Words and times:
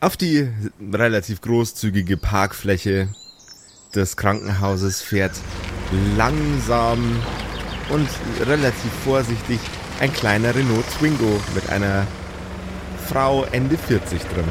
Auf 0.00 0.16
die 0.16 0.48
relativ 0.92 1.40
großzügige 1.40 2.16
Parkfläche 2.16 3.08
des 3.96 4.16
Krankenhauses 4.16 5.02
fährt 5.02 5.32
langsam 6.16 7.20
und 7.88 8.08
relativ 8.46 8.92
vorsichtig 9.02 9.58
ein 9.98 10.12
kleiner 10.12 10.54
Renault 10.54 10.84
Twingo 10.98 11.40
mit 11.52 11.68
einer 11.70 12.06
Frau 13.08 13.44
Ende 13.46 13.76
40 13.76 14.22
drin. 14.22 14.44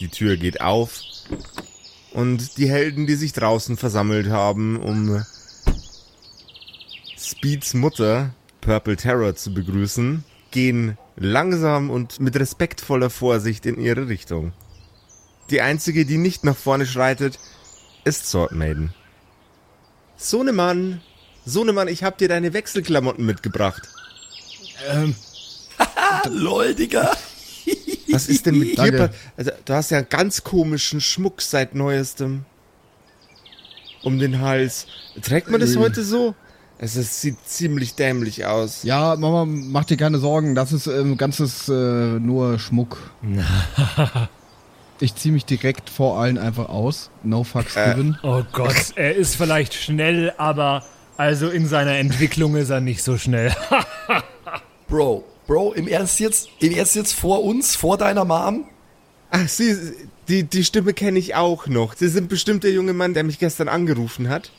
Die 0.00 0.08
Tür 0.08 0.36
geht 0.36 0.60
auf 0.60 1.00
und 2.12 2.58
die 2.58 2.68
Helden, 2.68 3.06
die 3.06 3.14
sich 3.14 3.32
draußen 3.32 3.78
versammelt 3.78 4.28
haben, 4.28 4.76
um 4.76 5.24
Speeds 7.18 7.72
Mutter 7.72 8.34
Purple 8.60 8.96
Terror 8.96 9.34
zu 9.34 9.54
begrüßen, 9.54 10.24
gehen 10.50 10.98
langsam 11.16 11.90
und 11.90 12.20
mit 12.20 12.38
respektvoller 12.38 13.10
Vorsicht 13.10 13.66
in 13.66 13.80
ihre 13.80 14.08
Richtung. 14.08 14.52
Die 15.50 15.60
einzige, 15.60 16.04
die 16.04 16.18
nicht 16.18 16.44
nach 16.44 16.56
vorne 16.56 16.86
schreitet, 16.86 17.38
ist 18.04 18.28
Sword 18.28 18.52
Maiden. 18.52 18.92
Sohnemann, 20.16 21.00
Sohnemann, 21.44 21.88
ich 21.88 22.02
hab 22.02 22.18
dir 22.18 22.28
deine 22.28 22.52
Wechselklamotten 22.52 23.24
mitgebracht. 23.24 23.88
Ähm. 24.88 25.14
Lol, 26.30 26.74
Digga. 26.74 27.16
Was 28.10 28.28
ist 28.28 28.46
denn 28.46 28.58
mit 28.58 28.78
dir? 28.78 29.10
Also, 29.36 29.50
du 29.64 29.74
hast 29.74 29.90
ja 29.90 29.98
einen 29.98 30.08
ganz 30.08 30.42
komischen 30.42 31.00
Schmuck 31.00 31.42
seit 31.42 31.74
neuestem. 31.74 32.44
Um 34.02 34.18
den 34.18 34.40
Hals. 34.40 34.86
Trägt 35.22 35.50
man 35.50 35.60
das 35.60 35.74
äh. 35.74 35.78
heute 35.78 36.04
so? 36.04 36.34
Es 36.78 36.96
ist, 36.96 37.22
sieht 37.22 37.36
ziemlich 37.46 37.94
dämlich 37.94 38.44
aus. 38.44 38.82
Ja, 38.82 39.16
Mama, 39.16 39.46
mach 39.46 39.84
dir 39.84 39.96
keine 39.96 40.18
Sorgen. 40.18 40.54
Das 40.54 40.72
ist 40.72 40.86
ähm, 40.86 41.16
ganzes 41.16 41.68
äh, 41.68 41.72
nur 41.72 42.58
Schmuck. 42.58 42.98
ich 45.00 45.14
zieh 45.14 45.30
mich 45.30 45.46
direkt 45.46 45.88
vor 45.88 46.20
allen 46.20 46.36
einfach 46.36 46.68
aus. 46.68 47.10
No 47.22 47.44
fucks 47.44 47.76
äh. 47.76 47.94
given. 47.94 48.18
Oh 48.22 48.42
Gott, 48.52 48.92
er 48.96 49.14
ist 49.14 49.36
vielleicht 49.36 49.72
schnell, 49.72 50.34
aber 50.36 50.84
also 51.16 51.48
in 51.48 51.66
seiner 51.66 51.96
Entwicklung 51.96 52.56
ist 52.56 52.68
er 52.68 52.80
nicht 52.80 53.02
so 53.02 53.16
schnell. 53.16 53.54
Bro, 54.88 55.24
Bro, 55.46 55.72
im 55.72 55.88
Ernst 55.88 56.20
jetzt, 56.20 56.50
im 56.60 56.72
Ernst 56.72 56.94
jetzt 56.94 57.14
vor 57.14 57.42
uns, 57.42 57.74
vor 57.74 57.96
deiner 57.96 58.26
Mom? 58.26 58.66
Ach, 59.30 59.48
sie, 59.48 59.94
die, 60.28 60.44
die 60.44 60.62
Stimme 60.62 60.92
kenne 60.92 61.18
ich 61.18 61.34
auch 61.34 61.66
noch. 61.68 61.94
Sie 61.94 62.08
sind 62.08 62.28
bestimmt 62.28 62.64
der 62.64 62.72
junge 62.72 62.92
Mann, 62.92 63.14
der 63.14 63.24
mich 63.24 63.38
gestern 63.38 63.68
angerufen 63.68 64.28
hat. 64.28 64.50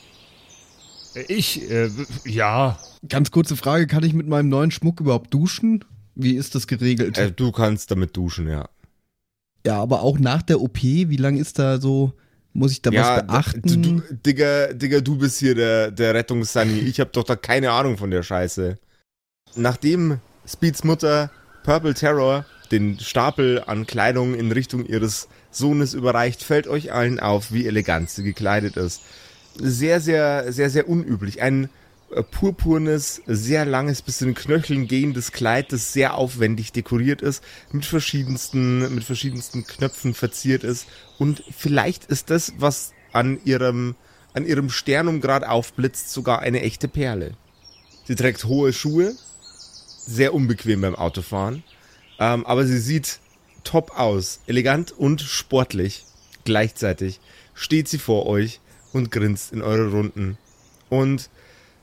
Ich, 1.28 1.70
äh, 1.70 1.90
ja. 2.26 2.80
Ganz 3.08 3.32
kurze 3.32 3.56
Frage, 3.56 3.88
kann 3.88 4.04
ich 4.04 4.14
mit 4.14 4.28
meinem 4.28 4.50
neuen 4.50 4.72
Schmuck 4.72 5.00
überhaupt 5.00 5.34
duschen? 5.34 5.84
Wie 6.16 6.36
ist 6.36 6.56
das 6.56 6.68
geregelt? 6.68 7.18
Äh, 7.18 7.32
du 7.32 7.52
kannst 7.52 7.92
damit 7.92 8.16
duschen, 8.16 8.48
ja. 8.48 8.70
Ja, 9.66 9.82
aber 9.82 10.02
auch 10.02 10.20
nach 10.20 10.42
der 10.42 10.62
OP, 10.62 10.82
wie 10.82 11.18
lange 11.18 11.40
ist 11.40 11.60
da 11.60 11.80
so, 11.80 12.14
muss 12.54 12.72
ich 12.72 12.82
da 12.82 12.92
ja, 12.92 13.02
was 13.02 13.28
beachten? 13.28 13.62
Du, 13.82 14.00
du, 14.00 14.16
Digga, 14.26 14.74
Digga, 14.74 15.02
du 15.02 15.18
bist 15.18 15.40
hier 15.40 15.56
der, 15.56 15.92
der 15.92 16.14
Rettungssani. 16.14 16.80
Ich 16.80 17.00
hab 17.00 17.14
doch 17.14 17.24
da 17.24 17.36
keine 17.36 17.72
Ahnung 17.72 17.98
von 17.98 18.10
der 18.10 18.24
Scheiße. 18.24 18.78
Nachdem 19.56 20.20
Speeds 20.48 20.84
Mutter 20.84 21.32
Purple 21.64 21.94
Terror 21.94 22.46
den 22.72 23.00
Stapel 23.00 23.64
an 23.66 23.86
Kleidung 23.86 24.34
in 24.34 24.52
Richtung 24.52 24.86
ihres 24.86 25.28
Sohnes 25.52 25.94
überreicht, 25.94 26.44
fällt 26.44 26.68
euch 26.68 26.92
allen 26.92 27.20
auf, 27.20 27.52
wie 27.52 27.66
elegant 27.66 28.10
sie 28.10 28.24
gekleidet 28.24 28.78
ist 28.78 29.02
sehr, 29.60 30.00
sehr, 30.00 30.52
sehr, 30.52 30.70
sehr 30.70 30.90
unüblich. 30.90 31.42
Ein 31.42 31.70
äh, 32.12 32.24
purpurnes, 32.24 33.22
sehr 33.26 33.66
langes, 33.66 34.02
bis 34.02 34.20
zu 34.20 34.26
den 34.26 34.36
Knöcheln 34.36 34.88
gehendes 34.88 35.32
Kleid, 35.32 35.74
das 35.74 35.94
sehr 35.94 36.16
aufwendig 36.16 36.72
dekoriert 36.72 37.22
ist, 37.22 37.44
mit 37.72 37.86
verschiedensten, 37.86 38.94
mit 38.94 39.04
verschiedensten 39.04 39.66
Knöpfen 39.66 40.14
verziert 40.14 40.64
ist. 40.64 40.88
Und 41.18 41.44
vielleicht 41.56 42.06
ist 42.06 42.30
das, 42.30 42.54
was 42.58 42.94
an 43.12 43.40
ihrem, 43.44 43.96
an 44.34 44.46
ihrem 44.46 44.70
Sternum 44.70 45.20
gerade 45.20 45.50
aufblitzt, 45.50 46.12
sogar 46.12 46.40
eine 46.40 46.62
echte 46.62 46.88
Perle. 46.88 47.34
Sie 48.06 48.16
trägt 48.16 48.46
hohe 48.46 48.72
Schuhe, 48.72 49.16
sehr 50.06 50.34
unbequem 50.34 50.80
beim 50.80 50.96
Autofahren, 50.96 51.64
ähm, 52.20 52.46
aber 52.46 52.66
sie 52.66 52.80
sieht 52.80 53.20
top 53.66 54.00
aus, 54.00 54.40
elegant 54.48 54.94
und 54.94 55.22
sportlich. 55.22 56.06
Gleichzeitig 56.46 57.20
steht 57.54 57.90
sie 57.90 57.98
vor 57.98 58.28
euch 58.28 58.62
und 58.94 59.12
grinst 59.12 59.52
in 59.52 59.62
eure 59.62 59.92
Runden. 59.92 60.38
Und 60.90 61.30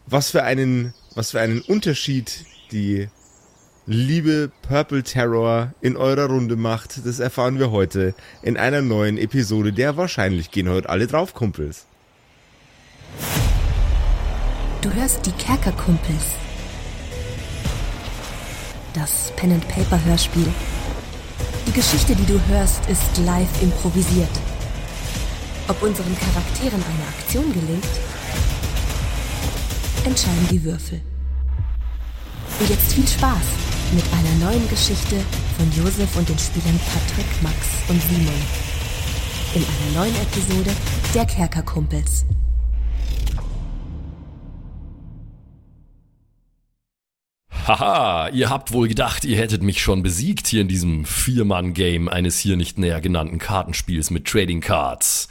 was 0.07 0.31
für 0.31 0.43
einen, 0.43 0.95
was 1.15 1.33
für 1.33 1.41
einen 1.41 1.61
Unterschied 1.61 2.45
die 2.73 3.09
liebe 3.87 4.51
Purple 4.63 5.03
Terror 5.03 5.75
in 5.81 5.97
eurer 5.97 6.27
Runde 6.27 6.57
macht, 6.57 7.07
das 7.07 7.19
erfahren 7.19 7.59
wir 7.59 7.71
heute 7.71 8.15
in 8.43 8.57
einer 8.57 8.83
neuen 8.83 9.19
Episode 9.19 9.73
der 9.73 9.97
Wahrscheinlich 9.97 10.51
gehen 10.51 10.69
heute 10.69 10.89
alle 10.89 11.07
drauf, 11.07 11.35
Kumpels. 11.35 11.87
Du 14.81 14.93
hörst 14.93 15.25
die 15.27 15.33
Kerkerkumpels. 15.33 16.25
Das 18.93 19.33
Pen 19.37 19.53
and 19.53 19.69
Paper 19.69 20.03
Hörspiel. 20.05 20.47
Die 21.67 21.73
Geschichte, 21.73 22.15
die 22.15 22.27
du 22.27 22.41
hörst, 22.49 22.89
ist 22.89 23.19
live 23.25 23.63
improvisiert. 23.63 24.31
Ob 25.67 25.81
unseren 25.83 26.15
Charakteren 26.19 26.83
eine 26.83 27.09
Aktion 27.09 27.51
gelingt, 27.51 27.89
entscheiden 30.05 30.49
die 30.51 30.63
Würfel. 30.63 31.01
Und 32.61 32.69
jetzt 32.69 32.93
viel 32.93 33.09
Spaß 33.09 33.47
mit 33.95 34.05
einer 34.13 34.51
neuen 34.51 34.69
Geschichte 34.69 35.17
von 35.57 35.73
Josef 35.73 36.15
und 36.17 36.29
den 36.29 36.39
Spielern 36.39 36.79
Patrick, 36.93 37.43
Max 37.43 37.57
und 37.89 38.01
Simon. 38.03 38.35
In 39.55 39.65
einer 39.65 40.05
neuen 40.05 40.15
Episode 40.17 40.71
der 41.15 41.25
Kerkerkumpels. 41.25 42.27
Haha, 47.67 48.29
ihr 48.29 48.51
habt 48.51 48.73
wohl 48.73 48.89
gedacht, 48.89 49.25
ihr 49.25 49.39
hättet 49.39 49.63
mich 49.63 49.81
schon 49.81 50.03
besiegt 50.03 50.47
hier 50.47 50.61
in 50.61 50.69
diesem 50.69 51.07
Vier-Mann-Game 51.07 52.11
eines 52.11 52.39
hier 52.39 52.59
nicht 52.59 52.77
näher 52.79 53.01
genannten 53.01 53.39
Kartenspiels 53.39 54.11
mit 54.11 54.27
Trading 54.27 54.61
Cards. 54.61 55.29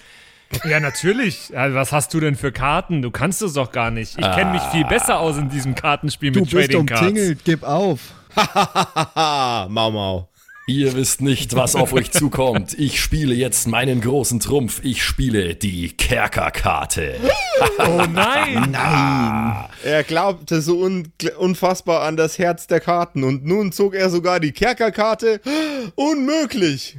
Ja, 0.65 0.79
natürlich. 0.79 1.55
Also, 1.55 1.75
was 1.75 1.91
hast 1.91 2.13
du 2.13 2.19
denn 2.19 2.35
für 2.35 2.51
Karten? 2.51 3.01
Du 3.01 3.11
kannst 3.11 3.41
es 3.41 3.53
doch 3.53 3.71
gar 3.71 3.91
nicht. 3.91 4.17
Ich 4.17 4.31
kenne 4.31 4.51
mich 4.51 4.61
viel 4.63 4.85
besser 4.85 5.19
aus 5.19 5.37
in 5.37 5.49
diesem 5.49 5.75
Kartenspiel 5.75 6.31
du 6.31 6.41
mit 6.41 6.51
Trading 6.51 6.85
Cards. 6.85 7.01
Du 7.01 7.13
bist 7.13 7.17
umzingelt, 7.17 7.39
gib 7.43 7.63
auf. 7.63 7.99
Mau 9.69 9.91
Mau. 9.91 10.29
Ihr 10.65 10.95
wisst 10.95 11.19
nicht, 11.21 11.57
was 11.57 11.75
auf 11.75 11.91
euch 11.91 12.11
zukommt. 12.11 12.73
Ich 12.79 13.01
spiele 13.01 13.35
jetzt 13.35 13.67
meinen 13.67 13.99
großen 13.99 14.39
Trumpf. 14.39 14.79
Ich 14.81 15.03
spiele 15.03 15.55
die 15.55 15.89
Kerkerkarte. 15.89 17.15
oh 17.79 18.03
nein! 18.09 18.69
Nein! 18.71 19.65
Er 19.83 20.03
glaubte 20.03 20.61
so 20.61 20.79
un 20.79 21.11
unfassbar 21.37 22.03
an 22.03 22.15
das 22.15 22.39
Herz 22.39 22.67
der 22.67 22.79
Karten 22.79 23.25
und 23.25 23.45
nun 23.45 23.73
zog 23.73 23.93
er 23.93 24.09
sogar 24.09 24.39
die 24.39 24.53
Kerkerkarte. 24.53 25.41
Unmöglich! 25.95 26.97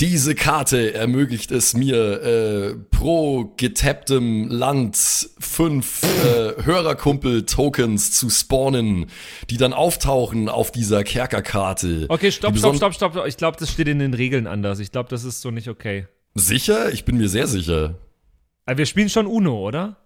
Diese 0.00 0.34
Karte 0.34 0.92
ermöglicht 0.92 1.50
es 1.50 1.72
mir, 1.72 2.22
äh, 2.22 2.74
pro 2.90 3.54
getapptem 3.56 4.48
Land 4.48 4.96
fünf 5.38 6.02
äh, 6.02 6.62
Hörerkumpel-Tokens 6.62 8.12
zu 8.12 8.28
spawnen, 8.28 9.06
die 9.48 9.56
dann 9.56 9.72
auftauchen 9.72 10.50
auf 10.50 10.70
dieser 10.70 11.02
Kerkerkarte. 11.02 12.04
Okay, 12.10 12.30
stopp, 12.30 12.58
stopp, 12.58 12.76
stopp, 12.76 12.94
stopp. 12.94 13.26
Ich 13.26 13.38
glaube, 13.38 13.56
das 13.58 13.70
steht 13.70 13.88
in 13.88 13.98
den 13.98 14.12
Regeln 14.12 14.46
anders. 14.46 14.80
Ich 14.80 14.92
glaube, 14.92 15.08
das 15.08 15.24
ist 15.24 15.40
so 15.40 15.50
nicht 15.50 15.68
okay. 15.68 16.06
Sicher? 16.34 16.92
Ich 16.92 17.06
bin 17.06 17.16
mir 17.16 17.30
sehr 17.30 17.46
sicher. 17.46 17.94
Aber 18.66 18.76
wir 18.76 18.86
spielen 18.86 19.08
schon 19.08 19.26
Uno, 19.26 19.66
oder? 19.66 19.96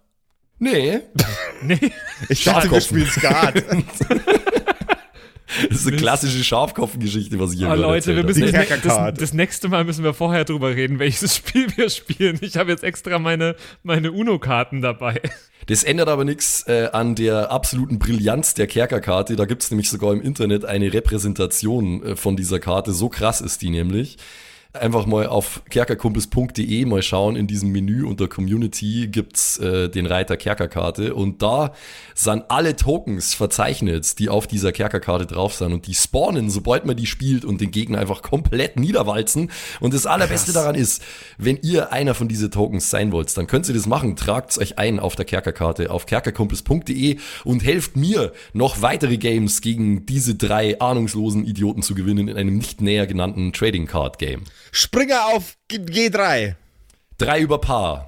Nee. 0.57 1.01
nee. 1.63 1.91
Ich 2.29 2.45
dachte, 2.45 2.71
wir 2.71 2.79
spielen 2.79 3.07
Skat. 3.07 3.61
Das 5.69 5.79
ist 5.79 5.87
eine 5.87 5.97
klassische 5.97 6.43
Schafkopfgeschichte, 6.43 7.39
was 7.39 7.53
ich 7.53 7.59
hier 7.59 7.69
oh, 7.69 7.75
Leute, 7.75 8.15
wir 8.15 8.23
müssen 8.23 8.51
das, 8.51 8.67
das, 8.81 9.13
das, 9.13 9.33
nächste 9.33 9.69
Mal 9.69 9.83
müssen 9.83 10.03
wir 10.03 10.13
vorher 10.13 10.45
drüber 10.45 10.75
reden, 10.75 10.99
welches 10.99 11.35
Spiel 11.41 11.67
wir 11.75 11.89
spielen. 11.89 12.39
Ich 12.41 12.57
habe 12.57 12.71
jetzt 12.71 12.83
extra 12.83 13.19
meine, 13.19 13.55
meine 13.83 14.11
Uno-Karten 14.11 14.81
dabei. 14.81 15.21
Das 15.67 15.83
ändert 15.83 16.09
aber 16.09 16.25
nichts 16.25 16.65
äh, 16.67 16.89
an 16.91 17.15
der 17.15 17.51
absoluten 17.51 17.99
Brillanz 17.99 18.53
der 18.53 18.67
Kerkerkarte. 18.67 19.35
Da 19.35 19.45
gibt 19.45 19.63
es 19.63 19.71
nämlich 19.71 19.89
sogar 19.89 20.13
im 20.13 20.21
Internet 20.21 20.65
eine 20.65 20.91
Repräsentation 20.91 22.03
äh, 22.03 22.15
von 22.15 22.35
dieser 22.35 22.59
Karte. 22.59 22.93
So 22.93 23.09
krass 23.09 23.41
ist 23.41 23.61
die 23.61 23.69
nämlich. 23.69 24.17
Einfach 24.73 25.05
mal 25.05 25.27
auf 25.27 25.63
kerkerkumpels.de 25.69 26.85
mal 26.85 27.03
schauen. 27.03 27.35
In 27.35 27.47
diesem 27.47 27.71
Menü 27.71 28.05
unter 28.05 28.27
Community 28.27 29.07
gibt's 29.07 29.57
äh, 29.57 29.89
den 29.89 30.05
Reiter 30.05 30.37
Kerkerkarte 30.37 31.13
und 31.13 31.41
da 31.41 31.73
sind 32.15 32.45
alle 32.49 32.75
Tokens 32.75 33.33
verzeichnet, 33.33 34.17
die 34.19 34.29
auf 34.29 34.47
dieser 34.47 34.71
Kerkerkarte 34.71 35.25
drauf 35.25 35.55
sind 35.55 35.73
und 35.73 35.87
die 35.87 35.93
spawnen, 35.93 36.49
sobald 36.49 36.85
man 36.85 36.95
die 36.95 37.05
spielt 37.05 37.43
und 37.43 37.59
den 37.59 37.71
Gegner 37.71 37.99
einfach 37.99 38.21
komplett 38.21 38.77
niederwalzen. 38.77 39.51
Und 39.81 39.93
das 39.93 40.05
Allerbeste 40.05 40.53
daran 40.53 40.75
ist, 40.75 41.03
wenn 41.37 41.59
ihr 41.61 41.91
einer 41.91 42.13
von 42.13 42.29
diesen 42.29 42.49
Tokens 42.51 42.89
sein 42.89 43.11
wollt, 43.11 43.35
dann 43.37 43.47
könnt 43.47 43.67
ihr 43.67 43.75
das 43.75 43.87
machen. 43.87 44.15
Tragt's 44.15 44.57
euch 44.57 44.77
ein 44.77 44.99
auf 44.99 45.15
der 45.15 45.25
Kerkerkarte 45.25 45.91
auf 45.91 46.05
kerkerkumpels.de 46.05 47.17
und 47.43 47.63
helft 47.63 47.97
mir, 47.97 48.31
noch 48.53 48.81
weitere 48.81 49.17
Games 49.17 49.61
gegen 49.61 50.05
diese 50.05 50.35
drei 50.35 50.79
ahnungslosen 50.79 51.45
Idioten 51.45 51.81
zu 51.81 51.93
gewinnen 51.93 52.29
in 52.29 52.37
einem 52.37 52.57
nicht 52.57 52.81
näher 52.81 53.07
genannten 53.07 53.51
Trading 53.51 53.85
Card 53.85 54.17
Game. 54.17 54.43
Springer 54.71 55.25
auf 55.27 55.57
G- 55.67 55.77
G3. 55.77 56.55
Drei 57.17 57.41
über 57.41 57.59
Paar. 57.59 58.07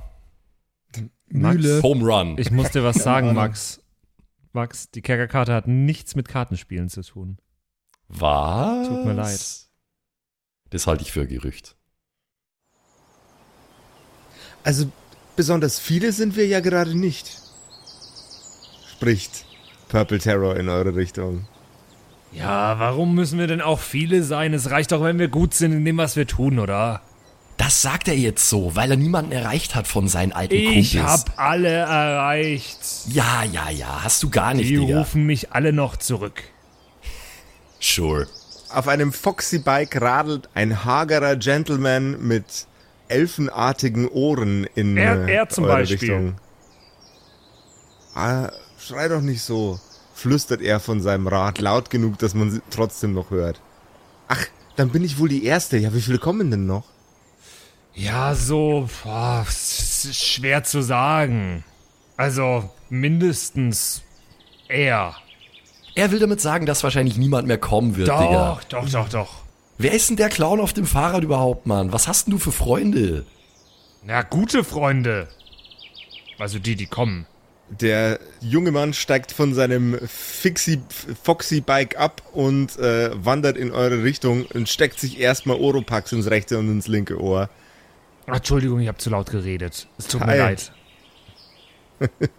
Mühle. 1.27 1.81
Home 1.81 2.03
Run. 2.05 2.37
Ich 2.37 2.51
muss 2.51 2.71
dir 2.71 2.83
was 2.83 2.97
sagen. 3.03 3.33
Max. 3.33 3.81
Max, 4.53 4.89
die 4.91 5.01
Kerkerkarte 5.01 5.53
hat 5.53 5.67
nichts 5.67 6.15
mit 6.15 6.27
Kartenspielen 6.27 6.89
zu 6.89 7.01
tun. 7.01 7.37
Was? 8.07 8.87
Tut 8.87 9.05
mir 9.05 9.13
leid. 9.13 9.39
Das 10.69 10.85
halte 10.87 11.03
ich 11.03 11.11
für 11.11 11.25
Gerücht. 11.27 11.75
Also 14.63 14.91
besonders 15.35 15.79
viele 15.79 16.11
sind 16.11 16.35
wir 16.35 16.47
ja 16.47 16.59
gerade 16.59 16.95
nicht. 16.95 17.39
Spricht 18.91 19.45
Purple 19.89 20.19
Terror 20.19 20.55
in 20.55 20.69
eure 20.69 20.95
Richtung. 20.95 21.47
Ja, 22.35 22.79
warum 22.79 23.13
müssen 23.15 23.37
wir 23.39 23.47
denn 23.47 23.61
auch 23.61 23.79
viele 23.79 24.23
sein? 24.23 24.53
Es 24.53 24.69
reicht 24.71 24.91
doch, 24.91 25.03
wenn 25.03 25.19
wir 25.19 25.27
gut 25.27 25.53
sind 25.53 25.71
in 25.71 25.85
dem, 25.85 25.97
was 25.97 26.15
wir 26.15 26.25
tun, 26.27 26.59
oder? 26.59 27.01
Das 27.57 27.81
sagt 27.83 28.07
er 28.07 28.17
jetzt 28.17 28.49
so, 28.49 28.75
weil 28.75 28.89
er 28.91 28.97
niemanden 28.97 29.31
erreicht 29.31 29.75
hat 29.75 29.87
von 29.87 30.07
seinen 30.07 30.31
alten 30.31 30.55
Ich 30.55 30.93
Kumpels. 30.95 31.11
hab 31.11 31.39
alle 31.39 31.69
erreicht. 31.69 32.79
Ja, 33.09 33.43
ja, 33.43 33.69
ja, 33.69 34.03
hast 34.03 34.23
du 34.23 34.29
gar 34.29 34.53
nicht, 34.55 34.69
Die 34.69 34.77
Digga. 34.77 34.97
rufen 34.99 35.25
mich 35.25 35.51
alle 35.53 35.71
noch 35.71 35.97
zurück. 35.97 36.43
Sure. 37.79 38.27
Auf 38.69 38.87
einem 38.87 39.13
Foxy 39.13 39.59
Bike 39.59 40.01
radelt 40.01 40.49
ein 40.55 40.83
hagerer 40.83 41.35
Gentleman 41.35 42.19
mit 42.25 42.45
elfenartigen 43.07 44.07
Ohren 44.07 44.65
in 44.73 44.97
Er- 44.97 45.27
äh, 45.27 45.33
er 45.35 45.49
zum 45.49 45.65
eure 45.65 45.73
Beispiel. 45.77 45.99
Richtung. 45.99 46.35
Ah, 48.15 48.49
schrei 48.79 49.07
doch 49.07 49.21
nicht 49.21 49.41
so, 49.43 49.79
flüstert 50.23 50.61
er 50.61 50.79
von 50.79 51.01
seinem 51.01 51.27
Rad 51.27 51.59
laut 51.59 51.89
genug, 51.89 52.17
dass 52.17 52.33
man 52.33 52.49
sie 52.49 52.61
trotzdem 52.69 53.13
noch 53.13 53.29
hört. 53.29 53.59
Ach, 54.29 54.45
dann 54.77 54.89
bin 54.89 55.03
ich 55.03 55.19
wohl 55.19 55.27
die 55.27 55.43
Erste. 55.43 55.77
Ja, 55.77 55.93
wie 55.93 56.01
viele 56.01 56.17
kommen 56.17 56.49
denn 56.49 56.65
noch? 56.65 56.85
Ja, 57.93 58.33
so, 58.33 58.89
boah, 59.03 59.45
es 59.47 60.05
ist 60.05 60.23
schwer 60.23 60.63
zu 60.63 60.81
sagen. 60.81 61.65
Also, 62.15 62.69
mindestens 62.89 64.01
er. 64.69 65.15
Er 65.93 66.11
will 66.11 66.19
damit 66.19 66.39
sagen, 66.39 66.65
dass 66.65 66.83
wahrscheinlich 66.83 67.17
niemand 67.17 67.47
mehr 67.49 67.57
kommen 67.57 67.97
wird, 67.97 68.07
Digga. 68.07 68.59
Doch, 68.61 68.63
doch, 68.63 68.89
doch, 68.89 69.09
doch. 69.09 69.29
Wer 69.77 69.91
ist 69.91 70.09
denn 70.09 70.17
der 70.17 70.29
Clown 70.29 70.61
auf 70.61 70.71
dem 70.71 70.85
Fahrrad 70.85 71.23
überhaupt, 71.23 71.67
Mann? 71.67 71.91
Was 71.91 72.07
hast 72.07 72.27
denn 72.27 72.31
du 72.31 72.37
für 72.39 72.53
Freunde? 72.53 73.25
Na, 74.05 74.21
gute 74.21 74.63
Freunde. 74.63 75.27
Also 76.39 76.59
die, 76.59 76.77
die 76.77 76.87
kommen. 76.87 77.27
Der 77.81 78.19
junge 78.41 78.71
Mann 78.71 78.93
steigt 78.93 79.31
von 79.31 79.53
seinem 79.53 79.97
Fixie, 80.07 80.81
Foxy 81.23 81.61
Bike 81.61 81.97
ab 81.97 82.21
und 82.33 82.77
äh, 82.77 83.09
wandert 83.13 83.57
in 83.57 83.71
eure 83.71 84.03
Richtung 84.03 84.45
und 84.47 84.69
steckt 84.69 84.99
sich 84.99 85.19
erstmal 85.19 85.57
Oropax 85.57 86.11
ins 86.11 86.29
rechte 86.29 86.59
und 86.59 86.69
ins 86.69 86.87
linke 86.87 87.19
Ohr. 87.21 87.49
Ach, 88.27 88.35
Entschuldigung, 88.37 88.79
ich 88.79 88.87
habe 88.87 88.97
zu 88.99 89.09
laut 89.09 89.29
geredet. 89.31 89.87
Es 89.97 90.07
tut 90.07 90.21
Hi. 90.21 90.27
mir 90.27 90.37
leid. 90.37 90.71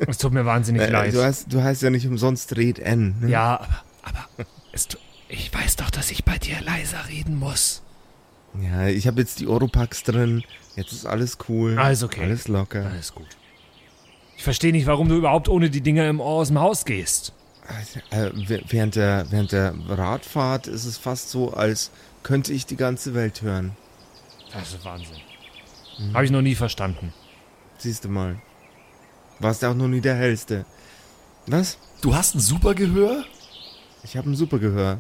Es 0.07 0.19
tut 0.19 0.33
mir 0.33 0.45
wahnsinnig 0.45 0.83
Äh, 0.83 0.91
leid. 0.91 1.15
du, 1.15 1.23
hast, 1.23 1.53
du 1.53 1.63
heißt 1.63 1.83
ja 1.83 1.91
nicht 1.91 2.07
umsonst 2.07 2.55
Red 2.57 2.79
N. 2.79 3.15
Ne? 3.21 3.31
ja, 3.31 3.57
aber, 3.61 3.85
aber 4.03 4.47
es 4.73 4.89
tu- 4.89 4.99
ich 5.29 5.53
weiß 5.55 5.77
doch, 5.77 5.91
dass 5.91 6.11
ich 6.11 6.25
bei 6.25 6.37
dir 6.39 6.61
leiser 6.61 7.09
reden 7.09 7.39
muss. 7.39 7.83
Ja, 8.63 8.87
ich 8.89 9.07
habe 9.07 9.21
jetzt 9.21 9.41
die 9.41 9.47
Oropax 9.47 10.03
drin. 10.03 10.45
Jetzt 10.77 10.93
ist 10.93 11.07
alles 11.07 11.39
cool. 11.49 11.79
Alles 11.79 12.03
okay. 12.03 12.23
Alles 12.25 12.47
locker. 12.49 12.87
Alles 12.87 13.15
gut. 13.15 13.27
Ich 14.37 14.43
verstehe 14.43 14.73
nicht, 14.73 14.87
warum 14.87 15.09
du 15.09 15.17
überhaupt 15.17 15.49
ohne 15.49 15.71
die 15.71 15.81
Dinger 15.81 16.09
im 16.09 16.21
Ohr 16.21 16.41
aus 16.41 16.49
dem 16.49 16.61
Haus 16.61 16.85
gehst. 16.85 17.33
Äh, 18.11 18.31
während, 18.69 18.97
der, 18.97 19.27
während 19.31 19.53
der 19.53 19.75
Radfahrt 19.89 20.67
ist 20.67 20.85
es 20.85 20.99
fast 20.99 21.31
so, 21.31 21.55
als 21.55 21.91
könnte 22.23 22.53
ich 22.53 22.67
die 22.67 22.77
ganze 22.77 23.15
Welt 23.15 23.43
hören. 23.43 23.77
Das 24.53 24.73
ist 24.73 24.85
Wahnsinn. 24.85 25.17
Habe 26.13 26.25
ich 26.25 26.31
noch 26.31 26.43
nie 26.43 26.55
verstanden. 26.55 27.13
Siehst 27.79 28.05
du 28.05 28.09
mal. 28.09 28.41
Warst 29.39 29.63
ja 29.63 29.71
auch 29.71 29.75
noch 29.75 29.89
nie 29.89 30.01
der 30.01 30.15
Hellste. 30.15 30.65
Was? 31.47 31.79
Du 32.03 32.15
hast 32.15 32.35
ein 32.35 32.41
super 32.41 32.75
Gehör? 32.75 33.25
Ich 34.03 34.17
habe 34.17 34.31
ein 34.31 34.37
super 34.37 34.59
Gehör. 34.59 34.99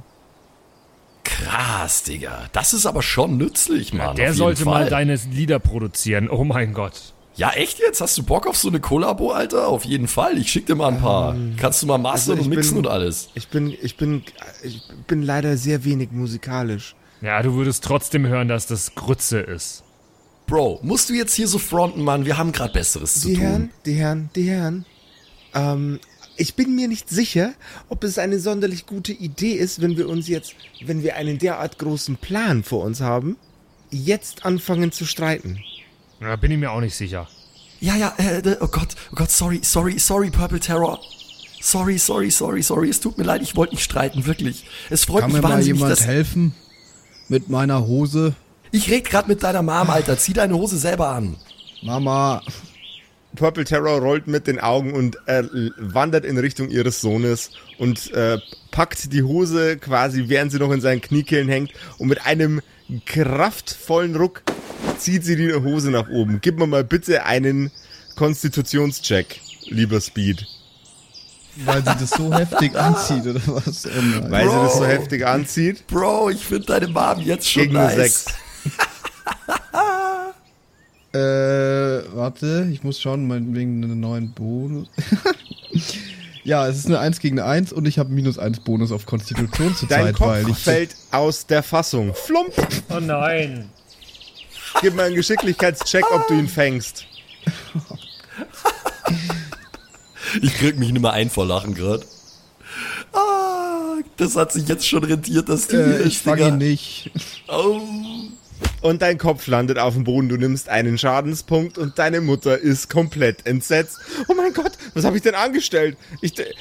Krass, 1.25 2.03
Digga. 2.03 2.45
Das 2.53 2.75
ist 2.75 2.87
aber 2.87 3.03
schon 3.03 3.37
nützlich, 3.39 3.93
Mann. 3.93 4.17
Der 4.17 4.27
auf 4.27 4.31
jeden 4.31 4.35
sollte 4.35 4.65
mal 4.65 4.83
Fall. 4.83 4.91
deine 4.91 5.17
Lieder 5.17 5.59
produzieren. 5.59 6.29
Oh 6.29 6.45
mein 6.45 6.75
Gott. 6.75 7.14
Ja, 7.37 7.51
echt 7.51 7.81
jetzt? 7.81 8.01
Hast 8.01 8.17
du 8.17 8.23
Bock 8.23 8.47
auf 8.47 8.57
so 8.57 8.69
eine 8.69 8.81
Kollabo, 8.81 9.33
Alter? 9.33 9.69
Auf 9.69 9.85
jeden 9.85 10.07
Fall. 10.07 10.39
Ich 10.39 10.51
schick 10.51 10.67
dir 10.67 10.77
mal 10.77 10.89
ein 10.89 11.01
paar. 11.01 11.37
Kannst 11.57 11.83
du 11.83 11.87
mal 11.87 11.99
mastern 11.99 12.39
also 12.39 12.45
und 12.45 12.55
mixen 12.55 12.75
bin- 12.77 12.87
und 12.87 12.93
alles. 12.93 13.29
Ich 13.35 13.49
bin, 13.49 13.75
ich 13.83 13.97
bin, 13.97 14.23
ich 14.63 14.83
bin 15.09 15.23
leider 15.23 15.57
sehr 15.57 15.85
wenig 15.85 16.13
musikalisch. 16.13 16.95
Ja, 17.21 17.43
du 17.43 17.55
würdest 17.55 17.83
trotzdem 17.83 18.27
hören, 18.27 18.49
dass 18.49 18.67
das 18.67 18.95
Grütze 18.95 19.41
ist. 19.41 19.83
Bro, 20.47 20.81
musst 20.83 21.09
du 21.09 21.15
jetzt 21.15 21.35
hier 21.35 21.49
so 21.49 21.59
fronten, 21.59 22.03
Mann? 22.03 22.27
Wir 22.27 22.37
haben 22.37 22.53
gerade 22.53 22.73
Besseres 22.73 23.21
zu 23.21 23.29
Die 23.29 23.35
tun. 23.35 23.43
Herren, 23.43 23.71
die 23.87 23.95
Herren, 23.95 24.31
die 24.37 24.49
Herren. 24.49 24.87
Ähm, 25.55 26.01
ich 26.37 26.55
bin 26.55 26.75
mir 26.75 26.87
nicht 26.87 27.09
sicher, 27.09 27.55
ob 27.89 28.05
es 28.05 28.19
eine 28.19 28.39
sonderlich 28.39 28.87
gute 28.87 29.13
Idee 29.13 29.53
ist, 29.53 29.81
wenn 29.81 29.97
wir 29.97 30.09
uns 30.09 30.29
jetzt, 30.29 30.55
wenn 30.85 31.03
wir 31.03 31.17
einen 31.17 31.39
derart 31.39 31.79
großen 31.79 32.17
Plan 32.17 32.63
vor 32.63 32.85
uns 32.85 33.01
haben, 33.01 33.37
jetzt 33.91 34.45
anfangen 34.45 34.93
zu 34.93 35.07
streiten. 35.07 35.61
Da 36.21 36.37
bin 36.37 36.51
ich 36.51 36.59
mir 36.59 36.71
auch 36.71 36.81
nicht 36.81 36.95
sicher. 36.95 37.29
Ja, 37.81 37.97
ja, 37.97 38.15
äh, 38.19 38.39
äh, 38.39 38.57
oh 38.61 38.69
Gott, 38.69 38.95
oh 39.13 39.17
Gott, 39.17 39.31
sorry, 39.31 39.61
sorry, 39.63 39.99
sorry, 39.99 40.31
Purple 40.31 40.61
Terror. 40.61 41.01
Sorry, 41.61 41.99
sorry, 41.99 42.31
sorry, 42.31 42.63
sorry. 42.63 42.89
Es 42.91 43.01
tut 43.01 43.19
mir 43.19 43.25
leid, 43.25 43.43
ich 43.43 43.57
wollte 43.57 43.75
nicht 43.75 43.85
streiten, 43.85 44.27
wirklich. 44.27 44.67
Es 44.91 45.05
freut 45.05 45.23
Kann 45.23 45.33
mich 45.33 45.41
mir 45.41 45.49
mal 45.49 45.55
wahnsinnig, 45.55 45.81
jemand 45.81 45.93
dass... 45.93 46.07
helfen? 46.07 46.55
Mit 47.29 47.49
meiner 47.49 47.87
Hose? 47.87 48.35
Ich 48.71 48.91
red 48.91 49.05
grad 49.09 49.29
mit 49.29 49.43
deiner 49.43 49.63
Mom, 49.63 49.89
Alter. 49.89 50.19
Zieh 50.19 50.33
deine 50.33 50.55
Hose 50.55 50.77
selber 50.77 51.09
an. 51.09 51.37
Mama, 51.83 52.43
Purple 53.35 53.65
Terror 53.65 53.99
rollt 54.01 54.27
mit 54.27 54.47
den 54.47 54.61
Augen 54.61 54.95
und 54.95 55.17
äh, 55.27 55.43
wandert 55.79 56.25
in 56.25 56.39
Richtung 56.39 56.71
ihres 56.71 57.01
Sohnes 57.01 57.51
und 57.79 58.13
äh, 58.13 58.39
packt 58.71 59.13
die 59.13 59.23
Hose 59.23 59.77
quasi, 59.79 60.25
während 60.29 60.53
sie 60.53 60.59
noch 60.59 60.71
in 60.71 60.81
seinen 60.81 61.01
Kniekehlen 61.01 61.49
hängt 61.49 61.73
und 61.99 62.09
mit 62.09 62.25
einem 62.27 62.61
kraftvollen 63.07 64.17
Ruck 64.17 64.43
zieht 64.99 65.25
sie 65.25 65.37
die 65.37 65.53
Hose 65.53 65.91
nach 65.91 66.09
oben. 66.09 66.39
Gib 66.41 66.59
mir 66.59 66.67
mal 66.67 66.85
bitte 66.85 67.25
einen 67.25 67.71
Konstitutionscheck, 68.17 69.41
lieber 69.67 70.01
Speed. 70.01 70.47
weil 71.65 71.79
sie 71.85 71.97
das 71.99 72.11
so 72.11 72.33
heftig 72.33 72.77
anzieht 72.79 73.27
oder 73.27 73.41
was? 73.47 73.87
Oh. 73.87 74.31
Weil 74.31 74.49
sie 74.49 74.55
das 74.57 74.73
so 74.75 74.81
Bro. 74.81 74.87
heftig 74.89 75.27
anzieht. 75.27 75.87
Bro, 75.87 76.31
ich 76.31 76.45
finde 76.45 76.67
deine 76.67 76.89
Mom 76.89 77.21
jetzt 77.21 77.51
schon 77.51 77.63
Gegen 77.65 77.75
nice. 77.75 78.25
6. 78.25 78.25
Äh, 81.13 82.03
warte, 82.13 82.69
ich 82.73 82.82
muss 82.82 83.01
schauen, 83.01 83.29
mein, 83.29 83.55
wegen 83.55 83.85
einem 83.85 84.01
neuen 84.01 84.32
Bonus. 84.32 84.89
ja, 86.44 86.69
es 86.69 86.77
ist 86.79 86.86
eine 86.86 86.98
1 87.01 87.19
gegen 87.20 87.39
eine 87.41 87.48
1 87.48 87.72
und 87.72 87.86
ich 87.86 87.98
habe 87.98 88.13
minus 88.13 88.39
1 88.39 88.60
Bonus 88.60 88.93
auf 88.93 89.06
Konstitution 89.06 89.74
zur 89.74 89.89
Dein 89.89 90.06
Zeit, 90.06 90.17
Kopf 90.17 90.27
weil 90.29 90.48
ich. 90.48 90.58
fällt 90.58 90.94
aus 91.10 91.46
der 91.46 91.63
Fassung. 91.63 92.15
Flump! 92.15 92.53
Oh 92.91 93.01
nein. 93.01 93.70
Gib 94.81 94.94
mir 94.94 95.05
einen 95.05 95.15
Geschicklichkeitscheck, 95.17 96.05
ob 96.13 96.27
du 96.29 96.34
ihn 96.34 96.48
fängst. 96.48 97.06
Ich 100.43 100.55
krieg 100.55 100.79
mich 100.79 100.91
nicht 100.93 101.01
mehr 101.03 101.13
ein 101.13 101.31
vor 101.31 101.46
Lachen 101.46 101.74
grad. 101.74 102.03
Ah, 103.13 103.96
das 104.17 104.34
hat 104.36 104.53
sich 104.53 104.67
jetzt 104.67 104.86
schon 104.86 105.05
rentiert, 105.05 105.48
dass 105.48 105.69
du 105.69 105.77
hier 105.77 106.01
Äh, 106.01 106.03
ich 106.03 106.15
ist, 106.15 106.22
fange 106.24 106.48
ihn 106.48 106.58
nicht. 106.58 107.10
Oh. 107.48 107.81
Und 108.81 109.01
dein 109.03 109.17
Kopf 109.19 109.47
landet 109.47 109.79
auf 109.79 109.94
dem 109.94 110.05
Boden, 110.05 110.29
du 110.29 110.37
nimmst 110.37 110.69
einen 110.69 110.99
Schadenspunkt 110.99 111.79
und 111.79 111.99
deine 111.99 112.21
Mutter 112.21 112.59
ist 112.59 112.91
komplett 112.91 113.47
entsetzt. 113.47 113.99
Oh 114.29 114.35
mein 114.35 114.53
Gott, 114.53 114.73
was 114.93 115.05
habe 115.05 115.17
ich 115.17 115.23
denn 115.23 115.35
angestellt? 115.35 115.97
Ich, 116.21 116.35
de- 116.35 116.53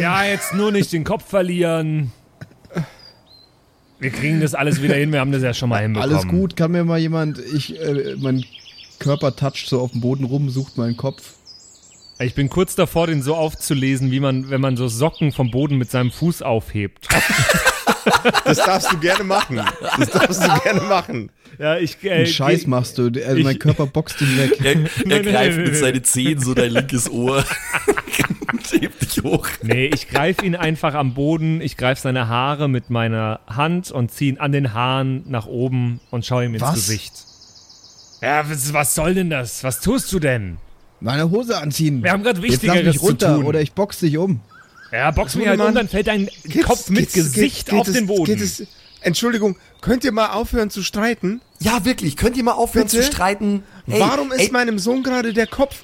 Ja, 0.00 0.24
jetzt 0.24 0.54
nur 0.54 0.72
nicht 0.72 0.92
den 0.92 1.04
Kopf 1.04 1.28
verlieren. 1.28 2.12
Wir 3.98 4.10
kriegen 4.10 4.40
das 4.40 4.54
alles 4.54 4.80
wieder 4.80 4.94
hin, 4.94 5.12
wir 5.12 5.20
haben 5.20 5.30
das 5.32 5.42
ja 5.42 5.52
schon 5.52 5.68
mal 5.68 5.82
hinbekommen. 5.82 6.14
Alles 6.16 6.26
gut, 6.26 6.56
kann 6.56 6.70
mir 6.72 6.84
mal 6.84 6.98
jemand, 6.98 7.38
ich, 7.38 7.78
äh, 7.78 8.16
mein 8.18 8.44
Körper 8.98 9.36
toucht 9.36 9.68
so 9.68 9.78
auf 9.80 9.92
dem 9.92 10.00
Boden 10.00 10.24
rum, 10.24 10.48
sucht 10.48 10.78
meinen 10.78 10.96
Kopf. 10.96 11.34
Ich 12.18 12.34
bin 12.34 12.48
kurz 12.48 12.74
davor, 12.74 13.06
den 13.06 13.22
so 13.22 13.34
aufzulesen, 13.34 14.10
wie 14.10 14.20
man, 14.20 14.48
wenn 14.48 14.60
man 14.62 14.76
so 14.78 14.88
Socken 14.88 15.32
vom 15.32 15.50
Boden 15.50 15.76
mit 15.76 15.90
seinem 15.90 16.10
Fuß 16.10 16.40
aufhebt. 16.42 17.08
Das 18.44 18.58
darfst 18.58 18.92
du 18.92 18.98
gerne 18.98 19.24
machen. 19.24 19.60
Das 19.98 20.10
darfst 20.10 20.42
du 20.42 20.60
gerne 20.60 20.80
machen. 20.82 21.30
Ja, 21.58 21.76
ich. 21.76 22.02
Äh, 22.04 22.10
Einen 22.12 22.26
Scheiß 22.26 22.66
machst 22.66 22.98
du. 22.98 23.04
Also 23.06 23.36
ich- 23.36 23.44
mein 23.44 23.58
Körper 23.58 23.86
boxt 23.86 24.20
ihn 24.20 24.38
weg. 24.38 24.58
Er, 24.64 25.10
er 25.10 25.22
greift 25.32 25.58
mit 25.58 25.76
seinen 25.76 26.04
Zehen 26.04 26.40
so 26.40 26.54
dein 26.54 26.70
linkes 26.70 27.10
Ohr. 27.10 27.44
und 28.52 28.72
hebt 28.80 29.02
dich 29.02 29.22
hoch. 29.22 29.48
Nee, 29.62 29.86
ich 29.86 30.08
greife 30.08 30.44
ihn 30.44 30.56
einfach 30.56 30.94
am 30.94 31.14
Boden, 31.14 31.60
ich 31.60 31.76
greife 31.76 32.00
seine 32.02 32.28
Haare 32.28 32.68
mit 32.68 32.88
meiner 32.90 33.40
Hand 33.46 33.90
und 33.90 34.10
ziehe 34.10 34.32
ihn 34.32 34.38
an 34.38 34.52
den 34.52 34.72
Haaren 34.72 35.24
nach 35.28 35.46
oben 35.46 36.00
und 36.10 36.24
schaue 36.24 36.44
ihm 36.44 36.54
ins 36.54 36.62
Was? 36.62 36.74
Gesicht. 36.74 37.12
Ja, 38.22 38.48
was, 38.48 38.72
was 38.72 38.94
soll 38.94 39.14
denn 39.14 39.30
das? 39.30 39.64
Was 39.64 39.80
tust 39.80 40.12
du 40.12 40.18
denn? 40.18 40.58
Meine 41.00 41.30
Hose 41.30 41.56
anziehen. 41.58 42.02
Wir 42.02 42.12
haben 42.12 42.22
gerade 42.22 42.40
Jetzt 42.40 42.62
lass 42.62 42.74
Wichtigeres 42.74 42.94
mich 42.96 43.02
runter 43.02 43.28
zu 43.28 43.34
tun. 43.36 43.44
oder 43.46 43.60
ich 43.62 43.72
box 43.72 43.98
dich 44.00 44.18
um. 44.18 44.40
Ja, 44.92 45.10
box 45.10 45.34
mich 45.34 45.46
halt 45.46 45.58
Mann. 45.58 45.68
um, 45.68 45.74
dann 45.74 45.88
fällt 45.88 46.06
dein 46.06 46.28
Kopf 46.64 46.88
mit 46.90 47.00
Geht's- 47.00 47.14
Gesicht 47.14 47.66
geht- 47.66 47.70
geht 47.72 47.80
auf 47.80 47.86
es- 47.88 47.94
den 47.94 48.06
Boden. 48.06 48.24
Geht 48.24 48.40
es, 48.40 48.62
Entschuldigung, 49.02 49.56
könnt 49.80 50.04
ihr 50.04 50.12
mal 50.12 50.28
aufhören 50.32 50.70
zu 50.70 50.82
streiten? 50.82 51.40
Ja, 51.60 51.84
wirklich. 51.84 52.16
Könnt 52.16 52.36
ihr 52.36 52.44
mal 52.44 52.52
aufhören 52.52 52.86
Bitte? 52.86 52.98
zu 53.00 53.06
streiten? 53.06 53.62
Ey, 53.86 53.98
Warum 54.00 54.32
ist 54.32 54.40
ey, 54.40 54.50
meinem 54.50 54.78
Sohn 54.78 55.02
gerade 55.02 55.32
der 55.32 55.46
Kopf 55.46 55.76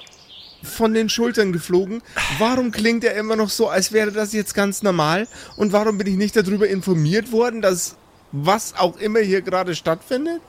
von 0.62 0.92
den 0.94 1.08
Schultern 1.08 1.52
geflogen? 1.52 2.02
Warum 2.38 2.72
klingt 2.72 3.04
er 3.04 3.14
immer 3.14 3.36
noch 3.36 3.50
so, 3.50 3.68
als 3.68 3.92
wäre 3.92 4.12
das 4.12 4.32
jetzt 4.32 4.54
ganz 4.54 4.82
normal? 4.82 5.28
Und 5.56 5.72
warum 5.72 5.96
bin 5.98 6.06
ich 6.06 6.16
nicht 6.16 6.36
darüber 6.36 6.66
informiert 6.68 7.32
worden, 7.32 7.62
dass 7.62 7.96
was 8.32 8.74
auch 8.76 8.96
immer 8.98 9.20
hier 9.20 9.40
gerade 9.42 9.74
stattfindet? 9.74 10.40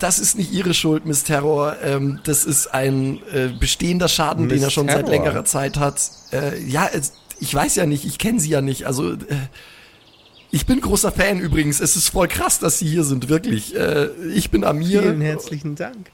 Das 0.00 0.18
ist 0.18 0.36
nicht 0.36 0.52
ihre 0.52 0.74
Schuld, 0.74 1.06
Miss 1.06 1.24
Terror. 1.24 1.76
Ähm, 1.82 2.20
das 2.24 2.44
ist 2.44 2.66
ein 2.74 3.20
äh, 3.32 3.48
bestehender 3.58 4.08
Schaden, 4.08 4.46
Miss 4.46 4.54
den 4.56 4.62
er 4.64 4.70
schon 4.70 4.86
seit 4.88 5.06
Terror. 5.06 5.10
längerer 5.10 5.44
Zeit 5.44 5.78
hat. 5.78 6.00
Äh, 6.32 6.60
ja, 6.64 6.88
es, 6.92 7.12
ich 7.40 7.54
weiß 7.54 7.76
ja 7.76 7.86
nicht, 7.86 8.04
ich 8.04 8.18
kenne 8.18 8.40
sie 8.40 8.50
ja 8.50 8.60
nicht. 8.60 8.86
Also, 8.86 9.12
äh, 9.12 9.16
ich 10.50 10.66
bin 10.66 10.80
großer 10.80 11.12
Fan 11.12 11.40
übrigens. 11.40 11.80
Es 11.80 11.96
ist 11.96 12.08
voll 12.08 12.28
krass, 12.28 12.58
dass 12.58 12.78
sie 12.78 12.88
hier 12.88 13.04
sind, 13.04 13.28
wirklich. 13.28 13.74
Äh, 13.76 14.08
ich 14.34 14.50
bin 14.50 14.64
Amir. 14.64 15.02
Vielen 15.02 15.20
herzlichen 15.20 15.74
Dank. 15.74 16.10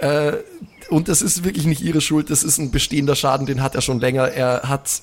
Äh, 0.00 0.38
und 0.88 1.08
das 1.08 1.22
ist 1.22 1.44
wirklich 1.44 1.66
nicht 1.66 1.80
ihre 1.80 2.00
Schuld, 2.00 2.28
das 2.30 2.42
ist 2.42 2.58
ein 2.58 2.70
bestehender 2.70 3.14
Schaden, 3.14 3.46
den 3.46 3.62
hat 3.62 3.74
er 3.74 3.80
schon 3.82 4.00
länger. 4.00 4.28
Er 4.28 4.62
hat 4.64 5.02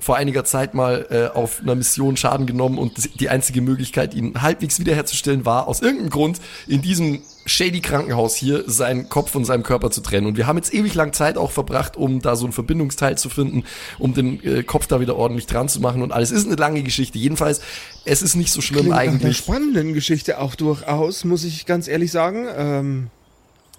vor 0.00 0.16
einiger 0.16 0.44
Zeit 0.44 0.74
mal 0.74 1.06
äh, 1.10 1.36
auf 1.36 1.60
einer 1.60 1.74
Mission 1.74 2.16
Schaden 2.16 2.46
genommen 2.46 2.78
und 2.78 3.20
die 3.20 3.28
einzige 3.28 3.60
Möglichkeit, 3.60 4.14
ihn 4.14 4.40
halbwegs 4.40 4.78
wiederherzustellen, 4.78 5.44
war 5.44 5.68
aus 5.68 5.80
irgendeinem 5.80 6.10
Grund 6.10 6.40
in 6.66 6.82
diesem 6.82 7.20
shady 7.48 7.80
Krankenhaus 7.80 8.36
hier 8.36 8.64
seinen 8.66 9.08
Kopf 9.08 9.30
von 9.30 9.44
seinem 9.44 9.62
Körper 9.62 9.90
zu 9.90 10.00
trennen. 10.00 10.26
Und 10.26 10.36
wir 10.36 10.46
haben 10.46 10.56
jetzt 10.56 10.72
ewig 10.72 10.94
lang 10.94 11.12
Zeit 11.12 11.36
auch 11.36 11.50
verbracht, 11.50 11.96
um 11.96 12.20
da 12.20 12.36
so 12.36 12.46
ein 12.46 12.52
Verbindungsteil 12.52 13.18
zu 13.18 13.28
finden, 13.30 13.64
um 13.98 14.14
den 14.14 14.42
äh, 14.44 14.62
Kopf 14.62 14.86
da 14.86 15.00
wieder 15.00 15.16
ordentlich 15.16 15.46
dran 15.46 15.68
zu 15.68 15.80
machen 15.80 16.02
und 16.02 16.12
alles. 16.12 16.30
Ist 16.30 16.46
eine 16.46 16.56
lange 16.56 16.82
Geschichte. 16.82 17.18
Jedenfalls, 17.18 17.60
es 18.04 18.22
ist 18.22 18.34
nicht 18.36 18.52
so 18.52 18.60
schlimm 18.60 18.82
Klingt 18.82 18.96
eigentlich. 18.96 19.38
spannenden 19.38 19.94
Geschichte 19.94 20.38
auch 20.38 20.54
durchaus, 20.54 21.24
muss 21.24 21.44
ich 21.44 21.66
ganz 21.66 21.88
ehrlich 21.88 22.12
sagen. 22.12 22.46
Ähm, 22.56 23.06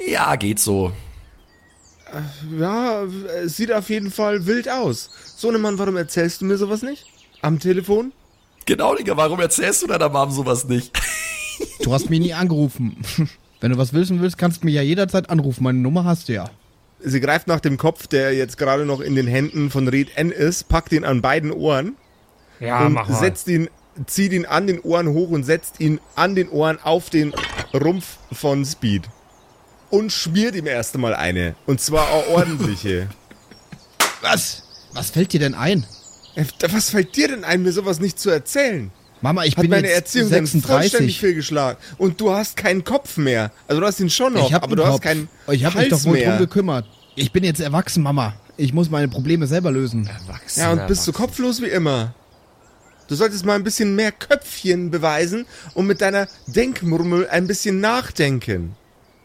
Ja, 0.05 0.35
geht 0.35 0.59
so. 0.59 0.91
ja, 2.59 3.03
es 3.43 3.55
sieht 3.57 3.71
auf 3.71 3.89
jeden 3.89 4.11
Fall 4.11 4.45
wild 4.47 4.67
aus. 4.69 5.09
Sohnemann, 5.37 5.77
warum 5.77 5.95
erzählst 5.95 6.41
du 6.41 6.45
mir 6.45 6.57
sowas 6.57 6.81
nicht? 6.81 7.05
Am 7.41 7.59
Telefon? 7.59 8.11
Genau, 8.65 8.95
Digga, 8.95 9.15
warum 9.15 9.39
erzählst 9.39 9.81
du 9.83 9.87
deiner 9.87 10.09
Mom 10.09 10.31
sowas 10.31 10.65
nicht? 10.65 10.91
Du 11.81 11.93
hast 11.93 12.09
mich 12.09 12.19
nie 12.19 12.33
angerufen. 12.33 12.97
Wenn 13.61 13.71
du 13.71 13.77
was 13.77 13.93
wissen 13.93 14.21
willst, 14.21 14.37
kannst 14.37 14.61
du 14.61 14.65
mich 14.65 14.75
ja 14.75 14.81
jederzeit 14.81 15.29
anrufen. 15.29 15.63
Meine 15.63 15.79
Nummer 15.79 16.05
hast 16.05 16.29
du 16.29 16.33
ja. 16.33 16.49
Sie 17.01 17.19
greift 17.19 17.47
nach 17.47 17.59
dem 17.59 17.77
Kopf, 17.77 18.07
der 18.07 18.33
jetzt 18.33 18.57
gerade 18.57 18.85
noch 18.85 18.99
in 18.99 19.15
den 19.15 19.27
Händen 19.27 19.69
von 19.69 19.87
Red 19.87 20.17
N 20.17 20.31
ist, 20.31 20.67
packt 20.69 20.91
ihn 20.91 21.05
an 21.05 21.21
beiden 21.21 21.51
Ohren 21.51 21.95
ja, 22.59 22.85
und 22.85 22.93
mach 22.93 23.07
mal. 23.07 23.17
setzt 23.17 23.47
ihn, 23.47 23.69
zieht 24.05 24.33
ihn 24.33 24.45
an 24.45 24.67
den 24.67 24.79
Ohren 24.81 25.09
hoch 25.09 25.29
und 25.29 25.43
setzt 25.43 25.79
ihn 25.79 25.99
an 26.15 26.35
den 26.35 26.49
Ohren 26.49 26.77
auf 26.81 27.09
den 27.09 27.33
Rumpf 27.73 28.17
von 28.31 28.65
Speed. 28.65 29.03
Und 29.89 30.11
schmiert 30.11 30.55
ihm 30.55 30.67
erst 30.67 30.95
einmal 30.95 31.15
eine. 31.15 31.55
Und 31.65 31.81
zwar 31.81 32.07
eine 32.13 32.27
ordentliche. 32.27 33.07
Was? 34.21 34.63
Was 34.93 35.09
fällt 35.09 35.33
dir 35.33 35.39
denn 35.39 35.55
ein? 35.55 35.85
Äh, 36.35 36.45
Was 36.71 36.91
fällt 36.91 37.15
dir 37.15 37.29
denn 37.29 37.43
ein, 37.43 37.63
mir 37.63 37.71
sowas 37.71 37.99
nicht 37.99 38.19
zu 38.19 38.29
erzählen? 38.29 38.91
Mama, 39.21 39.43
ich 39.43 39.55
Hat 39.57 39.61
bin 39.61 39.71
meine 39.71 39.87
jetzt 39.87 40.15
Erziehung 40.15 40.29
dann 40.29 40.47
vollständig 40.47 40.91
36. 40.91 41.19
fehlgeschlagen. 41.19 41.77
Und 41.97 42.21
du 42.21 42.31
hast 42.31 42.55
keinen 42.55 42.83
Kopf 42.83 43.17
mehr. 43.17 43.51
Also 43.67 43.81
du 43.81 43.87
hast 43.87 43.99
ihn 43.99 44.09
schon 44.09 44.33
noch, 44.33 44.47
Ich 44.47 44.53
hab 44.53 44.63
aber 44.63 44.75
du 44.75 44.85
hast 44.85 44.93
Kopf. 44.93 45.01
keinen 45.03 45.29
Ich 45.51 45.65
hab 45.65 45.73
Hals 45.73 45.89
mich 45.91 46.03
doch 46.03 46.09
wohl 46.09 46.21
drum 46.23 46.37
gekümmert. 46.37 46.85
Ich 47.15 47.31
bin 47.31 47.43
jetzt 47.43 47.59
erwachsen, 47.59 48.01
Mama. 48.03 48.33
Ich 48.55 48.73
muss 48.73 48.89
meine 48.89 49.07
Probleme 49.07 49.47
selber 49.47 49.71
lösen. 49.71 50.09
Ja, 50.55 50.71
und 50.71 50.87
bist 50.87 51.07
du 51.07 51.11
kopflos 51.13 51.61
wie 51.61 51.67
immer. 51.67 52.13
Du 53.07 53.15
solltest 53.15 53.43
mal 53.45 53.55
ein 53.55 53.63
bisschen 53.63 53.95
mehr 53.95 54.11
Köpfchen 54.11 54.91
beweisen 54.91 55.45
und 55.73 55.87
mit 55.87 55.99
deiner 55.99 56.27
Denkmurmel 56.47 57.27
ein 57.29 57.47
bisschen 57.47 57.79
nachdenken. 57.79 58.75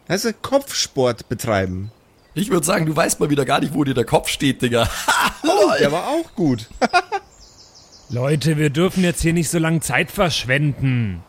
Weißt 0.07 0.25
du, 0.25 0.33
Kopfsport 0.33 1.29
betreiben. 1.29 1.91
Ich 2.33 2.49
würde 2.49 2.65
sagen, 2.65 2.85
du 2.85 2.95
weißt 2.95 3.19
mal 3.19 3.29
wieder 3.29 3.45
gar 3.45 3.59
nicht, 3.61 3.73
wo 3.73 3.83
dir 3.83 3.93
der 3.93 4.05
Kopf 4.05 4.27
steht, 4.29 4.61
Digga. 4.61 4.89
Oh, 5.47 5.71
der 5.79 5.91
war 5.91 6.07
auch 6.07 6.33
gut. 6.35 6.67
Leute, 8.09 8.57
wir 8.57 8.69
dürfen 8.69 9.03
jetzt 9.03 9.21
hier 9.21 9.33
nicht 9.33 9.49
so 9.49 9.57
lange 9.57 9.79
Zeit 9.79 10.11
verschwenden. 10.11 11.23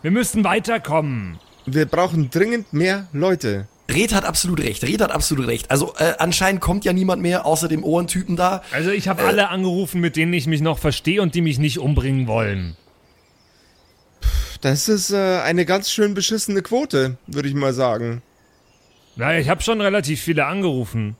Wir 0.00 0.10
müssen 0.10 0.44
weiterkommen. 0.44 1.38
Wir 1.66 1.86
brauchen 1.86 2.30
dringend 2.30 2.72
mehr 2.72 3.06
Leute. 3.12 3.68
Red 3.90 4.14
hat 4.14 4.24
absolut 4.24 4.60
recht. 4.60 4.82
Red 4.84 5.02
hat 5.02 5.10
absolut 5.10 5.46
recht. 5.46 5.70
Also 5.70 5.92
äh, 5.98 6.14
anscheinend 6.18 6.62
kommt 6.62 6.84
ja 6.86 6.94
niemand 6.94 7.20
mehr 7.20 7.44
außer 7.44 7.68
dem 7.68 7.84
Ohrentypen 7.84 8.36
da. 8.36 8.62
Also 8.72 8.90
ich 8.90 9.08
habe 9.08 9.22
alle 9.24 9.50
angerufen, 9.50 10.00
mit 10.00 10.16
denen 10.16 10.32
ich 10.32 10.46
mich 10.46 10.62
noch 10.62 10.78
verstehe 10.78 11.20
und 11.20 11.34
die 11.34 11.42
mich 11.42 11.58
nicht 11.58 11.78
umbringen 11.78 12.26
wollen. 12.26 12.76
Das 14.62 14.88
ist 14.88 15.10
äh, 15.10 15.40
eine 15.40 15.66
ganz 15.66 15.90
schön 15.90 16.14
beschissene 16.14 16.62
Quote, 16.62 17.18
würde 17.26 17.48
ich 17.48 17.54
mal 17.54 17.74
sagen. 17.74 18.22
Naja, 19.16 19.38
ich 19.38 19.50
habe 19.50 19.62
schon 19.62 19.80
relativ 19.82 20.22
viele 20.22 20.46
angerufen. 20.46 21.16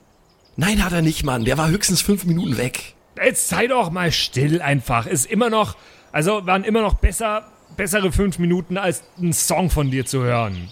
Nein, 0.55 0.83
hat 0.83 0.93
er 0.93 1.01
nicht, 1.03 1.23
Mann. 1.23 1.45
Der 1.45 1.57
war 1.57 1.69
höchstens 1.69 2.01
fünf 2.01 2.25
Minuten 2.25 2.57
weg. 2.57 2.95
Jetzt 3.17 3.49
sei 3.49 3.67
doch 3.67 3.91
mal 3.91 4.11
still 4.11 4.61
einfach. 4.61 5.05
Ist 5.05 5.25
immer 5.25 5.49
noch, 5.49 5.75
also 6.11 6.45
waren 6.45 6.63
immer 6.63 6.81
noch 6.81 6.95
besser, 6.95 7.45
bessere 7.77 8.11
fünf 8.11 8.39
Minuten 8.39 8.77
als 8.77 9.03
ein 9.19 9.33
Song 9.33 9.69
von 9.69 9.91
dir 9.91 10.05
zu 10.05 10.23
hören. 10.23 10.69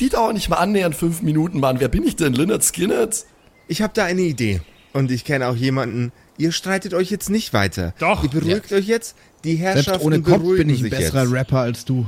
Die 0.00 0.08
dauern 0.08 0.34
nicht 0.34 0.48
mal 0.48 0.56
annähernd 0.56 0.94
fünf 0.94 1.22
Minuten, 1.22 1.60
Mann. 1.60 1.80
Wer 1.80 1.88
bin 1.88 2.06
ich 2.06 2.16
denn? 2.16 2.32
Lynyrd 2.32 2.62
Skynyrd? 2.62 3.24
Ich 3.66 3.82
habe 3.82 3.92
da 3.94 4.04
eine 4.04 4.22
Idee. 4.22 4.60
Und 4.92 5.10
ich 5.10 5.24
kenne 5.24 5.48
auch 5.48 5.56
jemanden. 5.56 6.12
Ihr 6.38 6.52
streitet 6.52 6.94
euch 6.94 7.10
jetzt 7.10 7.30
nicht 7.30 7.52
weiter. 7.52 7.94
Doch. 7.98 8.22
Ihr 8.22 8.30
beruhigt 8.30 8.72
euch 8.72 8.86
jetzt. 8.86 9.16
Die 9.44 9.56
Herrschaften 9.56 9.90
Selbst 9.90 10.06
ohne 10.06 10.20
Kopf 10.22 10.38
beruhigen 10.38 10.68
bin 10.68 10.70
ich 10.70 10.84
ein 10.84 10.90
besserer 10.90 11.22
jetzt. 11.24 11.32
Rapper 11.32 11.58
als 11.60 11.84
du. 11.84 12.06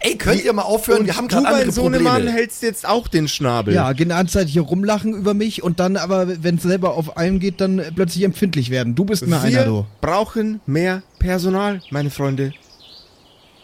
Ey, 0.00 0.16
könnt 0.16 0.44
ihr 0.44 0.52
mal 0.52 0.62
aufhören? 0.62 1.00
Und 1.00 1.06
Wir 1.06 1.16
haben 1.16 1.28
du, 1.28 1.34
gerade 1.36 1.44
mein 1.44 1.54
andere 1.54 1.72
Sohnemann, 1.72 2.12
Probleme. 2.14 2.32
hältst 2.32 2.62
jetzt 2.62 2.86
auch 2.86 3.08
den 3.08 3.28
Schnabel. 3.28 3.74
Ja, 3.74 3.92
die 3.94 4.04
ganze 4.04 4.34
Zeit 4.34 4.48
hier 4.48 4.62
rumlachen 4.62 5.14
über 5.14 5.34
mich 5.34 5.62
und 5.62 5.80
dann 5.80 5.96
aber, 5.96 6.42
wenn 6.42 6.56
es 6.56 6.62
selber 6.62 6.94
auf 6.94 7.16
einen 7.16 7.38
geht, 7.40 7.60
dann 7.60 7.82
plötzlich 7.94 8.24
empfindlich 8.24 8.70
werden. 8.70 8.94
Du 8.94 9.04
bist 9.04 9.26
mir 9.26 9.40
einer, 9.40 9.50
Wir 9.50 9.64
du. 9.64 9.86
brauchen 10.00 10.60
mehr 10.66 11.02
Personal, 11.18 11.80
meine 11.90 12.10
Freunde. 12.10 12.52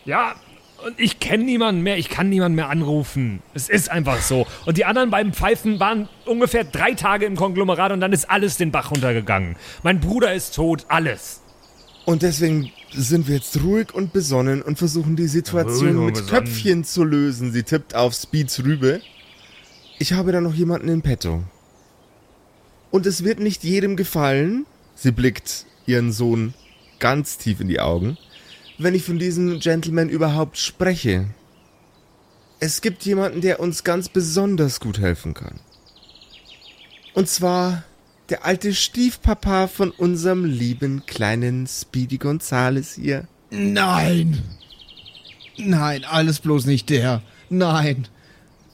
Ja, 0.05 0.35
und 0.87 0.99
ich 0.99 1.21
kenne 1.21 1.45
niemanden 1.45 1.83
mehr, 1.83 1.99
ich 1.99 2.09
kann 2.09 2.31
niemanden 2.31 2.57
mehr 2.57 2.71
anrufen. 2.71 3.43
Es 3.53 3.69
ist 3.69 3.91
einfach 3.91 4.23
so. 4.23 4.47
Und 4.65 4.79
die 4.79 4.87
anderen 4.87 5.11
beiden 5.11 5.35
Pfeifen 5.35 5.79
waren 5.79 6.09
ungefähr 6.25 6.65
drei 6.65 6.93
Tage 6.95 7.27
im 7.27 7.37
Konglomerat 7.37 7.93
und 7.93 8.01
dann 8.01 8.13
ist 8.15 8.31
alles 8.31 8.57
den 8.57 8.71
Bach 8.73 8.91
runtergegangen. 8.91 9.57
Mein 9.83 10.01
Bruder 10.01 10.33
ist 10.33 10.55
tot, 10.55 10.87
alles. 10.89 11.43
Und 12.07 12.23
deswegen 12.23 12.73
sind 12.93 13.29
wir 13.29 13.37
jetzt 13.37 13.63
ruhig 13.63 13.95
und 13.95 14.13
besonnen 14.13 14.63
und 14.63 14.79
versuchen 14.79 15.17
die 15.17 15.29
Situation 15.29 16.07
mit 16.07 16.15
besonnen. 16.15 16.31
Köpfchen 16.31 16.85
zu 16.85 17.05
lösen. 17.05 17.53
Sie 17.53 17.63
tippt 17.63 17.95
auf 17.95 18.15
Speeds 18.15 18.65
Rübe. 18.65 19.01
Ich 19.99 20.13
habe 20.13 20.33
da 20.33 20.41
noch 20.41 20.55
jemanden 20.55 20.89
in 20.89 21.03
petto. 21.03 21.45
Und 22.91 23.07
es 23.07 23.23
wird 23.23 23.39
nicht 23.39 23.63
jedem 23.63 23.97
gefallen, 23.97 24.67
sie 24.95 25.13
blickt 25.13 25.67
ihren 25.87 26.13
Sohn 26.13 26.55
ganz 26.99 27.39
tief 27.39 27.61
in 27.61 27.69
die 27.69 27.81
Augen, 27.81 28.19
wenn 28.79 28.95
ich 28.95 29.05
von 29.05 29.19
diesem 29.19 29.61
Gentleman 29.61 30.09
überhaupt 30.09 30.59
spreche. 30.59 31.27
Es 32.59 32.81
gibt 32.81 33.05
jemanden, 33.05 33.41
der 33.41 33.61
uns 33.61 33.85
ganz 33.85 34.09
besonders 34.09 34.81
gut 34.81 34.99
helfen 34.99 35.35
kann. 35.35 35.61
Und 37.15 37.29
zwar 37.29 37.85
der 38.31 38.45
alte 38.45 38.75
Stiefpapa 38.75 39.67
von 39.67 39.91
unserem 39.91 40.45
lieben 40.45 41.05
kleinen 41.07 41.67
Speedy 41.67 42.19
Gonzales 42.19 42.95
hier. 42.95 43.27
Nein. 43.51 44.43
Nein, 45.59 46.05
alles 46.05 46.39
bloß 46.39 46.67
nicht 46.67 46.89
der. 46.91 47.23
Nein. 47.49 48.07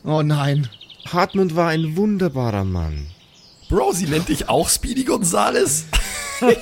Oh 0.04 0.22
nein. 0.22 0.68
Hartmut 1.06 1.56
war 1.56 1.68
ein 1.68 1.96
wunderbarer 1.96 2.64
Mann. 2.64 3.06
Bro, 3.68 3.92
sie 3.92 4.06
nennt 4.06 4.28
dich 4.28 4.48
auch 4.48 4.68
Speedy 4.68 5.04
Gonzales? 5.04 5.86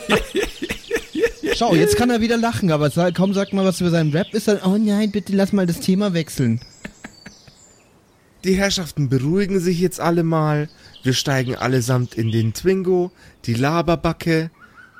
Schau, 1.54 1.74
jetzt 1.74 1.96
kann 1.96 2.10
er 2.10 2.20
wieder 2.20 2.36
lachen, 2.36 2.70
aber 2.70 2.90
kaum 3.12 3.34
sagt 3.34 3.52
mal 3.52 3.64
was 3.64 3.80
über 3.80 3.90
seinen 3.90 4.12
Rap, 4.12 4.32
ist 4.32 4.48
dann, 4.48 4.60
oh 4.64 4.78
nein, 4.78 5.10
bitte 5.10 5.34
lass 5.34 5.52
mal 5.52 5.66
das 5.66 5.80
Thema 5.80 6.14
wechseln. 6.14 6.60
Die 8.44 8.56
Herrschaften 8.56 9.08
beruhigen 9.08 9.60
sich 9.60 9.80
jetzt 9.80 10.00
alle 10.00 10.22
mal. 10.22 10.68
Wir 11.04 11.12
steigen 11.12 11.54
allesamt 11.54 12.14
in 12.14 12.32
den 12.32 12.52
Twingo, 12.54 13.12
die 13.44 13.54
Laberbacke, 13.54 14.50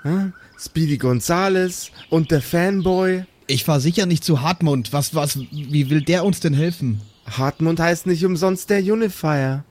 hm? 0.03 0.33
Speedy 0.59 0.99
Gonzales 0.99 1.91
und 2.11 2.31
der 2.31 2.41
Fanboy. 2.43 3.25
Ich 3.47 3.67
war 3.67 3.81
sicher 3.81 4.07
nicht 4.07 4.23
zu 4.23 4.41
Hartmund. 4.43 4.93
Was, 4.93 5.15
was, 5.15 5.39
wie 5.51 5.91
will 5.91 6.03
der 6.03 6.25
uns 6.25 6.41
denn 6.41 6.55
helfen? 6.55 7.01
Hartmund 7.27 7.81
heißt 7.81 8.07
nicht 8.07 8.25
umsonst 8.25 8.71
der 8.71 8.81
Unifier. 8.81 9.65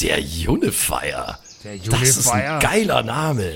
Der 0.00 0.18
Unifier. 0.48 1.38
Der 1.64 1.78
Das 1.90 2.02
ist 2.02 2.28
ein 2.28 2.40
Unifier. 2.40 2.58
geiler 2.60 3.02
Name. 3.02 3.50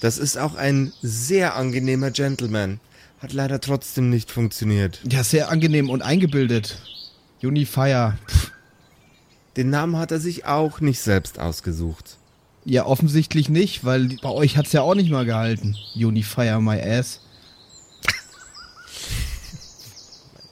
Das 0.00 0.18
ist 0.18 0.36
auch 0.36 0.54
ein 0.54 0.92
sehr 1.00 1.56
angenehmer 1.56 2.10
Gentleman. 2.10 2.80
Hat 3.20 3.32
leider 3.32 3.60
trotzdem 3.60 4.10
nicht 4.10 4.30
funktioniert. 4.30 5.00
Ja, 5.10 5.24
sehr 5.24 5.48
angenehm 5.50 5.88
und 5.88 6.02
eingebildet. 6.02 6.78
Unifier. 7.42 8.18
Pff, 8.28 8.52
Den 9.56 9.70
Namen 9.70 9.96
hat 9.96 10.10
er 10.10 10.20
sich 10.20 10.46
auch 10.46 10.80
nicht 10.80 11.00
selbst 11.00 11.38
ausgesucht. 11.38 12.16
Ja, 12.64 12.86
offensichtlich 12.86 13.48
nicht, 13.48 13.84
weil 13.84 14.16
bei 14.22 14.30
euch 14.30 14.56
hat's 14.56 14.72
ja 14.72 14.82
auch 14.82 14.94
nicht 14.94 15.10
mal 15.10 15.24
gehalten. 15.24 15.76
Unifier 15.94 16.60
my 16.60 16.80
ass. 16.80 17.20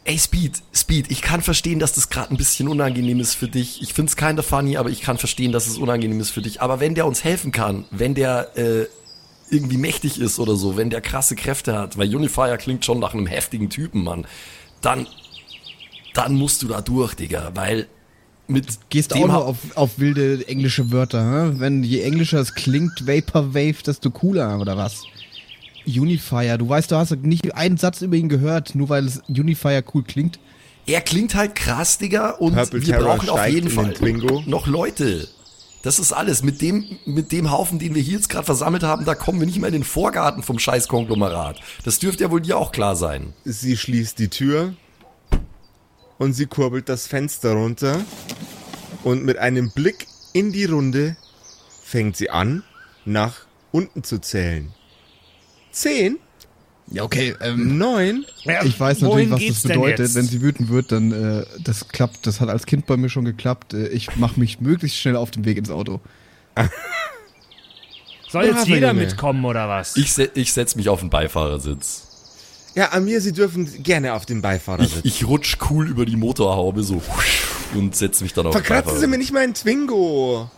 Ey, 0.04 0.18
Speed, 0.18 0.62
Speed, 0.74 1.10
ich 1.10 1.22
kann 1.22 1.42
verstehen, 1.42 1.78
dass 1.78 1.94
das 1.94 2.10
gerade 2.10 2.34
ein 2.34 2.36
bisschen 2.36 2.66
unangenehm 2.68 3.20
ist 3.20 3.34
für 3.34 3.48
dich. 3.48 3.80
Ich 3.82 3.94
find's 3.94 4.16
kinda 4.16 4.42
funny, 4.42 4.76
aber 4.76 4.90
ich 4.90 5.00
kann 5.00 5.16
verstehen, 5.16 5.52
dass 5.52 5.68
es 5.68 5.78
unangenehm 5.78 6.18
ist 6.20 6.30
für 6.30 6.42
dich. 6.42 6.60
Aber 6.60 6.80
wenn 6.80 6.94
der 6.96 7.06
uns 7.06 7.22
helfen 7.22 7.52
kann, 7.52 7.84
wenn 7.92 8.14
der 8.14 8.56
äh, 8.56 8.86
irgendwie 9.48 9.76
mächtig 9.76 10.20
ist 10.20 10.40
oder 10.40 10.56
so, 10.56 10.76
wenn 10.76 10.90
der 10.90 11.02
krasse 11.02 11.36
Kräfte 11.36 11.78
hat, 11.78 11.98
weil 11.98 12.14
Unifier 12.14 12.56
klingt 12.56 12.84
schon 12.84 12.98
nach 12.98 13.14
einem 13.14 13.26
heftigen 13.26 13.70
Typen, 13.70 14.02
Mann, 14.02 14.26
dann, 14.80 15.06
dann 16.14 16.34
musst 16.34 16.62
du 16.62 16.68
da 16.68 16.80
durch, 16.80 17.14
Digga, 17.14 17.52
weil 17.54 17.86
mit 18.48 18.66
Gehst 18.90 19.14
auch 19.14 19.28
ha- 19.28 19.36
auf, 19.38 19.56
auf 19.76 19.98
wilde 19.98 20.46
englische 20.48 20.90
Wörter, 20.92 21.22
hä? 21.52 21.54
Wenn 21.58 21.82
je 21.84 22.02
englischer 22.02 22.40
es 22.40 22.54
klingt, 22.54 23.06
Vaporwave, 23.06 23.82
desto 23.86 24.10
cooler, 24.10 24.58
oder 24.60 24.76
was? 24.76 25.02
Unifier, 25.86 26.58
du 26.58 26.68
weißt, 26.68 26.90
du 26.90 26.96
hast 26.96 27.10
nicht 27.22 27.54
einen 27.54 27.76
Satz 27.76 28.02
über 28.02 28.16
ihn 28.16 28.28
gehört, 28.28 28.74
nur 28.74 28.88
weil 28.88 29.06
es 29.06 29.20
Unifier 29.28 29.82
cool 29.94 30.04
klingt. 30.04 30.38
Er 30.86 31.00
klingt 31.00 31.34
halt 31.34 31.54
krass, 31.54 31.98
Digga, 31.98 32.30
und 32.30 32.54
Purple 32.54 32.80
wir 32.86 32.94
Terror 32.94 33.16
brauchen 33.16 33.28
auf 33.28 33.46
jeden 33.48 33.70
Fall 33.70 33.92
Twingo. 33.94 34.42
noch 34.46 34.66
Leute. 34.66 35.28
Das 35.82 35.98
ist 35.98 36.12
alles. 36.12 36.44
Mit 36.44 36.60
dem, 36.62 36.84
mit 37.06 37.32
dem 37.32 37.50
Haufen, 37.50 37.80
den 37.80 37.94
wir 37.96 38.02
hier 38.02 38.14
jetzt 38.14 38.28
gerade 38.28 38.44
versammelt 38.44 38.84
haben, 38.84 39.04
da 39.04 39.16
kommen 39.16 39.40
wir 39.40 39.46
nicht 39.46 39.58
mehr 39.58 39.68
in 39.68 39.72
den 39.74 39.84
Vorgarten 39.84 40.44
vom 40.44 40.60
scheiß 40.60 40.86
Konglomerat. 40.86 41.60
Das 41.84 41.98
dürfte 41.98 42.22
ja 42.24 42.30
wohl 42.30 42.40
dir 42.40 42.56
auch 42.58 42.70
klar 42.70 42.94
sein. 42.94 43.32
Sie 43.44 43.76
schließt 43.76 44.18
die 44.20 44.28
Tür 44.28 44.74
und 46.22 46.34
sie 46.34 46.46
kurbelt 46.46 46.88
das 46.88 47.08
Fenster 47.08 47.54
runter 47.54 48.00
und 49.02 49.24
mit 49.24 49.38
einem 49.38 49.72
Blick 49.72 50.06
in 50.32 50.52
die 50.52 50.66
Runde 50.66 51.16
fängt 51.82 52.16
sie 52.16 52.30
an, 52.30 52.62
nach 53.04 53.46
unten 53.72 54.04
zu 54.04 54.20
zählen. 54.20 54.72
Zehn, 55.72 56.20
Ja, 56.86 57.02
okay, 57.02 57.34
ähm, 57.40 57.76
neun, 57.76 58.24
Ja, 58.44 58.62
ich 58.62 58.78
weiß 58.78 59.00
natürlich, 59.00 59.30
was 59.30 59.46
das 59.46 59.62
bedeutet. 59.64 60.14
Wenn 60.14 60.26
sie 60.26 60.40
wütend 60.42 60.68
wird, 60.68 60.92
dann, 60.92 61.10
äh, 61.10 61.44
das 61.58 61.88
klappt, 61.88 62.24
das 62.28 62.40
hat 62.40 62.50
als 62.50 62.66
Kind 62.66 62.86
bei 62.86 62.96
mir 62.96 63.08
schon 63.08 63.24
geklappt. 63.24 63.74
Äh, 63.74 63.88
ich 63.88 64.14
mache 64.16 64.38
mich 64.38 64.60
möglichst 64.60 64.98
schnell 64.98 65.16
auf 65.16 65.32
den 65.32 65.44
Weg 65.44 65.58
ins 65.58 65.70
Auto. 65.70 66.00
Soll 68.28 68.44
jetzt 68.44 68.54
Braver 68.54 68.68
jeder 68.68 68.92
mitkommen 68.92 69.44
oder 69.44 69.68
was? 69.68 69.96
Ich, 69.96 70.12
se 70.12 70.30
ich 70.34 70.52
setz 70.52 70.76
mich 70.76 70.88
auf 70.88 71.00
den 71.00 71.10
Beifahrersitz. 71.10 72.11
Ja, 72.74 72.92
Amir, 72.92 73.20
Sie 73.20 73.32
dürfen 73.32 73.82
gerne 73.82 74.14
auf 74.14 74.24
den 74.26 74.38
Ich, 74.38 74.42
Beifahrersitz. 74.42 75.00
ich 75.04 75.26
rutsch 75.26 75.56
cool 75.70 75.88
über 75.88 76.06
die 76.06 76.16
Motorhaube 76.16 76.82
so 76.82 77.02
und 77.74 77.94
setz 77.94 78.20
mich 78.20 78.32
dann 78.32 78.46
auf 78.46 78.54
den 78.54 78.64
Verkratzen 78.64 78.98
Sie 78.98 79.06
mir 79.06 79.18
nicht 79.18 79.32
meinen 79.32 79.54
Twingo. 79.54 80.50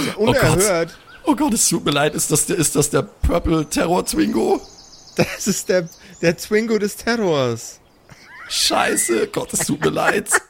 Ist 0.00 0.06
ja 0.08 0.14
unerhört. 0.14 0.98
Oh 1.24 1.36
Gott, 1.36 1.54
es 1.54 1.68
tut 1.68 1.84
mir 1.84 1.90
leid. 1.92 2.14
Ist 2.14 2.30
das 2.30 2.46
der, 2.46 2.56
ist 2.58 2.74
das 2.76 2.90
der 2.90 3.02
Purple 3.02 3.68
Terror 3.68 4.04
Twingo? 4.04 4.60
das 5.16 5.46
ist 5.46 5.68
der, 5.68 5.88
der 6.20 6.36
Twingo 6.36 6.78
des 6.78 6.96
Terrors. 6.96 7.80
Scheiße, 8.48 9.28
Gott, 9.28 9.52
es 9.52 9.66
tut 9.66 9.80
mir 9.84 9.90
leid. 9.90 10.28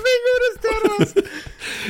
Twingo 0.00 0.34
des 0.46 1.12
Terrors. 1.14 1.14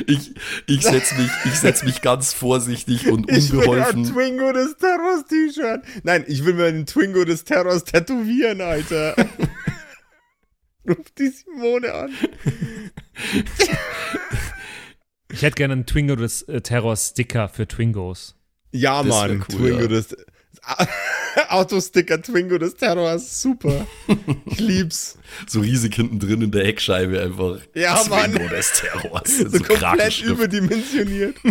Ich, 0.07 0.35
ich 0.67 0.83
setz 0.83 1.17
mich, 1.17 1.31
ich 1.45 1.55
setz 1.59 1.83
mich 1.85 2.03
ganz 2.03 2.33
vorsichtig 2.33 3.09
und 3.09 3.31
Ich 3.31 3.53
will 3.53 3.61
ein 3.63 3.69
unbeholfen. 3.69 4.05
Twingo 4.05 4.53
des 4.53 4.77
Terrors 4.77 5.25
T-Shirt. 5.29 5.83
Nein, 6.05 6.25
ich 6.27 6.45
will 6.45 6.55
mir 6.55 6.67
einen 6.67 6.87
Twingo 6.87 7.25
des 7.25 7.45
Terrors 7.45 7.85
tätowieren, 7.85 8.61
Alter. 8.61 9.15
Ruf 10.89 11.11
die 11.19 11.29
Simone 11.29 11.93
an. 11.93 12.11
Ich 15.33 15.43
hätte 15.43 15.55
gerne 15.57 15.73
einen 15.75 15.87
Twingo 15.87 16.17
des 16.17 16.43
äh, 16.43 16.61
Terror-Sticker 16.61 17.49
für 17.49 17.69
Twingos. 17.69 18.37
Ja, 18.73 19.03
Das 19.03 19.09
Mann, 19.09 19.45
cool, 19.53 19.59
Twingo 19.59 19.81
ja. 19.83 19.89
des 19.89 20.17
Autosticker 21.49 22.21
Twingo 22.21 22.59
des 22.59 22.77
Terrors, 22.77 23.41
super. 23.43 23.87
Ich 24.47 24.59
lieb's. 24.59 25.19
So 25.47 25.61
riesig 25.61 25.95
hinten 25.95 26.19
drin 26.19 26.43
in 26.43 26.51
der 26.51 26.65
Heckscheibe 26.65 27.21
einfach. 27.21 27.59
Ja, 27.75 27.95
das 27.95 28.09
Mann. 28.09 28.35
Window 28.35 28.49
des 28.49 28.73
Terrors. 28.73 29.39
So, 29.39 29.45
komplett 29.45 29.79
Krakenschrift. 29.79 30.31
überdimensioniert. 30.31 31.37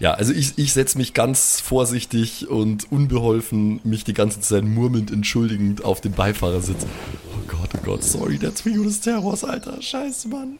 Ja, 0.00 0.12
also 0.12 0.32
ich, 0.32 0.58
ich 0.58 0.72
setze 0.72 0.98
mich 0.98 1.14
ganz 1.14 1.60
vorsichtig 1.60 2.48
und 2.48 2.90
unbeholfen, 2.90 3.80
mich 3.84 4.02
die 4.02 4.12
ganze 4.12 4.40
Zeit 4.40 4.64
murmelnd 4.64 5.12
entschuldigend 5.12 5.84
auf 5.84 6.00
den 6.00 6.12
Beifahrersitz. 6.12 6.84
Oh 7.32 7.46
Gott, 7.46 7.70
oh 7.74 7.80
Gott, 7.84 8.02
sorry, 8.02 8.36
der 8.36 8.54
Twingo 8.54 8.82
des 8.82 9.00
Terrors, 9.00 9.44
Alter. 9.44 9.80
Scheiße, 9.80 10.28
Mann. 10.28 10.58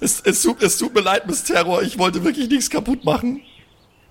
Es, 0.00 0.20
es, 0.20 0.42
tut, 0.42 0.60
es 0.60 0.76
tut 0.76 0.92
mir 0.94 1.00
leid, 1.00 1.28
Miss 1.28 1.44
Terror. 1.44 1.82
Ich 1.82 1.98
wollte 1.98 2.24
wirklich 2.24 2.48
nichts 2.48 2.68
kaputt 2.68 3.04
machen. 3.04 3.40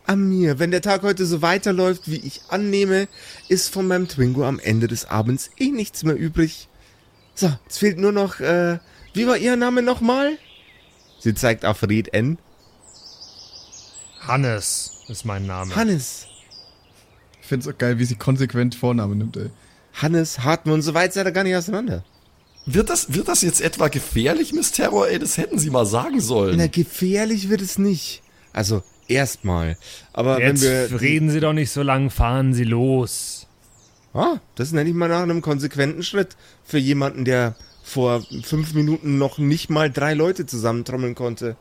Amir, 0.05 0.59
wenn 0.59 0.71
der 0.71 0.81
Tag 0.81 1.03
heute 1.03 1.25
so 1.25 1.41
weiterläuft, 1.41 2.09
wie 2.09 2.17
ich 2.17 2.41
annehme, 2.49 3.07
ist 3.47 3.69
von 3.69 3.87
meinem 3.87 4.07
Twingo 4.07 4.45
am 4.45 4.59
Ende 4.59 4.87
des 4.87 5.05
Abends 5.05 5.49
eh 5.57 5.69
nichts 5.69 6.03
mehr 6.03 6.15
übrig. 6.15 6.67
So, 7.35 7.51
es 7.69 7.77
fehlt 7.77 7.97
nur 7.97 8.11
noch, 8.11 8.39
äh, 8.39 8.79
wie 9.13 9.27
war 9.27 9.37
Ihr 9.37 9.55
Name 9.55 9.81
nochmal? 9.81 10.37
Sie 11.19 11.33
zeigt 11.33 11.65
auf 11.65 11.83
Red 11.83 12.13
N. 12.13 12.37
Hannes 14.19 15.03
ist 15.07 15.25
mein 15.25 15.45
Name. 15.45 15.75
Hannes. 15.75 16.27
Ich 17.41 17.47
find's 17.47 17.67
auch 17.67 17.77
geil, 17.77 17.99
wie 17.99 18.05
sie 18.05 18.15
konsequent 18.15 18.75
Vorname 18.75 19.15
nimmt, 19.15 19.37
ey. 19.37 19.49
Hannes 19.93 20.39
Hartmann, 20.39 20.81
so 20.81 20.93
weit 20.93 21.13
seid 21.13 21.27
ihr 21.27 21.31
gar 21.31 21.43
nicht 21.43 21.55
auseinander. 21.55 22.03
Wird 22.65 22.89
das, 22.89 23.13
wird 23.13 23.27
das 23.27 23.41
jetzt 23.41 23.61
etwa 23.61 23.87
gefährlich, 23.87 24.53
Miss 24.53 24.71
Terror? 24.71 25.07
Ey, 25.07 25.19
das 25.19 25.37
hätten 25.37 25.57
Sie 25.57 25.69
mal 25.71 25.85
sagen 25.85 26.21
sollen. 26.21 26.57
Na, 26.57 26.67
gefährlich 26.67 27.49
wird 27.49 27.61
es 27.61 27.77
nicht. 27.77 28.21
Also, 28.53 28.83
erstmal. 29.11 29.77
Aber 30.13 30.39
Jetzt 30.41 30.63
wenn 30.63 30.91
wir. 30.91 31.01
reden 31.01 31.29
Sie 31.29 31.39
doch 31.39 31.53
nicht 31.53 31.71
so 31.71 31.83
lang, 31.83 32.09
fahren 32.09 32.53
Sie 32.53 32.63
los. 32.63 33.47
Ah, 34.13 34.37
das 34.55 34.71
nenne 34.71 34.89
ich 34.89 34.95
mal 34.95 35.07
nach 35.09 35.21
einem 35.21 35.41
konsequenten 35.41 36.03
Schritt 36.03 36.35
für 36.63 36.77
jemanden, 36.77 37.23
der 37.23 37.55
vor 37.83 38.23
fünf 38.43 38.73
Minuten 38.73 39.17
noch 39.17 39.37
nicht 39.37 39.69
mal 39.69 39.89
drei 39.89 40.13
Leute 40.13 40.45
zusammentrommeln 40.45 41.15
konnte. 41.15 41.55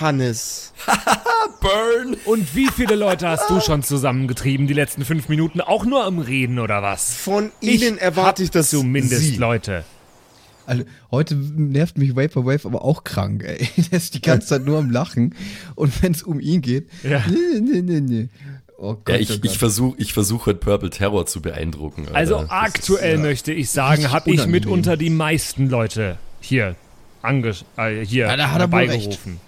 Hannes. 0.00 0.72
Burn! 1.60 2.16
Und 2.24 2.56
wie 2.56 2.68
viele 2.68 2.96
Leute 2.96 3.28
hast 3.28 3.48
du 3.50 3.60
schon 3.60 3.82
zusammengetrieben 3.82 4.66
die 4.66 4.74
letzten 4.74 5.04
fünf 5.04 5.28
Minuten? 5.28 5.60
Auch 5.60 5.84
nur 5.84 6.04
am 6.04 6.18
Reden 6.18 6.58
oder 6.58 6.82
was? 6.82 7.14
Von 7.14 7.52
Ihnen 7.60 7.98
erwarte 7.98 8.42
ich 8.42 8.50
das 8.50 8.70
zumindest 8.70 9.20
Sie. 9.22 9.36
Leute. 9.36 9.84
Also, 10.66 10.84
heute 11.10 11.34
nervt 11.34 11.98
mich 11.98 12.14
Vaporwave 12.16 12.66
aber 12.66 12.84
auch 12.84 13.04
krank, 13.04 13.42
ey. 13.44 13.68
Der 13.90 13.98
ist 13.98 14.14
die 14.14 14.20
ganze 14.20 14.48
Zeit 14.48 14.64
nur 14.64 14.78
am 14.78 14.90
Lachen. 14.90 15.34
Und 15.74 16.02
wenn 16.02 16.12
es 16.12 16.22
um 16.22 16.38
ihn 16.40 16.60
geht, 16.62 16.88
Ja. 17.02 17.22
nee, 17.28 17.60
nee, 17.60 17.82
nee, 17.82 18.00
nee. 18.00 18.28
Oh 18.78 18.94
Gott, 18.94 19.08
Ja, 19.10 19.14
oh 19.14 19.18
ich, 19.18 19.28
Gott. 19.28 19.40
ich 19.44 19.58
versuche 19.58 19.94
ich 19.98 20.12
versuch 20.12 20.46
heute 20.46 20.58
Purple 20.58 20.90
Terror 20.90 21.26
zu 21.26 21.40
beeindrucken. 21.40 22.02
Alter. 22.08 22.16
Also 22.16 22.34
Das 22.34 22.44
ist- 22.44 22.50
aktuell 22.50 23.18
möchte 23.18 23.52
ich 23.52 23.70
sagen, 23.70 24.10
habe 24.10 24.30
ich 24.32 24.46
mitunter 24.46 24.96
die 24.96 25.10
meisten 25.10 25.68
Leute 25.68 26.18
hier, 26.40 26.74
ange 27.22 27.54
äh, 27.76 28.04
hier 28.04 28.26
Ja, 28.26 28.36
da 28.36 28.50
hat 28.50 28.60
er 28.60 28.72
wohl 28.72 28.80
herbeigerufen. 28.80 29.38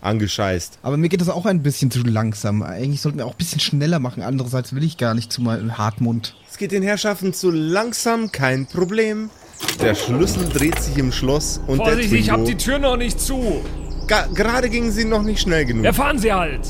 Angescheißt. 0.00 0.78
Aber 0.82 0.96
mir 0.96 1.08
geht 1.08 1.20
das 1.20 1.28
auch 1.28 1.44
ein 1.44 1.62
bisschen 1.64 1.90
zu 1.90 2.04
langsam. 2.04 2.62
Eigentlich 2.62 3.00
sollten 3.00 3.18
wir 3.18 3.26
auch 3.26 3.32
ein 3.32 3.36
bisschen 3.38 3.58
schneller 3.60 3.98
machen. 3.98 4.22
Andererseits 4.22 4.72
will 4.72 4.84
ich 4.84 4.96
gar 4.96 5.12
nicht 5.14 5.32
zu 5.32 5.42
meinem 5.42 5.76
Hartmund. 5.76 6.36
Es 6.48 6.56
geht 6.56 6.70
den 6.70 6.84
Herrschaften 6.84 7.32
zu 7.34 7.50
langsam, 7.50 8.30
kein 8.30 8.66
Problem. 8.66 9.30
Der 9.82 9.94
Schlüssel 9.94 10.48
dreht 10.48 10.78
sich 10.80 10.96
im 10.98 11.12
Schloss 11.12 11.60
und 11.66 11.76
Vorsicht, 11.78 12.12
der 12.12 12.18
ich 12.18 12.30
hab 12.30 12.36
Twingo. 12.38 12.50
die 12.50 12.56
Tür 12.56 12.78
noch 12.78 12.96
nicht 12.96 13.20
zu. 13.20 13.60
Ga- 14.06 14.26
Gerade 14.34 14.68
gingen 14.70 14.90
sie 14.92 15.04
noch 15.04 15.22
nicht 15.22 15.40
schnell 15.40 15.64
genug. 15.64 15.84
Ja, 15.84 15.92
fahren 15.92 16.18
Sie 16.18 16.32
halt. 16.32 16.60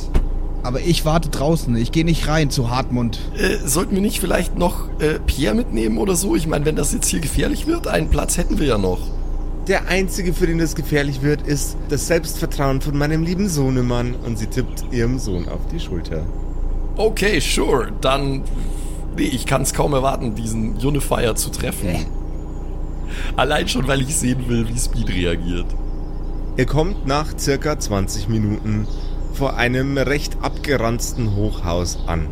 Aber 0.62 0.80
ich 0.80 1.04
warte 1.04 1.28
draußen. 1.28 1.74
Ich 1.76 1.92
gehe 1.92 2.04
nicht 2.04 2.26
rein 2.28 2.50
zu 2.50 2.70
Hartmund. 2.70 3.20
Äh, 3.36 3.56
sollten 3.66 3.94
wir 3.94 4.02
nicht 4.02 4.20
vielleicht 4.20 4.58
noch 4.58 4.88
äh, 5.00 5.18
Pierre 5.24 5.54
mitnehmen 5.54 5.98
oder 5.98 6.16
so? 6.16 6.34
Ich 6.34 6.46
meine, 6.46 6.64
wenn 6.64 6.76
das 6.76 6.92
jetzt 6.92 7.08
hier 7.08 7.20
gefährlich 7.20 7.66
wird, 7.66 7.86
einen 7.86 8.10
Platz 8.10 8.36
hätten 8.36 8.58
wir 8.58 8.66
ja 8.66 8.78
noch. 8.78 8.98
Der 9.68 9.86
einzige, 9.88 10.32
für 10.34 10.46
den 10.46 10.58
das 10.58 10.74
gefährlich 10.74 11.22
wird, 11.22 11.46
ist 11.46 11.76
das 11.90 12.06
Selbstvertrauen 12.06 12.80
von 12.80 12.96
meinem 12.98 13.22
lieben 13.22 13.48
Sohnemann. 13.48 14.14
Und 14.26 14.38
sie 14.38 14.46
tippt 14.46 14.84
ihrem 14.92 15.18
Sohn 15.18 15.48
auf 15.48 15.60
die 15.72 15.78
Schulter. 15.80 16.24
Okay, 16.96 17.38
sure. 17.40 17.92
Dann. 18.00 18.42
Nee, 19.16 19.24
ich 19.24 19.46
kann 19.46 19.62
es 19.62 19.72
kaum 19.74 19.92
erwarten, 19.92 20.34
diesen 20.34 20.76
Unifier 20.78 21.34
zu 21.36 21.50
treffen. 21.50 21.88
Allein 23.36 23.68
schon, 23.68 23.86
weil 23.86 24.02
ich 24.02 24.16
sehen 24.16 24.48
will, 24.48 24.68
wie 24.68 24.78
Speed 24.78 25.08
reagiert. 25.08 25.66
Ihr 26.56 26.66
kommt 26.66 27.06
nach 27.06 27.38
circa 27.38 27.78
20 27.78 28.28
Minuten 28.28 28.86
vor 29.32 29.56
einem 29.56 29.96
recht 29.96 30.38
abgeranzten 30.42 31.36
Hochhaus 31.36 31.98
an. 32.06 32.28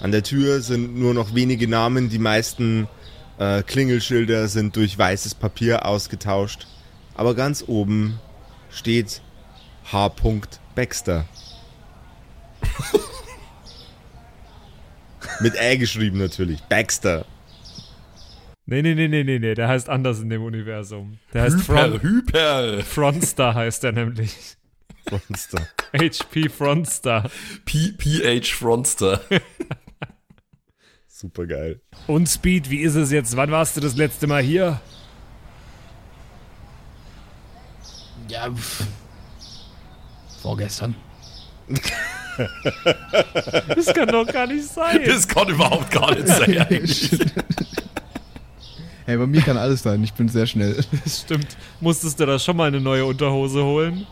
An 0.00 0.12
der 0.12 0.22
Tür 0.22 0.60
sind 0.60 0.96
nur 0.98 1.12
noch 1.14 1.34
wenige 1.34 1.68
Namen, 1.68 2.08
die 2.08 2.18
meisten 2.18 2.88
äh, 3.38 3.62
Klingelschilder 3.62 4.48
sind 4.48 4.76
durch 4.76 4.96
weißes 4.98 5.34
Papier 5.34 5.86
ausgetauscht. 5.86 6.66
Aber 7.14 7.34
ganz 7.34 7.64
oben 7.66 8.18
steht 8.70 9.22
H. 9.92 10.12
Baxter. 10.74 11.26
Mit 15.40 15.54
Ä 15.56 15.76
geschrieben 15.76 16.18
natürlich. 16.18 16.62
Baxter. 16.62 17.26
Nee, 18.66 18.80
nee, 18.80 18.94
nee, 18.94 19.08
nee, 19.08 19.24
nee, 19.24 19.38
nee, 19.38 19.54
der 19.54 19.68
heißt 19.68 19.90
anders 19.90 20.20
in 20.20 20.30
dem 20.30 20.42
Universum. 20.42 21.18
Der 21.34 21.42
heißt 21.42 21.68
Hyper, 21.68 21.90
Front, 21.90 22.02
Hyper. 22.02 22.82
Frontstar 22.82 23.54
heißt 23.54 23.84
er 23.84 23.92
nämlich. 23.92 24.56
Monster. 25.10 25.68
HP 25.94 26.48
Frontstar. 26.48 27.30
P 27.66 27.92
PH 27.92 28.54
Frontster. 28.54 29.20
Super 31.06 31.46
geil. 31.46 31.82
Und 32.06 32.26
Speed, 32.26 32.70
wie 32.70 32.80
ist 32.80 32.94
es 32.94 33.12
jetzt? 33.12 33.36
Wann 33.36 33.50
warst 33.50 33.76
du 33.76 33.80
das 33.82 33.96
letzte 33.96 34.26
Mal 34.26 34.42
hier? 34.42 34.80
Ja, 38.28 38.50
pff. 38.50 38.86
vorgestern. 40.40 40.94
Das 43.76 43.92
kann 43.94 44.08
doch 44.08 44.26
gar 44.26 44.46
nicht 44.46 44.64
sein. 44.64 45.02
Das 45.04 45.28
kann 45.28 45.48
überhaupt 45.48 45.90
gar 45.90 46.14
nicht 46.14 46.26
sein. 46.26 46.88
Hey, 49.06 49.18
bei 49.18 49.26
mir 49.26 49.42
kann 49.42 49.58
alles 49.58 49.82
sein. 49.82 50.02
Ich 50.02 50.14
bin 50.14 50.28
sehr 50.28 50.46
schnell. 50.46 50.82
Das 51.04 51.20
stimmt. 51.20 51.56
Musstest 51.80 52.18
du 52.20 52.26
da 52.26 52.38
schon 52.38 52.56
mal 52.56 52.68
eine 52.68 52.80
neue 52.80 53.04
Unterhose 53.04 53.62
holen? 53.62 54.06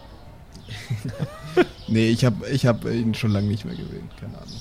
Nee, 1.88 2.10
ich 2.10 2.24
habe 2.24 2.48
ich 2.48 2.66
hab 2.66 2.84
ihn 2.84 3.14
schon 3.14 3.30
lange 3.32 3.48
nicht 3.48 3.64
mehr 3.64 3.74
gesehen. 3.74 4.08
Keine 4.20 4.36
Ahnung. 4.36 4.60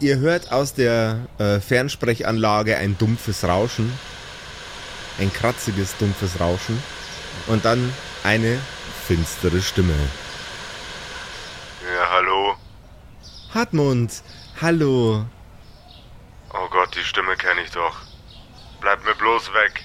Ihr 0.00 0.18
hört 0.18 0.50
aus 0.50 0.72
der 0.72 1.28
äh, 1.38 1.60
Fernsprechanlage 1.60 2.76
ein 2.76 2.96
dumpfes 2.96 3.44
Rauschen. 3.44 3.92
Ein 5.18 5.30
kratziges, 5.32 5.96
dumpfes 5.98 6.40
Rauschen. 6.40 6.82
Und 7.46 7.64
dann 7.66 7.92
eine 8.24 8.58
finstere 9.06 9.60
Stimme. 9.60 9.94
Ja, 11.82 12.10
hallo. 12.10 12.54
Hartmund, 13.52 14.22
hallo. 14.60 15.24
Oh 16.52 16.68
Gott, 16.70 16.94
die 16.96 17.04
Stimme 17.04 17.36
kenne 17.36 17.62
ich 17.62 17.70
doch. 17.70 17.96
Bleib 18.80 19.04
mir 19.04 19.14
bloß 19.14 19.52
weg. 19.52 19.84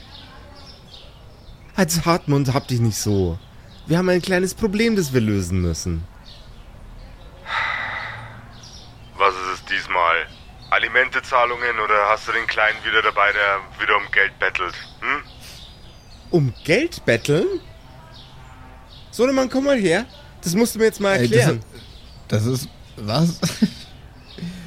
Als 1.75 2.05
Hartmund 2.05 2.53
hab 2.53 2.67
dich 2.67 2.79
nicht 2.79 2.97
so. 2.97 3.37
Wir 3.85 3.97
haben 3.97 4.09
ein 4.09 4.21
kleines 4.21 4.53
Problem, 4.55 4.95
das 4.95 5.13
wir 5.13 5.21
lösen 5.21 5.61
müssen. 5.61 6.07
Was 9.17 9.33
ist 9.33 9.59
es 9.59 9.65
diesmal? 9.65 10.25
Alimentezahlungen 10.71 11.79
oder 11.79 12.09
hast 12.09 12.27
du 12.27 12.31
den 12.31 12.47
Kleinen 12.47 12.83
wieder 12.83 13.01
dabei, 13.01 13.31
der 13.31 13.59
wieder 13.79 13.97
um 13.97 14.11
Geld 14.11 14.37
bettelt? 14.39 14.73
Hm? 15.01 15.23
Um 16.31 16.53
Geld 16.63 17.05
betteln? 17.05 17.61
Sohnemann, 19.11 19.49
komm 19.49 19.65
mal 19.65 19.77
her. 19.77 20.05
Das 20.41 20.55
musst 20.55 20.75
du 20.75 20.79
mir 20.79 20.85
jetzt 20.85 20.99
mal 20.99 21.15
Ey, 21.15 21.23
erklären. 21.23 21.63
Das 22.27 22.45
ist. 22.45 22.67
Was? 22.97 23.39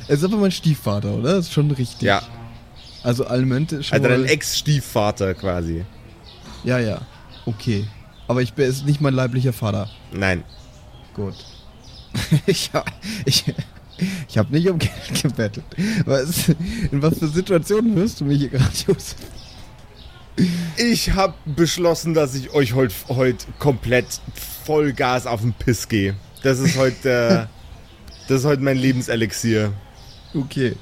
Er 0.09 0.15
ist 0.15 0.25
aber 0.25 0.39
mein 0.39 0.51
Stiefvater, 0.51 1.15
oder? 1.15 1.35
Das 1.35 1.47
ist 1.47 1.53
schon 1.53 1.71
richtig. 1.71 2.03
ja, 2.03 2.23
Also 3.03 3.27
Alimente 3.27 3.83
schon 3.83 3.97
also 3.99 4.09
dein 4.09 4.25
Ex-Stiefvater 4.25 5.35
quasi. 5.35 5.85
Ja, 6.65 6.79
ja. 6.79 7.03
Okay. 7.45 7.87
Aber 8.27 8.43
ich 8.43 8.55
bin 8.55 8.69
ist 8.69 8.87
nicht 8.87 9.01
mein 9.01 9.15
leiblicher 9.15 9.53
Vater. 9.53 9.89
Nein. 10.13 10.45
Gut. 11.15 11.35
ich 12.47 12.71
hab, 12.73 12.91
ich, 13.27 13.45
ich 14.29 14.39
hab 14.39 14.51
nicht 14.51 14.69
um 14.69 14.79
Geld 14.79 15.23
gebettelt. 15.23 15.67
Was, 16.07 16.49
in 16.91 17.03
was 17.03 17.19
für 17.19 17.29
Situationen 17.29 17.95
hörst 17.97 18.21
du 18.21 18.25
mich 18.25 18.39
hier 18.39 18.49
gerade, 18.49 18.73
Josef? 18.87 19.17
Ich 20.77 21.13
hab 21.13 21.35
beschlossen, 21.45 22.15
dass 22.15 22.35
ich 22.35 22.51
euch 22.53 22.75
heute 22.75 22.95
heut 23.09 23.47
komplett 23.59 24.21
Vollgas 24.65 25.27
auf 25.27 25.41
den 25.41 25.53
Piss 25.53 25.89
gehe. 25.89 26.15
Das 26.43 26.61
ist 26.61 26.77
heute 26.77 26.97
der, 27.03 27.49
das 28.29 28.41
ist 28.41 28.47
heute 28.47 28.63
mein 28.63 28.77
Lebenselixier. 28.77 29.73
Okay. 30.35 30.77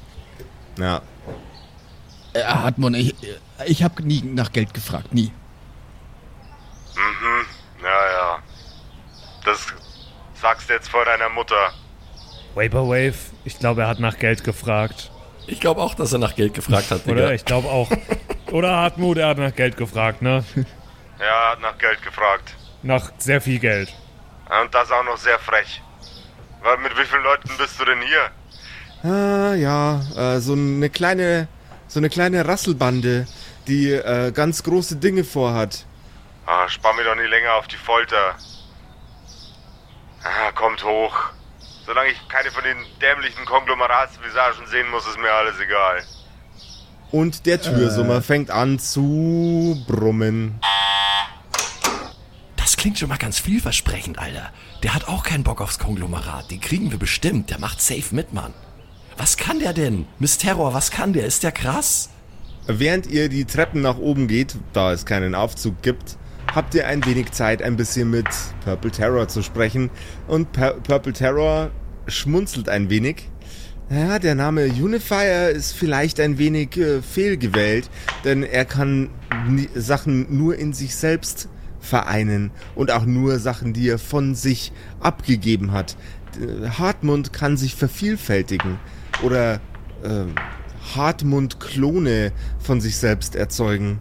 Ja. 0.78 1.02
Äh, 2.32 2.44
Hartmann, 2.44 2.94
ich, 2.94 3.14
ich 3.66 3.82
habe 3.82 4.02
nie 4.02 4.22
nach 4.22 4.52
Geld 4.52 4.74
gefragt, 4.74 5.14
nie. 5.14 5.32
Mhm. 6.94 7.46
Ja, 7.82 7.88
ja. 8.12 8.38
Das 9.44 9.66
sagst 10.40 10.68
du 10.68 10.74
jetzt 10.74 10.88
vor 10.88 11.04
deiner 11.04 11.28
Mutter. 11.28 11.72
Vaporwave, 12.54 13.14
ich 13.44 13.59
glaube, 13.59 13.82
er 13.82 13.88
hat 13.88 14.00
nach 14.00 14.18
Geld 14.18 14.44
gefragt. 14.44 15.11
Ich 15.46 15.61
glaube 15.61 15.80
auch, 15.80 15.94
dass 15.94 16.12
er 16.12 16.18
nach 16.18 16.35
Geld 16.35 16.54
gefragt 16.54 16.90
hat, 16.90 17.06
Oder? 17.06 17.14
Digga. 17.14 17.30
Ich 17.32 17.44
glaube 17.44 17.68
auch. 17.68 17.90
Oder 18.50 18.76
Hartmut, 18.76 19.18
er 19.18 19.28
hat 19.28 19.38
nach 19.38 19.54
Geld 19.54 19.76
gefragt, 19.76 20.22
ne? 20.22 20.44
Ja, 21.18 21.24
er 21.24 21.50
hat 21.52 21.61
nach 21.61 21.78
Geld 21.78 22.02
gefragt. 22.02 22.54
Nach 22.82 23.12
sehr 23.18 23.40
viel 23.40 23.59
Geld. 23.59 23.94
Ja, 24.50 24.62
Und 24.62 24.74
das 24.74 24.90
auch 24.90 25.04
noch 25.04 25.16
sehr 25.16 25.38
frech. 25.38 25.82
Weil 26.62 26.78
mit 26.78 26.96
wie 26.98 27.04
vielen 27.04 27.22
Leuten 27.22 27.50
bist 27.59 27.78
du 27.80 27.85
denn 27.85 28.00
hier? 28.02 28.30
Ah, 29.07 29.55
ja, 29.55 30.01
äh, 30.16 30.40
so 30.40 30.55
eine 30.55 30.90
kleine, 30.90 31.47
so 31.87 32.01
eine 32.01 32.09
kleine 32.09 32.45
Rasselbande, 32.45 33.29
die 33.69 33.92
äh, 33.92 34.33
ganz 34.33 34.64
große 34.64 34.97
Dinge 34.97 35.23
vorhat. 35.23 35.85
Ah, 36.45 36.69
spar 36.69 36.92
mir 36.95 37.05
doch 37.05 37.14
nicht 37.14 37.31
länger 37.31 37.55
auf 37.55 37.69
die 37.69 37.77
Folter. 37.77 38.35
Ah, 40.25 40.51
kommt 40.53 40.83
hoch. 40.83 41.14
Solange 41.87 42.11
ich 42.11 42.29
keine 42.29 42.51
von 42.51 42.64
den 42.64 42.79
dämlichen 43.01 43.45
Konglomeratsvisagen 43.45 44.66
sehen 44.66 44.90
muss, 44.90 45.07
ist 45.07 45.19
mir 45.21 45.31
alles 45.31 45.55
egal. 45.61 46.03
Und 47.12 47.47
der 47.47 47.62
Türsummer 47.62 48.23
fängt 48.23 48.51
an 48.51 48.81
zu 48.81 49.85
brummen. 49.87 50.59
Das 52.57 52.77
klingt 52.77 52.99
schon 52.99 53.09
mal 53.09 53.19
ganz 53.19 53.38
vielversprechend, 53.38 54.19
Alter. 54.19 54.51
Der 54.83 54.95
hat 54.95 55.07
auch 55.07 55.23
keinen 55.23 55.45
Bock 55.45 55.61
aufs 55.61 55.79
Konglomerat. 55.79 56.51
Den 56.51 56.61
kriegen 56.61 56.90
wir 56.90 56.99
bestimmt. 56.99 57.51
Der 57.51 57.61
macht 57.61 57.81
safe 57.81 58.12
mit, 58.12 58.33
Mann. 58.33 58.53
Was 59.16 59.37
kann 59.37 59.59
der 59.59 59.72
denn? 59.72 60.07
Miss 60.18 60.38
Terror, 60.38 60.74
was 60.74 60.90
kann 60.90 61.12
der? 61.12 61.24
Ist 61.26 61.42
der 61.42 61.52
krass? 61.52 62.11
Während 62.66 63.07
ihr 63.07 63.29
die 63.29 63.44
Treppen 63.44 63.81
nach 63.81 63.98
oben 63.98 64.26
geht, 64.29 64.57
da 64.72 64.92
es 64.92 65.07
keinen 65.07 65.35
Aufzug 65.35 65.81
gibt, 65.83 66.16
habt 66.55 66.74
ihr 66.74 66.87
ein 66.87 67.05
wenig 67.07 67.33
Zeit, 67.33 67.62
ein 67.62 67.76
bisschen 67.76 68.11
mit 68.11 68.26
Purple 68.64 68.90
Terror 68.90 69.29
zu 69.29 69.42
sprechen. 69.42 69.90
Und 70.26 70.52
Pur 70.52 70.74
Purple 70.83 71.12
Terror 71.12 71.70
schmunzelt 72.09 72.68
ein 72.68 72.90
wenig. 72.90 73.31
Ja, 73.88 74.18
der 74.18 74.35
Name 74.35 74.66
Unifier 74.66 75.50
ist 75.50 75.72
vielleicht 75.72 76.18
ein 76.18 76.38
wenig 76.38 76.76
äh, 76.76 77.02
fehlgewählt, 77.02 77.88
denn 78.24 78.42
er 78.42 78.64
kann 78.64 79.11
Sachen 79.76 80.37
nur 80.37 80.57
in 80.59 80.72
sich 80.72 80.96
selbst 80.96 81.48
vereinen 81.79 82.50
und 82.74 82.90
auch 82.90 83.05
nur 83.05 83.38
Sachen, 83.38 83.72
die 83.72 83.88
er 83.88 84.00
von 84.00 84.35
sich 84.35 84.72
abgegeben 84.98 85.70
hat. 85.70 85.96
D- 86.37 86.68
Hartmund 86.68 87.33
kann 87.33 87.57
sich 87.57 87.76
vervielfältigen 87.76 88.81
oder 89.22 89.61
ähm, 90.05 90.35
Hartmund-Klone 90.94 92.33
von 92.59 92.81
sich 92.81 92.96
selbst 92.96 93.37
erzeugen. 93.37 94.00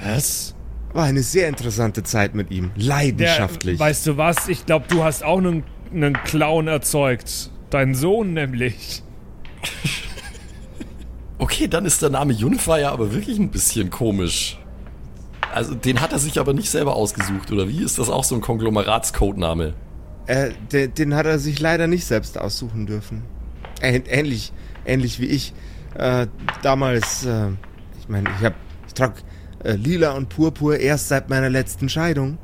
Was? 0.00 0.54
War 0.92 1.04
eine 1.04 1.22
sehr 1.22 1.48
interessante 1.48 2.02
Zeit 2.02 2.34
mit 2.34 2.50
ihm. 2.50 2.70
Der, 2.76 2.86
Leidenschaftlich. 2.86 3.78
weißt 3.78 4.06
du 4.06 4.16
was? 4.16 4.48
Ich 4.48 4.64
glaube, 4.66 4.86
du 4.88 5.04
hast 5.04 5.24
auch 5.24 5.38
einen, 5.38 5.64
einen 5.92 6.14
Clown 6.24 6.68
erzeugt. 6.68 7.50
Dein 7.70 7.94
Sohn 7.94 8.32
nämlich. 8.32 9.02
Okay, 11.40 11.68
dann 11.68 11.84
ist 11.84 12.02
der 12.02 12.10
Name 12.10 12.34
Unifier 12.34 12.90
aber 12.90 13.12
wirklich 13.12 13.38
ein 13.38 13.50
bisschen 13.50 13.90
komisch. 13.90 14.58
Also, 15.54 15.74
den 15.74 16.00
hat 16.00 16.12
er 16.12 16.18
sich 16.18 16.40
aber 16.40 16.52
nicht 16.52 16.68
selber 16.68 16.96
ausgesucht, 16.96 17.52
oder 17.52 17.68
wie? 17.68 17.82
Ist 17.82 17.98
das 17.98 18.10
auch 18.10 18.24
so 18.24 18.34
ein 18.34 18.40
Konglomeratscodename? 18.40 19.74
Äh, 20.26 20.50
de, 20.72 20.88
den 20.88 21.14
hat 21.14 21.26
er 21.26 21.38
sich 21.38 21.60
leider 21.60 21.86
nicht 21.86 22.04
selbst 22.04 22.38
aussuchen 22.38 22.86
dürfen. 22.86 23.22
Äh, 23.80 24.02
ähnlich, 24.08 24.52
ähnlich 24.84 25.20
wie 25.20 25.26
ich. 25.26 25.52
Äh, 25.94 26.26
damals, 26.62 27.24
äh, 27.24 27.48
ich 28.00 28.08
meine, 28.08 28.28
ich 28.38 28.44
hab, 28.44 28.54
ich 28.86 28.94
trag 28.94 29.22
äh, 29.64 29.72
lila 29.72 30.12
und 30.12 30.28
purpur 30.28 30.78
erst 30.78 31.08
seit 31.08 31.28
meiner 31.28 31.50
letzten 31.50 31.88
Scheidung. 31.88 32.38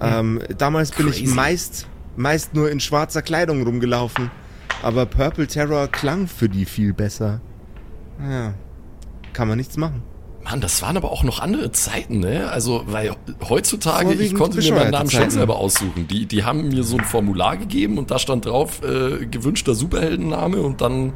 Ähm, 0.00 0.40
damals 0.56 0.92
bin 0.92 1.08
ich 1.08 1.26
meist, 1.26 1.86
meist 2.16 2.54
nur 2.54 2.70
in 2.70 2.80
schwarzer 2.80 3.22
Kleidung 3.22 3.62
rumgelaufen. 3.62 4.30
Aber 4.82 5.04
Purple 5.04 5.46
Terror 5.46 5.88
klang 5.88 6.26
für 6.26 6.48
die 6.48 6.64
viel 6.64 6.94
besser. 6.94 7.40
Ja, 8.18 8.54
kann 9.32 9.48
man 9.48 9.58
nichts 9.58 9.76
machen. 9.76 10.02
Mann, 10.44 10.60
das 10.60 10.80
waren 10.80 10.96
aber 10.96 11.12
auch 11.12 11.22
noch 11.22 11.40
andere 11.40 11.70
Zeiten, 11.72 12.20
ne? 12.20 12.50
Also, 12.50 12.82
weil 12.86 13.14
heutzutage, 13.48 14.14
ich 14.14 14.34
konnte 14.34 14.58
mir 14.58 14.72
meinen 14.72 14.90
Namen 14.90 15.10
schon 15.10 15.30
selber 15.30 15.56
aussuchen. 15.56 16.08
Die, 16.08 16.26
die 16.26 16.44
haben 16.44 16.68
mir 16.68 16.82
so 16.82 16.96
ein 16.96 17.04
Formular 17.04 17.56
gegeben 17.56 17.98
und 17.98 18.10
da 18.10 18.18
stand 18.18 18.46
drauf, 18.46 18.80
äh, 18.82 19.26
gewünschter 19.26 19.74
Superheldenname 19.74 20.60
und 20.62 20.80
dann 20.80 21.12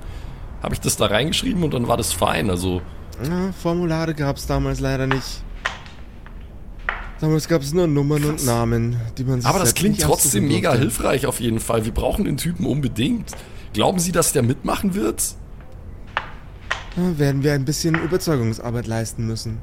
habe 0.63 0.75
ich 0.75 0.81
das 0.81 0.97
da 0.97 1.07
reingeschrieben 1.07 1.63
und 1.63 1.73
dann 1.75 1.89
war 1.89 1.97
das 1.97 2.13
fein. 2.13 2.51
Also, 2.51 2.83
Ja, 3.23 3.53
Formulare 3.53 4.15
gab's 4.15 4.47
damals 4.47 4.81
leider 4.81 5.07
nicht. 5.07 5.43
Damals 7.21 7.49
gab 7.49 7.63
es 7.63 7.73
nur 7.73 7.87
Nummern 7.87 8.25
und 8.25 8.45
Namen, 8.45 8.97
die 9.17 9.25
man 9.25 9.41
sich 9.41 9.49
Aber 9.49 9.59
das 9.59 9.75
klingt 9.75 10.01
trotzdem 10.01 10.49
mega 10.49 10.75
hilfreich 10.75 11.27
auf 11.27 11.41
jeden 11.41 11.61
Fall. 11.61 11.85
Wir 11.85 11.93
brauchen 11.93 12.25
den 12.25 12.37
Typen 12.37 12.67
unbedingt. 12.67 13.31
Glauben 13.73 13.99
Sie, 13.99 14.13
dass 14.13 14.33
der 14.33 14.43
mitmachen 14.43 14.95
wird? 14.95 15.23
Ja, 16.97 17.19
werden 17.19 17.43
wir 17.43 17.53
ein 17.53 17.65
bisschen 17.65 17.95
Überzeugungsarbeit 17.95 18.87
leisten 18.87 19.27
müssen. 19.27 19.59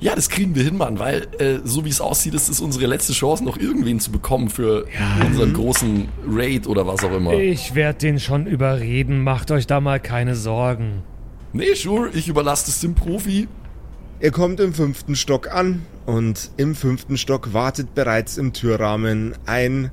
Ja, 0.00 0.14
das 0.14 0.30
kriegen 0.30 0.54
wir 0.54 0.62
hin, 0.62 0.78
Mann, 0.78 0.98
weil 0.98 1.26
äh, 1.38 1.58
so 1.62 1.84
wie 1.84 1.90
es 1.90 2.00
aussieht, 2.00 2.32
ist 2.32 2.48
es 2.48 2.60
unsere 2.60 2.86
letzte 2.86 3.12
Chance, 3.12 3.44
noch 3.44 3.58
irgendwen 3.58 4.00
zu 4.00 4.10
bekommen 4.10 4.48
für 4.48 4.86
unseren 5.22 5.52
großen 5.52 6.08
Raid 6.26 6.66
oder 6.66 6.86
was 6.86 7.04
auch 7.04 7.12
immer. 7.12 7.34
Ich 7.34 7.74
werde 7.74 7.98
den 7.98 8.18
schon 8.18 8.46
überreden, 8.46 9.22
macht 9.22 9.50
euch 9.50 9.66
da 9.66 9.80
mal 9.80 10.00
keine 10.00 10.36
Sorgen. 10.36 11.02
Nee, 11.52 11.74
sure, 11.74 12.08
ich 12.14 12.28
überlasse 12.28 12.70
es 12.70 12.80
dem 12.80 12.94
Profi. 12.94 13.46
Ihr 14.20 14.30
kommt 14.30 14.58
im 14.60 14.72
fünften 14.72 15.16
Stock 15.16 15.54
an 15.54 15.82
und 16.06 16.50
im 16.56 16.74
fünften 16.74 17.18
Stock 17.18 17.52
wartet 17.52 17.94
bereits 17.94 18.38
im 18.38 18.54
Türrahmen 18.54 19.34
ein 19.44 19.90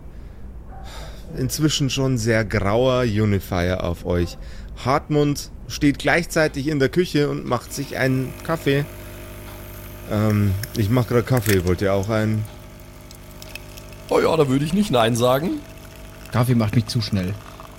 inzwischen 1.38 1.90
schon 1.90 2.18
sehr 2.18 2.46
grauer 2.46 3.02
Unifier 3.02 3.84
auf 3.84 4.06
euch. 4.06 4.38
Hartmund 4.86 5.52
steht 5.68 6.00
gleichzeitig 6.00 6.68
in 6.68 6.80
der 6.80 6.90
Küche 6.90 7.30
und 7.30 7.46
macht 7.46 7.74
sich 7.74 7.98
einen 7.98 8.34
Kaffee. 8.44 8.86
Ähm, 10.12 10.54
ich 10.78 10.90
mach 10.90 11.08
gerade 11.08 11.24
Kaffee, 11.24 11.66
wollt 11.66 11.82
ihr 11.82 11.94
auch 11.94 12.10
einen? 12.10 12.44
Oh 14.10 14.20
ja, 14.20 14.36
da 14.38 14.48
würde 14.48 14.64
ich 14.64 14.74
nicht 14.74 14.92
Nein 14.92 15.16
sagen. 15.16 15.60
Kaffee 16.32 16.56
macht 16.56 16.76
mich 16.76 16.88
zu 16.88 17.02
schnell. 17.02 17.34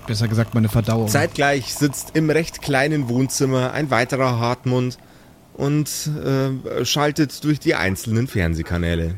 Besser 0.07 0.29
gesagt 0.29 0.55
meine 0.55 0.69
Verdauung. 0.69 1.09
Zeitgleich 1.09 1.75
sitzt 1.75 2.11
im 2.15 2.31
recht 2.31 2.63
kleinen 2.63 3.09
Wohnzimmer 3.09 3.73
ein 3.73 3.91
weiterer 3.91 4.39
Hartmund 4.39 4.99
und 5.55 5.89
äh, 6.25 6.85
schaltet 6.85 7.45
durch 7.45 7.61
die 7.61 7.75
einzelnen 7.75 8.27
Fernsehkanäle. 8.27 9.17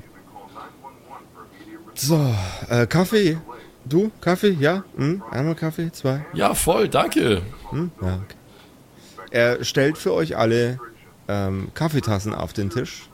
So, 1.94 2.34
äh, 2.68 2.86
Kaffee. 2.86 3.38
Du? 3.84 4.10
Kaffee? 4.20 4.56
Ja? 4.58 4.84
Hm? 4.96 5.22
Einmal 5.30 5.54
Kaffee? 5.54 5.92
Zwei? 5.92 6.24
Ja, 6.32 6.54
voll, 6.54 6.88
danke. 6.88 7.42
Hm? 7.70 7.90
Ja, 8.00 8.14
okay. 8.14 8.36
Er 9.30 9.64
stellt 9.64 9.98
für 9.98 10.12
euch 10.12 10.36
alle 10.36 10.80
ähm, 11.28 11.70
Kaffeetassen 11.74 12.34
auf 12.34 12.52
den 12.52 12.70
Tisch, 12.70 13.08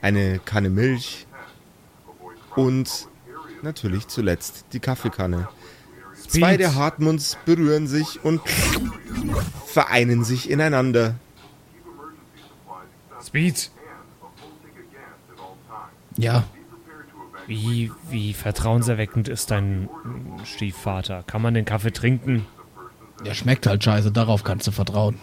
eine 0.00 0.38
Kanne 0.38 0.70
Milch 0.70 1.26
und 2.54 3.08
natürlich 3.62 4.08
zuletzt 4.08 4.66
die 4.72 4.80
Kaffeekanne. 4.80 5.48
Zwei 6.14 6.56
der 6.56 6.74
Hartmunds 6.74 7.38
berühren 7.44 7.86
sich 7.86 8.24
und 8.24 8.40
vereinen 9.66 10.24
sich 10.24 10.50
ineinander. 10.50 11.14
Speed, 13.24 13.70
Ja, 16.18 16.44
wie, 17.46 17.92
wie 18.10 18.34
vertrauenserweckend 18.34 19.28
ist 19.28 19.52
dein 19.52 19.88
Stiefvater? 20.44 21.22
Kann 21.22 21.40
man 21.40 21.54
den 21.54 21.64
Kaffee 21.64 21.92
trinken? 21.92 22.44
Der 23.24 23.34
schmeckt 23.34 23.66
halt 23.66 23.82
scheiße, 23.82 24.12
darauf 24.12 24.44
kannst 24.44 24.66
du 24.66 24.70
vertrauen. 24.70 25.16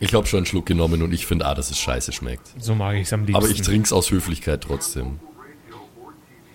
Ich 0.00 0.14
habe 0.14 0.26
schon 0.26 0.38
einen 0.38 0.46
Schluck 0.46 0.66
genommen 0.66 1.02
und 1.02 1.12
ich 1.12 1.26
finde, 1.26 1.46
ah, 1.46 1.54
dass 1.54 1.70
es 1.70 1.78
scheiße 1.78 2.12
schmeckt. 2.12 2.48
So 2.58 2.74
mag 2.74 2.96
ich 2.96 3.02
es 3.02 3.12
am 3.12 3.20
liebsten. 3.20 3.36
Aber 3.36 3.48
ich 3.48 3.62
trinke 3.62 3.86
es 3.86 3.92
aus 3.92 4.10
Höflichkeit 4.10 4.62
trotzdem. 4.62 5.20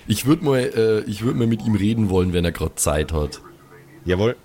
Ich 0.06 0.26
würde 0.26 0.44
mal, 0.44 0.60
äh, 0.60 1.00
ich 1.10 1.24
würd 1.24 1.36
mal 1.36 1.48
mit 1.48 1.66
ihm 1.66 1.76
reden 1.76 2.10
wollen, 2.10 2.34
wenn 2.34 2.44
er 2.44 2.52
gerade 2.52 2.76
Zeit 2.76 3.14
hat. 3.14 3.42
Jawohl. 4.06 4.36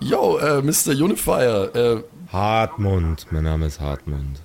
Yo, 0.00 0.38
äh, 0.38 0.62
Mr. 0.62 0.92
Unifier, 0.92 1.74
äh, 1.74 2.02
Hartmund, 2.32 3.26
mein 3.30 3.44
Name 3.44 3.66
ist 3.66 3.80
Hartmund. 3.80 4.40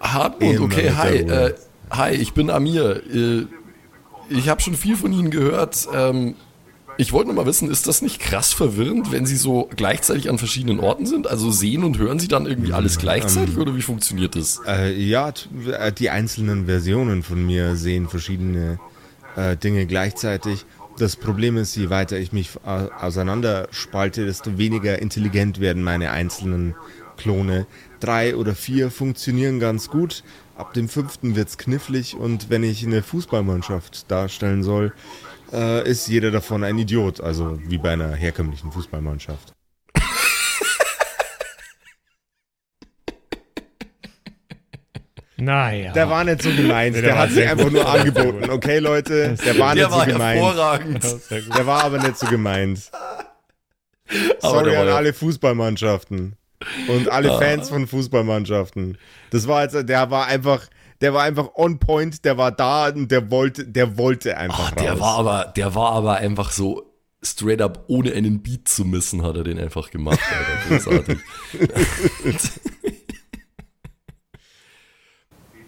Hartmut, 0.00 0.54
Immer 0.54 0.64
okay, 0.64 0.90
hi, 0.96 1.16
äh, 1.16 1.54
hi, 1.90 2.12
ich 2.14 2.32
bin 2.32 2.48
Amir. 2.50 3.02
Äh, 3.12 3.46
ich 4.30 4.48
habe 4.48 4.60
schon 4.62 4.74
viel 4.74 4.96
von 4.96 5.12
Ihnen 5.12 5.30
gehört. 5.30 5.88
Ähm, 5.92 6.34
ich 7.00 7.12
wollte 7.12 7.28
nur 7.28 7.36
mal 7.36 7.46
wissen, 7.46 7.70
ist 7.70 7.86
das 7.86 8.02
nicht 8.02 8.20
krass 8.20 8.52
verwirrend, 8.52 9.10
wenn 9.10 9.24
Sie 9.24 9.36
so 9.36 9.70
gleichzeitig 9.74 10.28
an 10.28 10.36
verschiedenen 10.36 10.80
Orten 10.80 11.06
sind? 11.06 11.26
Also 11.26 11.50
sehen 11.50 11.82
und 11.82 11.96
hören 11.96 12.18
Sie 12.18 12.28
dann 12.28 12.44
irgendwie 12.44 12.74
alles 12.74 12.98
gleichzeitig 12.98 13.56
oder 13.56 13.74
wie 13.74 13.80
funktioniert 13.80 14.36
das? 14.36 14.60
Äh, 14.66 14.92
ja, 14.92 15.32
äh, 15.66 15.92
die 15.92 16.10
einzelnen 16.10 16.66
Versionen 16.66 17.22
von 17.22 17.44
mir 17.44 17.76
sehen 17.76 18.06
verschiedene 18.08 18.78
äh, 19.34 19.56
Dinge 19.56 19.86
gleichzeitig. 19.86 20.66
Das 20.98 21.16
Problem 21.16 21.56
ist, 21.56 21.74
je 21.74 21.88
weiter 21.88 22.18
ich 22.18 22.32
mich 22.32 22.50
äh, 22.66 22.88
auseinanderspalte, 23.00 24.26
desto 24.26 24.58
weniger 24.58 25.00
intelligent 25.00 25.58
werden 25.58 25.82
meine 25.82 26.10
einzelnen 26.10 26.74
Klone. 27.16 27.66
Drei 28.00 28.36
oder 28.36 28.54
vier 28.54 28.90
funktionieren 28.90 29.58
ganz 29.58 29.88
gut. 29.88 30.22
Ab 30.54 30.74
dem 30.74 30.90
fünften 30.90 31.34
wird's 31.34 31.56
knifflig 31.56 32.14
und 32.14 32.50
wenn 32.50 32.62
ich 32.62 32.84
eine 32.84 33.02
Fußballmannschaft 33.02 34.10
darstellen 34.10 34.62
soll, 34.62 34.92
äh, 35.52 35.88
ist 35.88 36.08
jeder 36.08 36.30
davon 36.30 36.64
ein 36.64 36.78
Idiot. 36.78 37.20
Also 37.20 37.58
wie 37.66 37.78
bei 37.78 37.92
einer 37.92 38.14
herkömmlichen 38.14 38.72
Fußballmannschaft. 38.72 39.52
naja. 45.36 45.92
Der 45.92 46.08
war 46.10 46.22
nicht 46.24 46.42
so 46.42 46.50
gemeint. 46.50 46.94
Der 46.96 47.02
Der, 47.02 47.12
war 47.14 47.18
hat 47.22 47.30
sich 47.30 47.48
einfach 47.48 47.64
gut. 47.64 47.72
nur 47.72 47.88
angeboten. 47.88 48.50
Okay, 48.50 48.78
Leute, 48.78 49.36
der 49.44 49.58
war 49.58 49.74
nicht 49.74 49.84
Der 49.86 49.90
war 49.90 50.04
so 50.04 50.12
gemeint. 50.12 50.40
hervorragend. 50.40 51.04
Der 51.56 51.66
war 51.66 51.84
aber 51.84 51.98
nicht 51.98 52.18
so 52.18 52.26
gemeint. 52.26 52.90
Sorry 54.40 54.70
der 54.70 54.78
war 54.80 54.82
an 54.82 54.88
alle 54.96 55.12
Fußballmannschaften. 55.14 56.36
Und 56.88 57.08
alle 57.10 57.32
Ah. 57.32 57.38
Fans 57.38 57.70
von 57.70 57.86
Fußballmannschaften. 57.86 58.98
Das 59.30 59.48
war 59.48 59.62
jetzt, 59.62 59.88
der 59.88 60.10
war 60.10 60.26
einfach, 60.26 60.66
der 61.00 61.14
war 61.14 61.22
einfach 61.22 61.54
on 61.54 61.78
point, 61.78 62.24
der 62.24 62.36
war 62.36 62.52
da 62.52 62.88
und 62.88 63.10
der 63.10 63.30
wollte, 63.30 63.66
der 63.66 63.96
wollte 63.96 64.36
einfach 64.36 64.72
Ach, 64.72 64.76
der 64.76 64.92
raus. 64.92 65.00
war 65.00 65.18
aber, 65.18 65.52
der 65.56 65.74
war 65.74 65.92
aber 65.92 66.16
einfach 66.16 66.50
so 66.50 66.90
straight 67.22 67.62
up, 67.62 67.84
ohne 67.88 68.12
einen 68.12 68.42
Beat 68.42 68.68
zu 68.68 68.84
missen, 68.84 69.22
hat 69.22 69.36
er 69.36 69.44
den 69.44 69.58
einfach 69.58 69.90
gemacht, 69.90 70.20
Alter. 70.20 70.68
Großartig. 70.68 71.18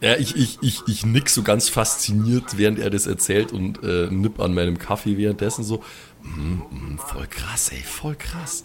ja, 0.00 0.16
ich, 0.16 0.36
ich, 0.36 0.58
ich, 0.62 0.82
ich 0.86 1.06
nick 1.06 1.28
so 1.28 1.42
ganz 1.42 1.68
fasziniert, 1.68 2.58
während 2.58 2.78
er 2.78 2.90
das 2.90 3.06
erzählt 3.06 3.52
und 3.52 3.82
äh, 3.82 4.08
nipp 4.10 4.40
an 4.40 4.54
meinem 4.54 4.78
Kaffee 4.78 5.16
währenddessen 5.16 5.64
so. 5.64 5.82
Mm, 6.22 6.94
mm, 6.94 6.98
voll 6.98 7.26
krass, 7.26 7.70
ey, 7.70 7.82
voll 7.82 8.16
krass. 8.16 8.64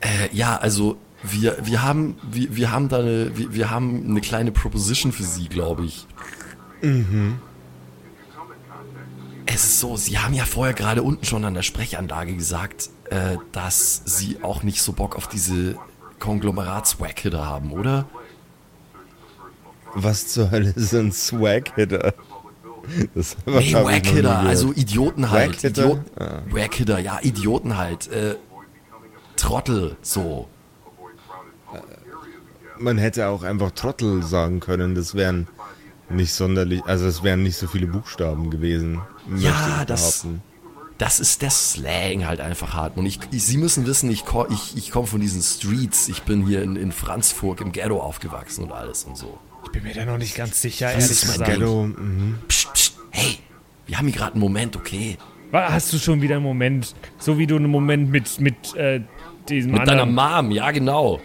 Äh, 0.00 0.34
ja, 0.34 0.56
also 0.56 0.98
wir, 1.22 1.56
wir 1.62 1.82
haben, 1.82 2.16
wir, 2.30 2.54
wir 2.56 2.70
haben 2.72 2.88
da 2.88 2.98
eine, 2.98 3.36
wir, 3.36 3.54
wir 3.54 3.70
haben 3.70 4.04
eine 4.08 4.20
kleine 4.20 4.52
Proposition 4.52 5.12
für 5.12 5.22
Sie, 5.24 5.48
glaube 5.48 5.84
ich. 5.84 6.06
Es 9.46 9.64
ist 9.64 9.80
so, 9.80 9.96
Sie 9.96 10.18
haben 10.18 10.34
ja 10.34 10.44
vorher 10.44 10.74
gerade 10.74 11.02
unten 11.02 11.24
schon 11.24 11.44
an 11.44 11.54
der 11.54 11.62
Sprechanlage 11.62 12.34
gesagt, 12.34 12.90
äh, 13.10 13.36
dass 13.52 14.02
Sie 14.04 14.38
auch 14.42 14.62
nicht 14.62 14.82
so 14.82 14.92
Bock 14.92 15.16
auf 15.16 15.28
diese 15.28 15.76
Konglomeratswack-Hitter 16.18 17.44
haben, 17.46 17.72
oder? 17.72 18.06
Was 19.94 20.28
zur 20.28 20.50
Hölle 20.50 20.72
sind 20.76 21.14
Swag-Hitter? 21.14 22.14
Das 23.14 23.36
Nee, 23.46 23.74
Wack-Hitter, 23.74 24.38
also 24.38 24.72
Idioten 24.72 25.30
halt. 25.30 25.52
Wack-Hitter? 25.52 25.82
Idiot 25.84 26.00
Ah. 26.18 26.42
Wack-Hitter, 26.50 26.98
ja, 26.98 27.18
Idioten 27.22 27.76
halt. 27.76 28.10
Äh, 28.10 28.36
Trottel, 29.36 29.96
so. 30.02 30.48
Man 32.82 32.98
hätte 32.98 33.28
auch 33.28 33.42
einfach 33.42 33.70
Trottel 33.70 34.22
sagen 34.22 34.60
können, 34.60 34.94
das 34.94 35.14
wären 35.14 35.46
nicht 36.10 36.32
sonderlich, 36.32 36.82
also 36.84 37.06
es 37.06 37.22
wären 37.22 37.42
nicht 37.42 37.56
so 37.56 37.66
viele 37.66 37.86
Buchstaben 37.86 38.50
gewesen. 38.50 39.00
möchte 39.26 39.46
Ja, 39.46 39.84
das, 39.84 40.26
das 40.98 41.20
ist 41.20 41.42
der 41.42 41.50
Slang 41.50 42.26
halt 42.26 42.40
einfach 42.40 42.74
hart. 42.74 42.96
Und 42.96 43.06
ich, 43.06 43.18
ich, 43.30 43.44
Sie 43.44 43.56
müssen 43.56 43.86
wissen, 43.86 44.10
ich, 44.10 44.24
ich, 44.50 44.76
ich 44.76 44.90
komme 44.90 45.06
von 45.06 45.20
diesen 45.20 45.42
Streets. 45.42 46.08
Ich 46.08 46.22
bin 46.22 46.46
hier 46.46 46.62
in, 46.62 46.76
in 46.76 46.92
Franzburg 46.92 47.60
im 47.60 47.72
Ghetto 47.72 48.00
aufgewachsen 48.00 48.64
und 48.64 48.72
alles 48.72 49.04
und 49.04 49.16
so. 49.16 49.38
Ich 49.64 49.70
bin 49.70 49.84
mir 49.84 49.94
da 49.94 50.04
noch 50.04 50.18
nicht 50.18 50.34
ganz 50.34 50.60
sicher, 50.60 50.86
Das 50.86 50.94
ehrlich 50.94 51.10
ist 51.10 51.24
mein 51.26 51.32
gesagt. 51.32 51.58
Ghetto, 51.58 51.84
mhm. 51.84 52.38
Psst, 52.48 52.72
psst, 52.72 52.98
hey, 53.10 53.38
wir 53.86 53.98
haben 53.98 54.06
hier 54.06 54.16
gerade 54.16 54.32
einen 54.32 54.40
Moment, 54.40 54.76
okay? 54.76 55.18
Hast 55.52 55.92
du 55.92 55.98
schon 55.98 56.22
wieder 56.22 56.36
einen 56.36 56.44
Moment, 56.44 56.94
so 57.18 57.36
wie 57.36 57.46
du 57.46 57.56
einen 57.56 57.70
Moment 57.70 58.10
mit, 58.10 58.40
mit 58.40 58.74
äh, 58.74 59.02
diesem 59.48 59.72
Mit 59.72 59.86
deiner 59.86 60.02
anderen... 60.02 60.44
Mom, 60.44 60.50
ja 60.50 60.70
genau. 60.70 61.20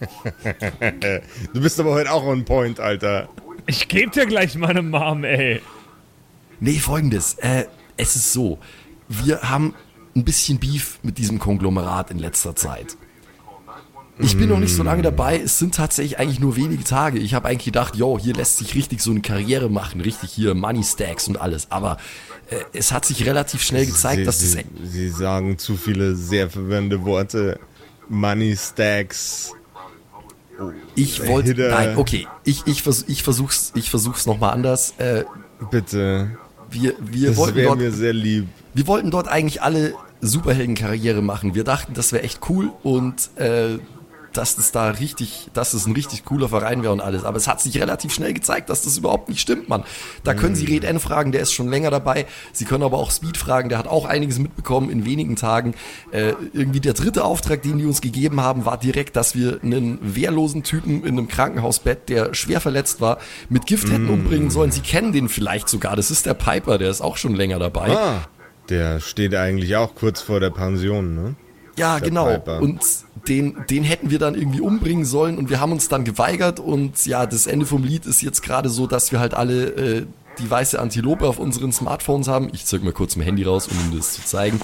Du 1.52 1.60
bist 1.60 1.78
aber 1.80 1.92
heute 1.92 2.12
auch 2.12 2.24
on 2.24 2.44
point, 2.44 2.80
Alter. 2.80 3.28
Ich 3.66 3.88
geb 3.88 4.12
dir 4.12 4.26
gleich 4.26 4.56
meine 4.56 4.82
Mom, 4.82 5.24
ey. 5.24 5.60
Nee, 6.60 6.78
folgendes. 6.78 7.34
Äh, 7.34 7.64
es 7.96 8.16
ist 8.16 8.32
so, 8.32 8.58
wir 9.08 9.42
haben 9.42 9.74
ein 10.14 10.24
bisschen 10.24 10.58
Beef 10.58 10.98
mit 11.02 11.18
diesem 11.18 11.38
Konglomerat 11.38 12.10
in 12.10 12.18
letzter 12.18 12.54
Zeit. 12.56 12.96
Ich 14.22 14.36
bin 14.36 14.50
noch 14.50 14.58
nicht 14.58 14.74
so 14.74 14.82
lange 14.82 15.00
dabei, 15.00 15.40
es 15.40 15.58
sind 15.58 15.74
tatsächlich 15.74 16.18
eigentlich 16.18 16.40
nur 16.40 16.54
wenige 16.56 16.84
Tage. 16.84 17.18
Ich 17.18 17.32
habe 17.32 17.48
eigentlich 17.48 17.64
gedacht, 17.64 17.96
yo, 17.96 18.18
hier 18.18 18.34
lässt 18.34 18.58
sich 18.58 18.74
richtig 18.74 19.00
so 19.00 19.10
eine 19.10 19.22
Karriere 19.22 19.70
machen, 19.70 20.02
richtig 20.02 20.30
hier 20.30 20.54
Money 20.54 20.84
Stacks 20.84 21.26
und 21.26 21.40
alles. 21.40 21.70
Aber 21.70 21.96
äh, 22.50 22.56
es 22.74 22.92
hat 22.92 23.06
sich 23.06 23.24
relativ 23.24 23.62
schnell 23.62 23.86
gezeigt, 23.86 24.18
Sie, 24.18 24.24
dass 24.24 24.38
das 24.40 24.52
Sie, 24.52 24.64
Sie 24.84 25.08
sagen 25.08 25.56
zu 25.56 25.76
viele 25.76 26.16
sehr 26.16 26.50
verwirrende 26.50 27.04
Worte. 27.04 27.58
Money 28.08 28.56
Stacks. 28.56 29.54
Ich 30.94 31.26
wollte, 31.26 31.48
Hitter. 31.50 31.70
nein, 31.70 31.96
okay, 31.96 32.26
ich, 32.44 32.66
ich, 32.66 32.82
vers, 32.82 33.04
ich 33.08 33.22
versuch's, 33.22 33.72
ich 33.74 33.90
versuch's 33.90 34.26
nochmal 34.26 34.52
anders. 34.52 34.94
Äh, 34.98 35.24
Bitte. 35.70 36.30
wir, 36.70 36.94
wir 37.00 37.28
Das 37.28 37.36
wollten 37.36 37.56
wäre 37.56 37.66
dort, 37.68 37.78
mir 37.78 37.90
sehr 37.92 38.12
lieb. 38.12 38.46
wir 38.74 38.86
wollten 38.86 39.10
dort 39.10 39.28
eigentlich 39.28 39.62
alle 39.62 39.94
Superheldenkarriere 40.20 41.22
machen. 41.22 41.54
Wir 41.54 41.64
dachten, 41.64 41.94
das 41.94 42.12
wäre 42.12 42.22
echt 42.22 42.40
cool 42.50 42.70
und 42.82 43.30
äh, 43.36 43.78
dass 44.32 44.56
das 44.56 44.72
da 44.72 44.90
richtig, 44.90 45.48
dass 45.54 45.72
das 45.72 45.86
ein 45.86 45.92
richtig 45.92 46.24
cooler 46.24 46.48
Verein 46.48 46.82
wäre 46.82 46.92
und 46.92 47.00
alles. 47.00 47.24
Aber 47.24 47.36
es 47.36 47.48
hat 47.48 47.60
sich 47.60 47.80
relativ 47.80 48.12
schnell 48.12 48.32
gezeigt, 48.32 48.70
dass 48.70 48.82
das 48.82 48.96
überhaupt 48.98 49.28
nicht 49.28 49.40
stimmt, 49.40 49.68
Mann. 49.68 49.84
Da 50.24 50.34
können 50.34 50.54
Sie 50.54 50.66
Red 50.66 50.84
N 50.84 51.00
fragen, 51.00 51.32
der 51.32 51.42
ist 51.42 51.52
schon 51.52 51.68
länger 51.68 51.90
dabei. 51.90 52.26
Sie 52.52 52.64
können 52.64 52.82
aber 52.82 52.98
auch 52.98 53.10
Speed 53.10 53.36
fragen, 53.36 53.68
der 53.68 53.78
hat 53.78 53.86
auch 53.86 54.04
einiges 54.04 54.38
mitbekommen 54.38 54.90
in 54.90 55.04
wenigen 55.04 55.36
Tagen. 55.36 55.74
Äh, 56.12 56.34
irgendwie 56.52 56.80
der 56.80 56.94
dritte 56.94 57.24
Auftrag, 57.24 57.62
den 57.62 57.78
die 57.78 57.86
uns 57.86 58.00
gegeben 58.00 58.40
haben, 58.40 58.64
war 58.64 58.78
direkt, 58.78 59.16
dass 59.16 59.34
wir 59.34 59.60
einen 59.62 59.98
wehrlosen 60.02 60.62
Typen 60.62 61.02
in 61.04 61.18
einem 61.18 61.28
Krankenhausbett, 61.28 62.08
der 62.08 62.34
schwer 62.34 62.60
verletzt 62.60 63.00
war, 63.00 63.18
mit 63.48 63.66
Gift 63.66 63.90
hätten 63.90 64.08
umbringen 64.08 64.50
sollen. 64.50 64.70
Sie 64.70 64.80
kennen 64.80 65.12
den 65.12 65.28
vielleicht 65.28 65.68
sogar. 65.68 65.96
Das 65.96 66.10
ist 66.10 66.26
der 66.26 66.34
Piper, 66.34 66.78
der 66.78 66.90
ist 66.90 67.00
auch 67.00 67.16
schon 67.16 67.34
länger 67.34 67.58
dabei. 67.58 67.90
Ah, 67.90 68.28
der 68.68 69.00
steht 69.00 69.34
eigentlich 69.34 69.76
auch 69.76 69.94
kurz 69.94 70.20
vor 70.20 70.40
der 70.40 70.50
Pension, 70.50 71.14
ne? 71.14 71.34
Ja, 71.76 71.98
Der 71.98 72.08
genau. 72.08 72.26
Piper. 72.26 72.60
Und 72.60 72.80
den, 73.28 73.56
den 73.68 73.84
hätten 73.84 74.10
wir 74.10 74.18
dann 74.18 74.34
irgendwie 74.34 74.60
umbringen 74.60 75.04
sollen 75.04 75.38
und 75.38 75.50
wir 75.50 75.60
haben 75.60 75.72
uns 75.72 75.88
dann 75.88 76.04
geweigert 76.04 76.58
und 76.58 77.04
ja, 77.06 77.26
das 77.26 77.46
Ende 77.46 77.66
vom 77.66 77.84
Lied 77.84 78.06
ist 78.06 78.22
jetzt 78.22 78.42
gerade 78.42 78.68
so, 78.68 78.86
dass 78.86 79.12
wir 79.12 79.20
halt 79.20 79.34
alle 79.34 79.64
äh, 79.66 80.06
die 80.38 80.50
weiße 80.50 80.80
Antilope 80.80 81.26
auf 81.26 81.38
unseren 81.38 81.72
Smartphones 81.72 82.28
haben. 82.28 82.48
Ich 82.52 82.64
zeig 82.64 82.82
mal 82.82 82.92
kurz 82.92 83.16
mein 83.16 83.26
Handy 83.26 83.42
raus, 83.42 83.68
um 83.68 83.78
Ihnen 83.78 83.98
das 83.98 84.12
zu 84.12 84.24
zeigen. 84.24 84.60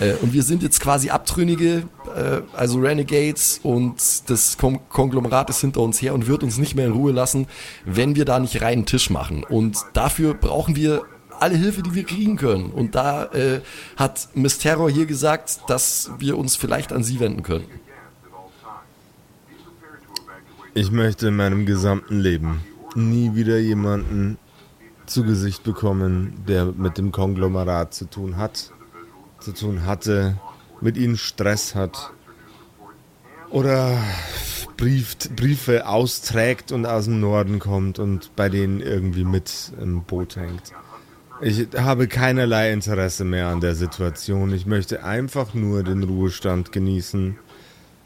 Äh, 0.00 0.14
und 0.22 0.32
wir 0.32 0.42
sind 0.42 0.62
jetzt 0.62 0.80
quasi 0.80 1.10
Abtrünnige, 1.10 1.84
äh, 2.16 2.40
also 2.56 2.78
Renegades 2.80 3.60
und 3.62 4.30
das 4.30 4.56
Kon 4.58 4.80
Konglomerat 4.88 5.50
ist 5.50 5.60
hinter 5.60 5.80
uns 5.80 6.00
her 6.00 6.14
und 6.14 6.26
wird 6.26 6.42
uns 6.42 6.58
nicht 6.58 6.74
mehr 6.74 6.86
in 6.86 6.92
Ruhe 6.92 7.12
lassen, 7.12 7.46
wenn 7.84 8.16
wir 8.16 8.24
da 8.24 8.38
nicht 8.38 8.62
reinen 8.62 8.86
Tisch 8.86 9.10
machen. 9.10 9.44
Und 9.44 9.78
dafür 9.92 10.34
brauchen 10.34 10.76
wir 10.76 11.02
alle 11.42 11.56
Hilfe, 11.56 11.82
die 11.82 11.94
wir 11.94 12.04
kriegen 12.04 12.36
können. 12.36 12.70
Und 12.70 12.94
da 12.94 13.24
äh, 13.26 13.60
hat 13.96 14.28
Miss 14.34 14.58
Terror 14.58 14.88
hier 14.88 15.06
gesagt, 15.06 15.62
dass 15.66 16.10
wir 16.18 16.38
uns 16.38 16.56
vielleicht 16.56 16.92
an 16.92 17.02
sie 17.02 17.18
wenden 17.18 17.42
können. 17.42 17.66
Ich 20.74 20.90
möchte 20.90 21.28
in 21.28 21.36
meinem 21.36 21.66
gesamten 21.66 22.20
Leben 22.20 22.62
nie 22.94 23.34
wieder 23.34 23.58
jemanden 23.58 24.38
zu 25.06 25.24
Gesicht 25.24 25.64
bekommen, 25.64 26.42
der 26.46 26.66
mit 26.66 26.96
dem 26.96 27.12
Konglomerat 27.12 27.92
zu 27.92 28.06
tun 28.06 28.36
hat, 28.36 28.70
zu 29.40 29.52
tun 29.52 29.84
hatte, 29.84 30.38
mit 30.80 30.96
ihnen 30.96 31.16
Stress 31.16 31.74
hat 31.74 32.12
oder 33.50 33.98
Brief, 34.76 35.16
Briefe 35.36 35.86
austrägt 35.86 36.72
und 36.72 36.86
aus 36.86 37.04
dem 37.04 37.20
Norden 37.20 37.58
kommt 37.58 37.98
und 37.98 38.34
bei 38.36 38.48
denen 38.48 38.80
irgendwie 38.80 39.24
mit 39.24 39.72
im 39.80 40.02
Boot 40.04 40.36
hängt. 40.36 40.72
Ich 41.44 41.66
habe 41.76 42.06
keinerlei 42.06 42.72
Interesse 42.72 43.24
mehr 43.24 43.48
an 43.48 43.60
der 43.60 43.74
Situation. 43.74 44.54
Ich 44.54 44.64
möchte 44.64 45.02
einfach 45.02 45.54
nur 45.54 45.82
den 45.82 46.04
Ruhestand 46.04 46.70
genießen, 46.70 47.36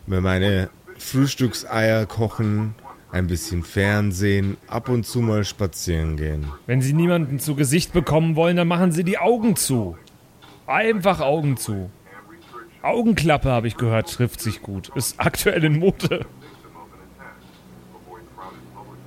mir 0.06 0.22
meine 0.22 0.70
Frühstückseier 0.96 2.06
kochen, 2.06 2.74
ein 3.12 3.26
bisschen 3.26 3.62
Fernsehen, 3.62 4.56
ab 4.68 4.88
und 4.88 5.04
zu 5.04 5.20
mal 5.20 5.44
spazieren 5.44 6.16
gehen. 6.16 6.46
Wenn 6.64 6.80
Sie 6.80 6.94
niemanden 6.94 7.38
zu 7.38 7.56
Gesicht 7.56 7.92
bekommen 7.92 8.36
wollen, 8.36 8.56
dann 8.56 8.68
machen 8.68 8.90
Sie 8.90 9.04
die 9.04 9.18
Augen 9.18 9.54
zu. 9.54 9.98
Einfach 10.66 11.20
Augen 11.20 11.58
zu. 11.58 11.90
Augenklappe, 12.80 13.50
habe 13.50 13.68
ich 13.68 13.76
gehört, 13.76 14.10
trifft 14.10 14.40
sich 14.40 14.62
gut. 14.62 14.90
Ist 14.94 15.20
aktuell 15.20 15.62
in 15.62 15.78
Mode. 15.78 16.24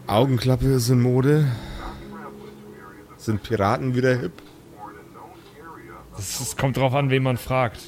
Augenklappe 0.06 0.68
ist 0.68 0.90
in 0.90 1.02
Mode. 1.02 1.48
Sind 3.30 3.44
Piraten 3.44 3.94
wieder 3.94 4.16
hip? 4.18 4.32
Das 6.18 6.58
kommt 6.58 6.78
drauf 6.78 6.96
an, 6.96 7.12
wen 7.12 7.22
man 7.22 7.38
fragt. 7.38 7.80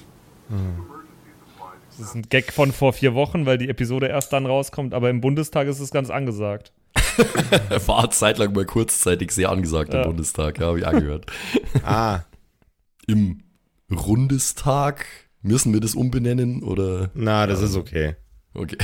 Das 1.90 2.00
ist 2.10 2.14
ein 2.16 2.22
Gag 2.30 2.54
von 2.54 2.72
vor 2.72 2.94
vier 2.94 3.16
Wochen, 3.16 3.48
weil 3.48 3.58
die 3.58 3.68
Episode 3.68 4.06
erst 4.06 4.32
dann 4.34 4.46
rauskommt, 4.46 4.94
aber 4.94 5.10
im 5.10 5.20
Bundestag 5.20 5.68
ist 5.68 5.80
es 5.80 5.90
ganz 5.90 6.12
angesagt. 6.12 6.74
Er 7.72 7.82
war 7.88 8.12
zeitlang 8.12 8.54
mal 8.54 8.66
kurzzeitig 8.66 9.32
sehr 9.32 9.50
angesagt 9.50 9.96
Ja. 9.96 10.02
im 10.04 10.10
Bundestag, 10.10 10.60
ja, 10.60 10.68
habe 10.68 10.78
ich 10.80 10.86
angehört. 10.88 11.26
Ah, 11.84 12.20
Im 13.08 13.42
Rundestag 13.92 15.08
müssen 15.42 15.74
wir 15.74 15.80
das 15.80 15.96
umbenennen 15.96 16.62
oder? 16.62 17.10
na, 17.16 17.48
das 17.48 17.62
ist 17.64 17.76
okay. 17.76 18.16
Okay. 18.54 18.78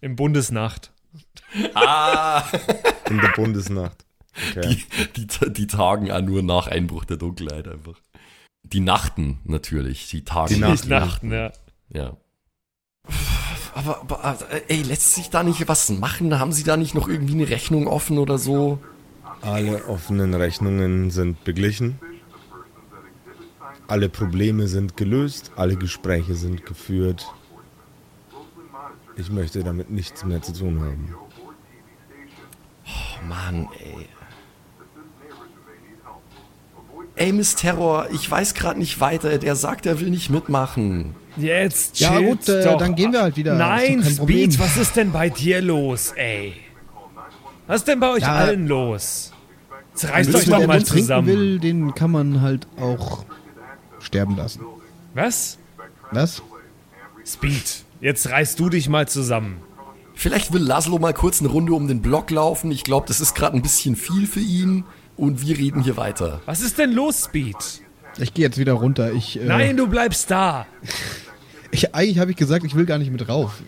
Im 0.00 0.16
Bundesnacht. 0.16 0.90
Ah, 1.74 2.44
In 3.10 3.18
der 3.20 3.32
Bundesnacht. 3.36 4.06
Okay. 4.56 4.78
die, 5.16 5.26
die, 5.26 5.52
die 5.52 5.66
tagen 5.66 6.10
auch 6.10 6.20
nur 6.20 6.42
nach 6.42 6.66
Einbruch 6.66 7.04
der 7.04 7.16
Dunkelheit 7.16 7.66
einfach. 7.68 8.00
Die 8.62 8.80
Nachten 8.80 9.40
natürlich, 9.44 10.08
die 10.08 10.24
Tagen. 10.24 10.54
Die 10.54 10.60
Nicht 10.60 10.86
Nachten. 10.88 11.28
Nachten, 11.28 11.32
ja. 11.32 11.52
Ja. 11.92 12.16
Aber, 13.74 14.02
aber 14.22 14.38
ey, 14.68 14.82
lässt 14.82 15.14
sich 15.14 15.30
da 15.30 15.42
nicht 15.42 15.66
was 15.68 15.88
machen? 15.90 16.38
Haben 16.38 16.52
Sie 16.52 16.64
da 16.64 16.76
nicht 16.76 16.94
noch 16.94 17.08
irgendwie 17.08 17.34
eine 17.34 17.48
Rechnung 17.48 17.86
offen 17.86 18.18
oder 18.18 18.38
so? 18.38 18.78
Alle 19.42 19.86
offenen 19.86 20.34
Rechnungen 20.34 21.10
sind 21.10 21.44
beglichen. 21.44 21.98
Alle 23.88 24.08
Probleme 24.08 24.68
sind 24.68 24.96
gelöst. 24.96 25.52
Alle 25.56 25.76
Gespräche 25.76 26.34
sind 26.34 26.66
geführt. 26.66 27.26
Ich 29.16 29.30
möchte 29.30 29.64
damit 29.64 29.90
nichts 29.90 30.24
mehr 30.24 30.42
zu 30.42 30.52
tun 30.52 30.80
haben. 30.80 31.14
Oh 32.86 33.24
Mann, 33.26 33.68
ey. 33.78 34.06
Ey, 37.20 37.32
Miss 37.32 37.54
Terror, 37.54 38.06
ich 38.12 38.30
weiß 38.30 38.54
gerade 38.54 38.78
nicht 38.78 38.98
weiter. 38.98 39.36
Der 39.36 39.54
sagt, 39.54 39.84
er 39.84 40.00
will 40.00 40.08
nicht 40.08 40.30
mitmachen. 40.30 41.14
Jetzt 41.36 42.00
Ja, 42.00 42.16
chillt's 42.16 42.46
gut, 42.46 42.54
äh, 42.54 42.64
doch. 42.64 42.78
dann 42.78 42.94
gehen 42.94 43.12
wir 43.12 43.20
halt 43.20 43.36
wieder. 43.36 43.56
Nein. 43.56 44.02
Speed, 44.02 44.58
was 44.58 44.78
ist 44.78 44.96
denn 44.96 45.12
bei 45.12 45.28
dir 45.28 45.60
los, 45.60 46.12
ey? 46.16 46.54
Was 47.66 47.82
ist 47.82 47.88
denn 47.88 48.00
bei 48.00 48.08
euch 48.10 48.22
Ja, 48.22 48.36
allen 48.36 48.66
los? 48.66 49.32
Jetzt 49.92 50.08
reißt 50.10 50.32
Wer 50.32 50.38
euch 50.40 50.46
doch 50.46 50.66
mal 50.66 50.82
zusammen. 50.82 51.26
will, 51.28 51.58
den 51.58 51.94
kann 51.94 52.10
man 52.10 52.40
halt 52.40 52.66
auch 52.80 53.26
sterben 54.00 54.34
lassen. 54.38 54.62
Was? 55.12 55.58
Was? 56.12 56.42
Speed, 57.26 57.84
jetzt 58.00 58.30
reißt 58.30 58.58
du 58.58 58.70
dich 58.70 58.88
mal 58.88 59.06
zusammen. 59.06 59.58
Vielleicht 60.14 60.54
will 60.54 60.62
Laszlo 60.62 60.98
mal 60.98 61.12
kurz 61.12 61.40
eine 61.40 61.50
Runde 61.50 61.74
um 61.74 61.86
den 61.86 62.00
Block 62.00 62.30
laufen. 62.30 62.70
Ich 62.70 62.82
glaube, 62.82 63.06
das 63.08 63.20
ist 63.20 63.34
gerade 63.34 63.56
ein 63.56 63.62
bisschen 63.62 63.94
viel 63.94 64.26
für 64.26 64.40
ihn. 64.40 64.84
Und 65.20 65.46
wir 65.46 65.58
reden 65.58 65.82
hier 65.82 65.98
weiter. 65.98 66.40
Was 66.46 66.62
ist 66.62 66.78
denn 66.78 66.92
los, 66.92 67.24
Speed? 67.26 67.54
Ich 68.16 68.32
gehe 68.32 68.42
jetzt 68.42 68.56
wieder 68.56 68.72
runter. 68.72 69.12
Ich, 69.12 69.38
äh, 69.38 69.44
Nein, 69.44 69.76
du 69.76 69.86
bleibst 69.86 70.30
da. 70.30 70.66
Ich, 71.70 71.94
eigentlich 71.94 72.18
habe 72.18 72.30
ich 72.30 72.38
gesagt, 72.38 72.64
ich 72.64 72.74
will 72.74 72.86
gar 72.86 72.96
nicht 72.96 73.12
mit 73.12 73.28
rauf. 73.28 73.60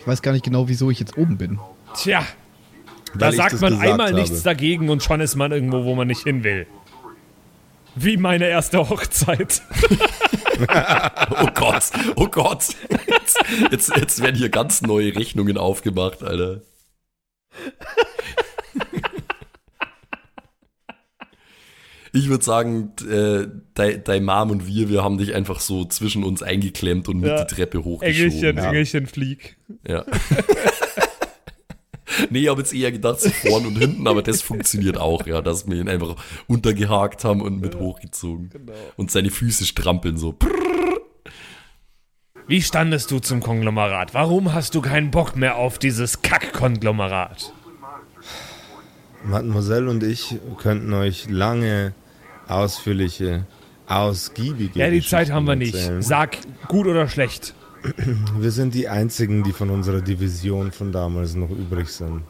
Ich 0.00 0.06
weiß 0.08 0.22
gar 0.22 0.32
nicht 0.32 0.44
genau, 0.44 0.66
wieso 0.66 0.90
ich 0.90 0.98
jetzt 0.98 1.16
oben 1.16 1.38
bin. 1.38 1.60
Tja, 1.94 2.26
da 3.14 3.30
sagt 3.30 3.60
man 3.60 3.78
einmal 3.78 4.08
habe. 4.08 4.20
nichts 4.20 4.42
dagegen 4.42 4.88
und 4.88 5.04
schon 5.04 5.20
ist 5.20 5.36
man 5.36 5.52
irgendwo, 5.52 5.84
wo 5.84 5.94
man 5.94 6.08
nicht 6.08 6.24
hin 6.24 6.42
will. 6.42 6.66
Wie 7.94 8.16
meine 8.16 8.48
erste 8.48 8.78
Hochzeit. 8.90 9.62
Oh 11.38 11.48
Gott, 11.52 11.82
oh 12.14 12.28
Gott. 12.28 12.64
Jetzt, 13.06 13.38
jetzt, 13.70 13.94
jetzt 13.94 14.22
werden 14.22 14.36
hier 14.36 14.48
ganz 14.48 14.80
neue 14.80 15.14
Rechnungen 15.14 15.58
aufgemacht, 15.58 16.22
Alter. 16.22 16.62
Ich 22.16 22.28
würde 22.30 22.44
sagen, 22.44 22.92
äh, 23.10 23.46
dein, 23.74 24.02
dein 24.04 24.24
Mom 24.24 24.50
und 24.50 24.66
wir, 24.66 24.88
wir 24.88 25.04
haben 25.04 25.18
dich 25.18 25.34
einfach 25.34 25.60
so 25.60 25.84
zwischen 25.84 26.24
uns 26.24 26.42
eingeklemmt 26.42 27.08
und 27.08 27.20
mit 27.20 27.28
Ja. 27.30 27.44
die 27.44 27.54
Treppe 27.54 27.84
hochgeschoben. 27.84 28.30
Engelchen, 28.30 28.56
ja. 28.56 28.64
Engelchen, 28.68 29.06
flieg. 29.06 29.56
Ja. 29.86 30.04
nee, 32.30 32.38
ich 32.40 32.48
habe 32.48 32.60
jetzt 32.60 32.72
eher 32.72 32.90
gedacht, 32.90 33.20
so 33.20 33.28
vorn 33.28 33.66
und 33.66 33.76
hinten, 33.76 34.08
aber 34.08 34.22
das 34.22 34.40
funktioniert 34.40 34.96
auch, 34.96 35.26
ja, 35.26 35.42
dass 35.42 35.68
wir 35.68 35.76
ihn 35.76 35.90
einfach 35.90 36.16
untergehakt 36.46 37.22
haben 37.24 37.42
und 37.42 37.60
mit 37.60 37.74
hochgezogen. 37.76 38.50
Und 38.96 39.10
seine 39.10 39.30
Füße 39.30 39.66
strampeln 39.66 40.16
so. 40.16 40.34
Wie 42.48 42.62
standest 42.62 43.10
du 43.10 43.18
zum 43.18 43.40
Konglomerat? 43.40 44.14
Warum 44.14 44.54
hast 44.54 44.74
du 44.74 44.80
keinen 44.80 45.10
Bock 45.10 45.36
mehr 45.36 45.56
auf 45.56 45.78
dieses 45.78 46.22
Kack-Konglomerat? 46.22 47.52
Mademoiselle 49.24 49.90
und 49.90 50.02
ich 50.04 50.36
könnten 50.58 50.92
euch 50.94 51.28
lange, 51.28 51.92
ausführliche, 52.48 53.46
ausgiebige. 53.86 54.78
Ja, 54.78 54.90
die 54.90 55.02
Zeit 55.02 55.30
haben 55.30 55.46
wir 55.46 55.56
nicht. 55.56 55.74
erzählen. 55.74 56.02
Sag, 56.02 56.38
gut 56.68 56.86
oder 56.86 57.08
schlecht? 57.08 57.54
Wir 58.38 58.50
sind 58.50 58.74
die 58.74 58.88
einzigen, 58.88 59.44
die 59.44 59.52
von 59.52 59.70
unserer 59.70 60.00
Division 60.00 60.72
von 60.72 60.90
damals 60.92 61.34
noch 61.34 61.50
übrig 61.50 61.88
sind. 61.88 62.22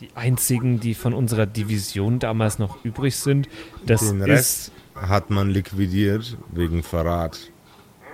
Die 0.00 0.08
einzigen, 0.16 0.80
die 0.80 0.94
von 0.94 1.14
unserer 1.14 1.46
Division 1.46 2.18
damals 2.18 2.58
noch 2.58 2.84
übrig 2.84 3.14
sind, 3.14 3.48
das 3.86 4.00
Den. 4.08 4.22
Rest 4.22 4.72
hat 4.96 5.30
man 5.30 5.50
liquidiert 5.50 6.36
wegen 6.50 6.82
Verrat. 6.82 7.38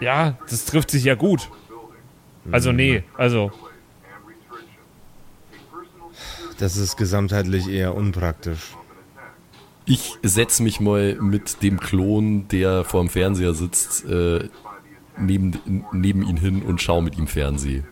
Ja, 0.01 0.37
das 0.51 0.67
trifft 0.67 0.91
sich 0.91 1.05
ja 1.05 1.15
gut. 1.15 1.49
Also 2.53 2.73
nee, 2.73 3.03
also 3.17 3.51
Das 6.59 6.77
ist 6.77 6.97
gesamtheitlich 6.97 7.69
eher 7.69 7.95
unpraktisch. 7.95 8.75
Ich 9.91 10.19
setze 10.23 10.63
mich 10.63 10.81
mal 10.81 11.15
mit 11.15 11.63
dem 11.63 11.81
Klon, 11.81 12.47
der 12.49 12.85
vorm 12.85 13.09
Fernseher 13.09 13.55
sitzt, 13.55 14.05
äh, 14.05 14.47
neben, 15.17 15.85
neben 15.93 16.23
ihn 16.29 16.37
hin 16.37 16.61
und 16.63 16.83
schaue 16.83 17.03
mit 17.03 17.17
ihm 17.17 17.27
Fernseh, 17.27 17.85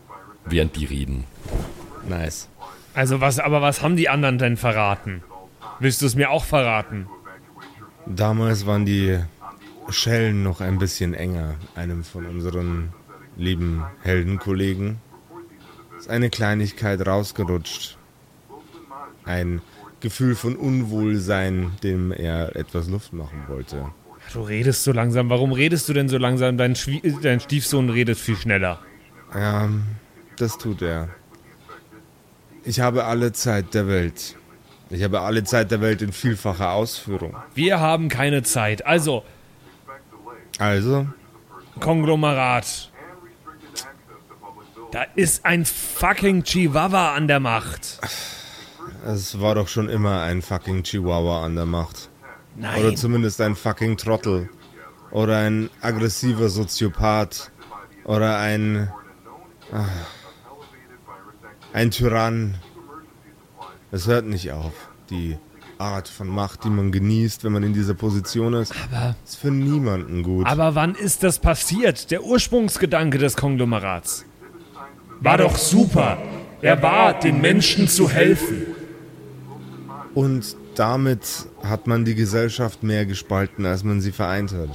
während 0.45 0.77
die 0.77 0.85
reden. 0.85 1.25
Nice. 2.07 2.51
Also 2.93 3.23
was, 3.23 3.39
aber 3.39 3.63
was 3.63 3.81
haben 3.81 3.97
die 3.97 4.11
anderen 4.11 4.37
denn 4.37 4.59
verraten? 4.59 5.23
Willst 5.81 6.03
du 6.03 6.07
es 6.07 6.15
mir 6.15 6.31
auch 6.31 6.45
verraten? 6.45 7.07
Damals 8.05 8.67
waren 8.67 8.85
die 8.85 9.19
Schellen 9.89 10.43
noch 10.43 10.61
ein 10.61 10.79
bisschen 10.79 11.15
enger. 11.15 11.55
Einem 11.77 12.05
von 12.05 12.27
unseren 12.27 12.93
lieben 13.37 13.85
Heldenkollegen 14.03 14.99
ist 15.99 16.11
eine 16.11 16.29
Kleinigkeit 16.29 17.07
rausgerutscht. 17.07 17.97
Ein 19.25 19.63
Gefühl 20.01 20.35
von 20.35 20.57
Unwohlsein, 20.57 21.73
dem 21.83 22.13
er 22.13 22.55
etwas 22.57 22.89
Luft 22.89 23.13
machen 23.13 23.45
wollte. 23.49 23.87
Du 24.33 24.43
redest 24.43 24.85
so 24.85 24.93
langsam. 24.93 25.31
Warum 25.31 25.53
redest 25.53 25.89
du 25.89 25.93
denn 25.93 26.09
so 26.09 26.19
langsam? 26.19 26.59
Dein, 26.59 26.75
Schwie 26.77 27.01
dein 27.23 27.41
Stiefsohn 27.41 27.91
redet 27.91 28.19
viel 28.19 28.37
schneller. 28.37 28.81
Ja, 29.35 29.69
das 30.37 30.59
tut 30.59 30.83
er. 30.83 31.09
Ich 32.65 32.81
habe 32.81 33.05
alle 33.05 33.33
Zeit 33.33 33.75
der 33.75 33.87
Welt. 33.87 34.37
Ich 34.91 35.03
habe 35.03 35.21
alle 35.21 35.45
Zeit 35.45 35.71
der 35.71 35.81
Welt 35.81 36.03
in 36.03 36.13
vielfacher 36.13 36.73
Ausführung. 36.73 37.37
Wir 37.55 37.81
haben 37.81 38.09
keine 38.09 38.43
Zeit. 38.43 38.85
Also, 38.85 39.25
Also, 40.59 41.07
Konglomerat. 41.81 42.91
Da 44.93 45.03
ist 45.15 45.45
ein 45.45 45.65
fucking 45.65 46.43
Chihuahua 46.45 47.15
an 47.15 47.29
der 47.29 47.41
Macht. 47.41 48.01
Es 49.07 49.41
war 49.41 49.55
doch 49.55 49.69
schon 49.69 49.89
immer 49.89 50.23
ein 50.23 50.43
fucking 50.43 50.83
Chihuahua 50.83 51.45
an 51.45 51.55
der 51.55 51.67
Macht. 51.67 52.09
Nein. 52.57 52.81
Oder 52.81 52.95
zumindest 52.97 53.41
ein 53.41 53.55
fucking 53.55 53.97
Trottel. 53.97 54.49
Oder 55.11 55.39
ein 55.39 55.71
aggressiver 55.81 56.49
Soziopath. 56.49 57.51
Oder 58.05 58.39
ein. 58.39 58.91
ah, 59.73 59.85
ein 61.73 61.91
Tyrann. 61.91 62.57
Es 63.93 64.07
hört 64.07 64.27
nicht 64.27 64.51
auf. 64.53 64.73
Die 65.11 65.39
Art 65.79 66.09
von 66.09 66.27
Macht, 66.29 66.65
die 66.65 66.71
man 66.71 66.91
genießt, 66.91 67.45
wenn 67.45 67.53
man 67.53 67.63
in 67.63 67.75
dieser 67.75 67.95
Position 67.95 68.55
ist, 68.55 68.75
ist 69.25 69.37
für 69.37 69.51
niemanden 69.51 70.23
gut. 70.23 70.47
Aber 70.47 70.75
wann 70.75 70.95
ist 70.95 71.23
das 71.23 71.39
passiert? 71.39 72.11
Der 72.11 72.25
Ursprungsgedanke 72.25 73.19
des 73.19 73.37
Konglomerats. 73.37 74.25
War 75.21 75.39
doch 75.39 75.57
super. 75.57 76.19
Er 76.63 76.83
war, 76.83 77.19
den 77.19 77.41
Menschen 77.41 77.89
zu 77.89 78.11
helfen. 78.11 78.76
Und 80.17 80.57
damit 80.77 81.47
hat 81.63 81.87
man 81.87 82.07
die 82.07 82.15
Gesellschaft 82.15 82.83
mehr 82.83 83.05
gespalten, 83.05 83.67
als 83.67 83.85
man 83.85 84.01
sie 84.01 84.13
vereint 84.13 84.51
hat. 84.51 84.71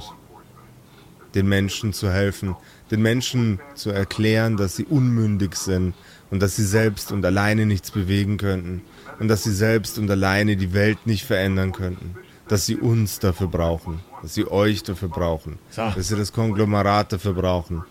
Den 1.34 1.48
Menschen 1.48 1.92
zu 1.92 2.12
helfen, 2.12 2.54
den 2.92 3.02
Menschen 3.02 3.58
zu 3.74 3.90
erklären, 3.90 4.56
dass 4.56 4.76
sie 4.76 4.84
unmündig 4.84 5.56
sind 5.56 5.94
und 6.30 6.40
dass 6.40 6.54
sie 6.54 6.64
selbst 6.64 7.10
und 7.10 7.24
alleine 7.26 7.66
nichts 7.66 7.90
bewegen 7.90 8.36
könnten 8.36 8.82
und 9.18 9.26
dass 9.26 9.42
sie 9.42 9.52
selbst 9.52 9.98
und 9.98 10.08
alleine 10.12 10.54
die 10.56 10.74
Welt 10.74 11.08
nicht 11.08 11.24
verändern 11.24 11.72
könnten, 11.72 12.14
dass 12.46 12.64
sie 12.64 12.76
uns 12.76 13.18
dafür 13.18 13.48
brauchen, 13.48 13.98
dass 14.22 14.34
sie 14.34 14.48
euch 14.48 14.84
dafür 14.84 15.08
brauchen, 15.08 15.58
So. 15.70 15.90
dass 15.90 16.06
sie 16.06 16.16
das 16.16 16.32
Konglomerat 16.32 17.14
dafür 17.14 17.34
brauchen. 17.34 17.82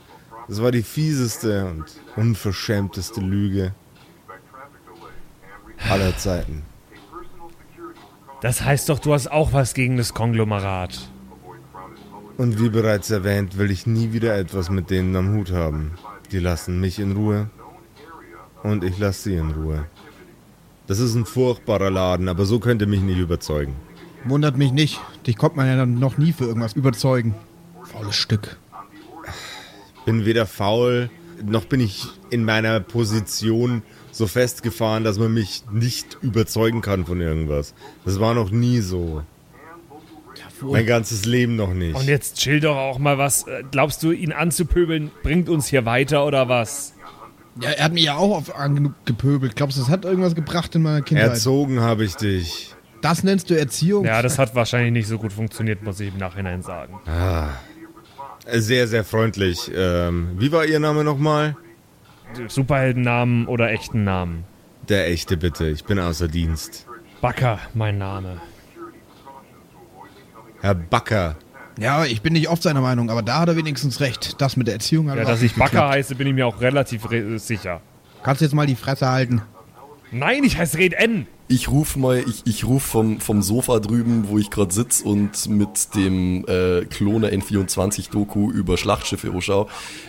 Das 0.47 0.61
war 0.61 0.71
die 0.71 0.83
fieseste 0.83 1.65
und 1.65 1.83
unverschämteste 2.15 3.19
Lüge 3.19 3.73
aller 5.89 6.15
Zeiten. 6.15 6.70
Das 8.41 8.63
heißt 8.63 8.89
doch, 8.89 8.99
du 8.99 9.13
hast 9.13 9.31
auch 9.31 9.53
was 9.53 9.73
gegen 9.73 9.97
das 9.97 10.13
Konglomerat. 10.13 11.09
Und 12.37 12.59
wie 12.59 12.69
bereits 12.69 13.11
erwähnt, 13.11 13.57
will 13.59 13.69
ich 13.69 13.85
nie 13.85 14.13
wieder 14.13 14.35
etwas 14.35 14.71
mit 14.71 14.89
denen 14.89 15.15
am 15.15 15.33
Hut 15.33 15.51
haben. 15.51 15.91
Die 16.31 16.39
lassen 16.39 16.79
mich 16.79 16.97
in 16.97 17.11
Ruhe. 17.11 17.49
Und 18.63 18.83
ich 18.83 18.97
lasse 18.97 19.29
sie 19.29 19.35
in 19.35 19.51
Ruhe. 19.51 19.85
Das 20.87 20.99
ist 20.99 21.13
ein 21.13 21.25
furchtbarer 21.25 21.91
Laden, 21.91 22.27
aber 22.27 22.45
so 22.45 22.59
könnt 22.59 22.81
ihr 22.81 22.87
mich 22.87 23.01
nicht 23.01 23.19
überzeugen. 23.19 23.75
Wundert 24.23 24.57
mich 24.57 24.71
nicht. 24.71 24.99
Dich 25.27 25.37
konnte 25.37 25.57
man 25.57 25.67
ja 25.67 25.75
dann 25.75 25.99
noch 25.99 26.17
nie 26.17 26.33
für 26.33 26.45
irgendwas 26.45 26.73
überzeugen. 26.73 27.35
Faules 27.83 28.15
Stück. 28.15 28.57
Bin 30.05 30.25
weder 30.25 30.47
faul, 30.47 31.11
noch 31.45 31.65
bin 31.65 31.79
ich 31.79 32.07
in 32.31 32.43
meiner 32.43 32.79
Position 32.79 33.83
so 34.11 34.27
festgefahren, 34.27 35.03
dass 35.03 35.17
man 35.19 35.33
mich 35.33 35.63
nicht 35.71 36.17
überzeugen 36.21 36.81
kann 36.81 37.05
von 37.05 37.21
irgendwas. 37.21 37.73
Das 38.05 38.19
war 38.19 38.33
noch 38.33 38.51
nie 38.51 38.79
so. 38.81 39.23
Mein 40.61 40.85
ganzes 40.85 41.25
Leben 41.25 41.55
noch 41.55 41.73
nicht. 41.73 41.95
Und 41.95 42.07
jetzt 42.07 42.37
chill 42.37 42.59
doch 42.59 42.75
auch 42.77 42.99
mal 42.99 43.17
was. 43.17 43.47
Äh, 43.47 43.63
Glaubst 43.71 44.03
du, 44.03 44.11
ihn 44.11 44.31
anzupöbeln 44.31 45.09
bringt 45.23 45.49
uns 45.49 45.67
hier 45.67 45.85
weiter 45.85 46.25
oder 46.25 46.49
was? 46.49 46.93
Ja, 47.59 47.71
er 47.71 47.85
hat 47.85 47.93
mich 47.93 48.03
ja 48.03 48.15
auch 48.15 48.37
auf 48.37 48.55
angepöbelt. 48.55 49.55
Glaubst 49.55 49.77
du, 49.77 49.81
das 49.81 49.89
hat 49.89 50.05
irgendwas 50.05 50.35
gebracht 50.35 50.75
in 50.75 50.83
meiner 50.83 51.01
Kindheit? 51.01 51.29
Erzogen 51.31 51.81
habe 51.81 52.03
ich 52.05 52.15
dich. 52.15 52.75
das 53.01 53.23
nennst 53.23 53.49
du 53.49 53.57
Erziehung? 53.57 54.05
Ja, 54.05 54.21
das 54.21 54.37
hat 54.37 54.53
wahrscheinlich 54.55 54.93
nicht 54.93 55.07
so 55.07 55.17
gut 55.17 55.33
funktioniert, 55.33 55.81
muss 55.83 55.99
ich 55.99 56.09
im 56.13 56.17
Nachhinein 56.17 56.61
sagen. 56.61 56.93
Sehr, 58.47 58.87
sehr 58.87 59.03
freundlich. 59.03 59.71
Ähm, 59.75 60.29
wie 60.37 60.51
war 60.51 60.65
Ihr 60.65 60.79
Name 60.79 61.03
nochmal? 61.03 61.55
Superheldennamen 62.47 63.47
oder 63.47 63.71
echten 63.71 64.03
Namen? 64.03 64.43
Der 64.89 65.07
echte 65.09 65.37
bitte, 65.37 65.67
ich 65.69 65.83
bin 65.85 65.99
außer 65.99 66.27
Dienst. 66.27 66.87
Backer, 67.21 67.59
mein 67.73 67.97
Name. 67.97 68.41
Herr 70.61 70.75
Backer. 70.75 71.35
Ja, 71.79 72.05
ich 72.05 72.21
bin 72.21 72.33
nicht 72.33 72.49
oft 72.49 72.61
seiner 72.63 72.81
Meinung, 72.81 73.09
aber 73.09 73.21
da 73.21 73.39
hat 73.39 73.49
er 73.49 73.55
wenigstens 73.55 73.99
recht. 73.99 74.41
Das 74.41 74.57
mit 74.57 74.67
der 74.67 74.75
Erziehung 74.75 75.09
hat 75.09 75.17
Ja, 75.17 75.23
dass 75.23 75.41
ich 75.41 75.53
Backer 75.55 75.71
geklappt. 75.71 75.93
heiße, 75.95 76.15
bin 76.15 76.27
ich 76.27 76.33
mir 76.33 76.45
auch 76.45 76.61
relativ 76.61 77.09
re 77.09 77.39
sicher. 77.39 77.81
Kannst 78.23 78.41
du 78.41 78.45
jetzt 78.45 78.53
mal 78.53 78.67
die 78.67 78.75
Fresse 78.75 79.09
halten? 79.09 79.41
Nein, 80.11 80.43
ich 80.43 80.57
heiße 80.57 80.77
Red 80.77 80.93
N. 80.93 81.25
Ich 81.51 81.67
ruf 81.67 81.97
mal, 81.97 82.23
ich, 82.25 82.43
ich 82.45 82.63
ruf 82.65 82.81
vom, 82.81 83.19
vom 83.19 83.41
Sofa 83.41 83.79
drüben, 83.79 84.29
wo 84.29 84.37
ich 84.37 84.49
gerade 84.49 84.73
sitz 84.73 85.01
und 85.01 85.49
mit 85.49 85.93
dem 85.95 86.45
äh, 86.47 86.85
Klone 86.85 87.29
N24-Doku 87.29 88.49
über 88.51 88.77
Schlachtschiffe 88.77 89.33
schau. 89.41 89.67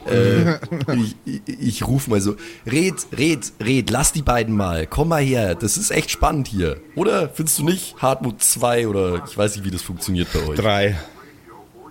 Äh, 0.09 0.53
ich, 0.95 1.17
ich, 1.25 1.43
ich 1.47 1.87
ruf 1.89 2.07
mal 2.07 2.21
so, 2.21 2.37
red, 2.65 2.95
red, 3.19 3.53
red, 3.61 3.91
lass 3.91 4.13
die 4.13 4.23
beiden 4.23 4.57
mal, 4.57 4.87
komm 4.87 5.09
mal 5.09 5.21
her, 5.21 5.57
das 5.57 5.77
ist 5.77 5.91
echt 5.91 6.13
spannend 6.13 6.47
hier. 6.47 6.77
Oder 6.95 7.29
findest 7.29 7.59
du 7.59 7.65
nicht? 7.65 7.97
Hartmut 8.01 8.41
2 8.41 8.87
oder 8.87 9.25
ich 9.29 9.37
weiß 9.37 9.57
nicht, 9.57 9.65
wie 9.65 9.73
das 9.73 9.83
funktioniert 9.83 10.29
bei 10.33 10.47
euch. 10.47 10.57
Drei. 10.57 10.97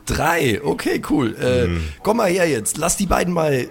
Drei, 0.05 0.61
okay, 0.63 1.01
cool. 1.09 1.35
Äh, 1.35 1.77
Komm 2.03 2.17
mal 2.17 2.29
her 2.29 2.47
jetzt, 2.47 2.77
lass 2.77 2.95
die 2.95 3.05
beiden 3.05 3.33
mal, 3.33 3.67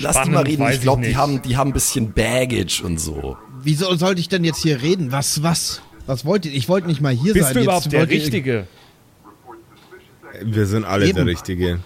lass 0.00 0.20
die 0.22 0.30
mal 0.30 0.40
Spannend, 0.40 0.48
reden. 0.48 0.68
Ich 0.72 0.80
glaube, 0.80 1.02
die 1.02 1.16
haben, 1.16 1.42
die 1.42 1.56
haben 1.56 1.70
ein 1.70 1.74
bisschen 1.74 2.12
Baggage 2.12 2.82
und 2.82 2.98
so. 2.98 3.36
Wieso 3.62 3.94
sollte 3.94 4.20
ich 4.20 4.28
denn 4.28 4.44
jetzt 4.44 4.58
hier 4.62 4.82
reden? 4.82 5.12
Was, 5.12 5.42
was? 5.42 5.80
Was 6.06 6.24
wollt 6.24 6.46
ihr? 6.46 6.52
Ich 6.52 6.68
wollte 6.68 6.86
nicht 6.88 7.00
mal 7.00 7.12
hier 7.12 7.32
Bist 7.34 7.46
sein. 7.46 7.54
du 7.54 7.60
Jetzt 7.60 7.64
überhaupt 7.66 7.92
der 7.92 8.00
wollt 8.00 8.10
ihr- 8.10 8.16
Richtige? 8.20 8.66
Wir 10.42 10.66
sind 10.66 10.84
alle 10.84 11.06
Eben. 11.06 11.16
der 11.16 11.26
Richtige. 11.26 11.80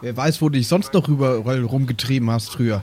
Wer 0.00 0.16
weiß, 0.16 0.40
wo 0.40 0.48
du 0.48 0.58
dich 0.58 0.68
sonst 0.68 0.94
noch 0.94 1.08
überall 1.08 1.62
rumgetrieben 1.64 2.30
hast 2.30 2.50
früher. 2.50 2.82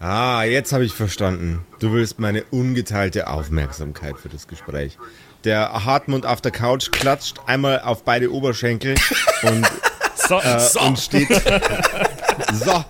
Ah, 0.00 0.42
jetzt 0.44 0.72
habe 0.72 0.84
ich 0.84 0.92
verstanden. 0.92 1.60
Du 1.80 1.92
willst 1.92 2.18
meine 2.18 2.44
ungeteilte 2.50 3.26
Aufmerksamkeit 3.28 4.18
für 4.18 4.28
das 4.28 4.46
Gespräch. 4.46 4.98
Der 5.44 5.84
Hartmund 5.84 6.26
auf 6.26 6.40
der 6.40 6.52
Couch 6.52 6.90
klatscht 6.90 7.38
einmal 7.46 7.80
auf 7.80 8.04
beide 8.04 8.32
Oberschenkel 8.32 8.94
und, 9.42 9.66
So, 10.28 10.38
äh, 10.40 10.86
und 10.86 10.98
steht, 10.98 11.28
so, 12.52 12.84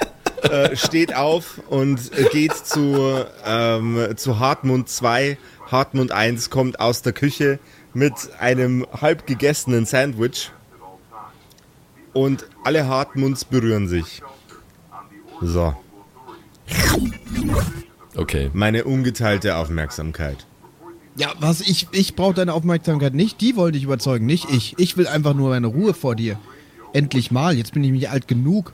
äh, 0.45 0.77
steht 0.77 1.15
auf 1.15 1.61
und 1.69 2.11
geht 2.33 2.55
zu, 2.55 3.25
ähm, 3.45 4.15
zu 4.17 4.39
Hartmund 4.39 4.89
2. 4.89 5.39
Hartmund 5.71 6.13
1 6.13 6.51
kommt 6.51 6.81
aus 6.81 7.03
der 7.03 7.13
Küche 7.13 7.59
mit 7.95 8.13
einem 8.39 8.87
halb 9.01 9.27
gegessenen 9.27 9.87
Sandwich 9.87 10.51
und 12.13 12.47
alle 12.65 12.87
Hartmunds 12.87 13.45
berühren 13.45 13.89
sich. 13.89 14.23
So. 15.41 15.75
Okay. 18.17 18.51
Meine 18.53 18.85
ungeteilte 18.85 19.57
Aufmerksamkeit. 19.57 20.47
Ja, 21.17 21.33
was? 21.39 21.61
Ich, 21.61 21.89
ich 21.93 22.17
brauche 22.17 22.35
deine 22.35 22.55
Aufmerksamkeit 22.55 23.15
nicht. 23.15 23.41
Die 23.41 23.57
wollte 23.57 23.79
ich 23.79 23.85
überzeugen, 23.85 24.27
nicht 24.27 24.51
ich. 24.51 24.75
Ich 24.79 24.97
will 24.97 25.07
einfach 25.07 25.35
nur 25.35 25.51
meine 25.51 25.69
Ruhe 25.69 25.95
vor 25.95 26.17
dir. 26.17 26.39
Endlich 26.93 27.31
mal. 27.31 27.57
Jetzt 27.57 27.73
bin 27.73 27.85
ich 27.85 27.91
nicht 27.91 28.11
alt 28.11 28.27
genug. 28.27 28.73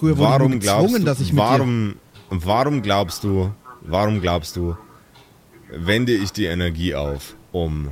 Früher 0.00 0.16
wurde 0.16 0.30
Warum 0.30 0.52
ich 0.54 0.60
gezwungen, 0.60 1.00
du, 1.00 1.04
dass 1.04 1.20
ich 1.20 1.34
mit 1.34 1.42
warum, 1.42 1.96
warum 2.30 2.80
glaubst 2.80 3.22
du, 3.22 3.52
warum 3.82 4.22
glaubst 4.22 4.56
du, 4.56 4.74
wende 5.68 6.14
ich 6.14 6.32
die 6.32 6.46
Energie 6.46 6.94
auf, 6.94 7.36
um 7.52 7.90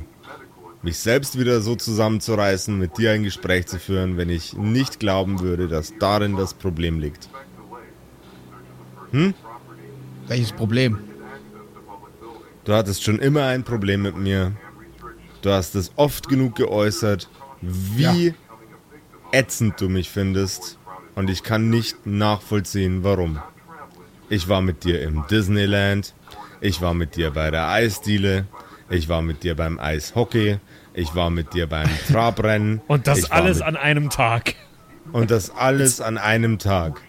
mich 0.81 0.97
selbst 0.97 1.37
wieder 1.37 1.61
so 1.61 1.75
zusammenzureißen, 1.75 2.79
mit 2.79 2.97
dir 2.97 3.11
ein 3.11 3.21
Gespräch 3.21 3.67
zu 3.67 3.77
führen, 3.77 4.17
wenn 4.17 4.29
ich 4.29 4.53
nicht 4.53 4.99
glauben 4.99 5.41
würde, 5.41 5.67
dass 5.67 5.93
darin 5.99 6.35
das 6.35 6.55
Problem 6.55 6.99
liegt? 6.99 7.29
Welches 10.27 10.51
Problem? 10.51 10.97
Du 12.63 12.73
hattest 12.73 13.03
schon 13.03 13.19
immer 13.19 13.45
ein 13.45 13.63
Problem 13.63 14.01
mit 14.01 14.17
mir. 14.17 14.53
Du 15.43 15.51
hast 15.51 15.75
es 15.75 15.91
oft 15.95 16.27
genug 16.27 16.55
geäußert, 16.55 17.29
wie 17.61 18.33
ätzend 19.31 19.79
du 19.79 19.89
mich 19.89 20.09
findest. 20.09 20.78
Und 21.15 21.29
ich 21.29 21.43
kann 21.43 21.69
nicht 21.69 22.05
nachvollziehen, 22.05 23.03
warum. 23.03 23.39
Ich 24.29 24.47
war 24.47 24.61
mit 24.61 24.83
dir 24.83 25.01
im 25.01 25.25
Disneyland. 25.29 26.13
Ich 26.61 26.81
war 26.81 26.93
mit 26.93 27.15
dir 27.15 27.31
bei 27.31 27.51
der 27.51 27.67
Eisdiele. 27.69 28.45
Ich 28.89 29.09
war 29.09 29.21
mit 29.21 29.43
dir 29.43 29.55
beim 29.55 29.79
Eishockey. 29.79 30.59
Ich 30.93 31.15
war 31.15 31.29
mit 31.29 31.53
dir 31.53 31.67
beim 31.67 31.89
Trabrennen. 32.11 32.81
Und 32.87 33.07
das 33.07 33.31
alles 33.31 33.61
an 33.61 33.75
einem 33.75 34.09
Tag. 34.09 34.55
Und 35.11 35.31
das 35.31 35.49
alles 35.49 36.01
an 36.01 36.17
einem 36.17 36.59
Tag. 36.59 37.01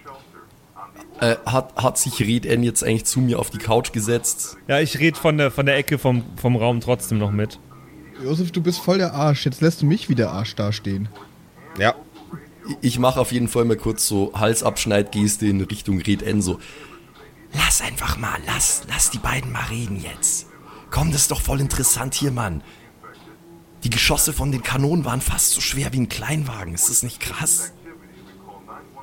Äh, 1.20 1.36
hat, 1.44 1.76
hat 1.76 1.98
sich 1.98 2.20
Red 2.20 2.46
N 2.46 2.62
jetzt 2.62 2.82
eigentlich 2.82 3.04
zu 3.04 3.20
mir 3.20 3.38
auf 3.38 3.50
die 3.50 3.58
Couch 3.58 3.92
gesetzt? 3.92 4.56
Ja, 4.68 4.80
ich 4.80 4.98
rede 4.98 5.18
von 5.18 5.36
der, 5.36 5.50
von 5.50 5.66
der 5.66 5.76
Ecke 5.76 5.98
vom, 5.98 6.24
vom 6.36 6.56
Raum 6.56 6.80
trotzdem 6.80 7.18
noch 7.18 7.30
mit. 7.30 7.58
Josef, 8.24 8.52
du 8.52 8.62
bist 8.62 8.80
voll 8.80 8.98
der 8.98 9.12
Arsch. 9.12 9.44
Jetzt 9.44 9.60
lässt 9.60 9.82
du 9.82 9.86
mich 9.86 10.08
wie 10.08 10.14
der 10.14 10.30
Arsch 10.30 10.54
dastehen. 10.54 11.08
Ja. 11.78 11.94
Ich 12.80 12.98
mache 12.98 13.20
auf 13.20 13.32
jeden 13.32 13.48
Fall 13.48 13.64
mal 13.64 13.76
kurz 13.76 14.06
so 14.06 14.32
Halsabschneidgeste 14.34 15.46
in 15.46 15.60
Richtung 15.60 16.00
Red 16.00 16.22
N 16.22 16.42
so. 16.42 16.58
Lass 17.52 17.80
einfach 17.80 18.16
mal, 18.16 18.38
lass, 18.46 18.82
lass 18.88 19.10
die 19.10 19.18
beiden 19.18 19.50
mal 19.52 19.64
reden 19.70 20.00
jetzt. 20.00 20.46
Komm, 20.90 21.12
das 21.12 21.22
ist 21.22 21.30
doch 21.30 21.40
voll 21.40 21.60
interessant 21.60 22.14
hier, 22.14 22.30
Mann. 22.30 22.62
Die 23.84 23.90
Geschosse 23.90 24.32
von 24.32 24.52
den 24.52 24.62
Kanonen 24.62 25.04
waren 25.04 25.20
fast 25.20 25.52
so 25.52 25.60
schwer 25.60 25.92
wie 25.92 26.00
ein 26.00 26.08
Kleinwagen. 26.08 26.74
Ist 26.74 26.90
das 26.90 27.02
nicht 27.02 27.20
krass? 27.20 27.72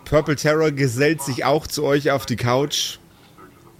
Purple 0.05 0.35
Terror 0.35 0.71
gesellt 0.71 1.21
sich 1.21 1.43
auch 1.43 1.67
zu 1.67 1.83
euch 1.83 2.11
auf 2.11 2.25
die 2.25 2.37
Couch, 2.37 2.99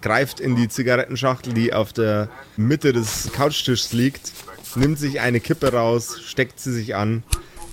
greift 0.01 0.39
in 0.39 0.55
die 0.55 0.67
Zigarettenschachtel, 0.67 1.53
die 1.53 1.73
auf 1.73 1.93
der 1.93 2.29
Mitte 2.57 2.91
des 2.91 3.31
Couchtischs 3.33 3.93
liegt, 3.93 4.33
nimmt 4.75 4.99
sich 4.99 5.21
eine 5.21 5.39
Kippe 5.39 5.71
raus, 5.71 6.19
steckt 6.25 6.59
sie 6.59 6.73
sich 6.73 6.95
an, 6.95 7.23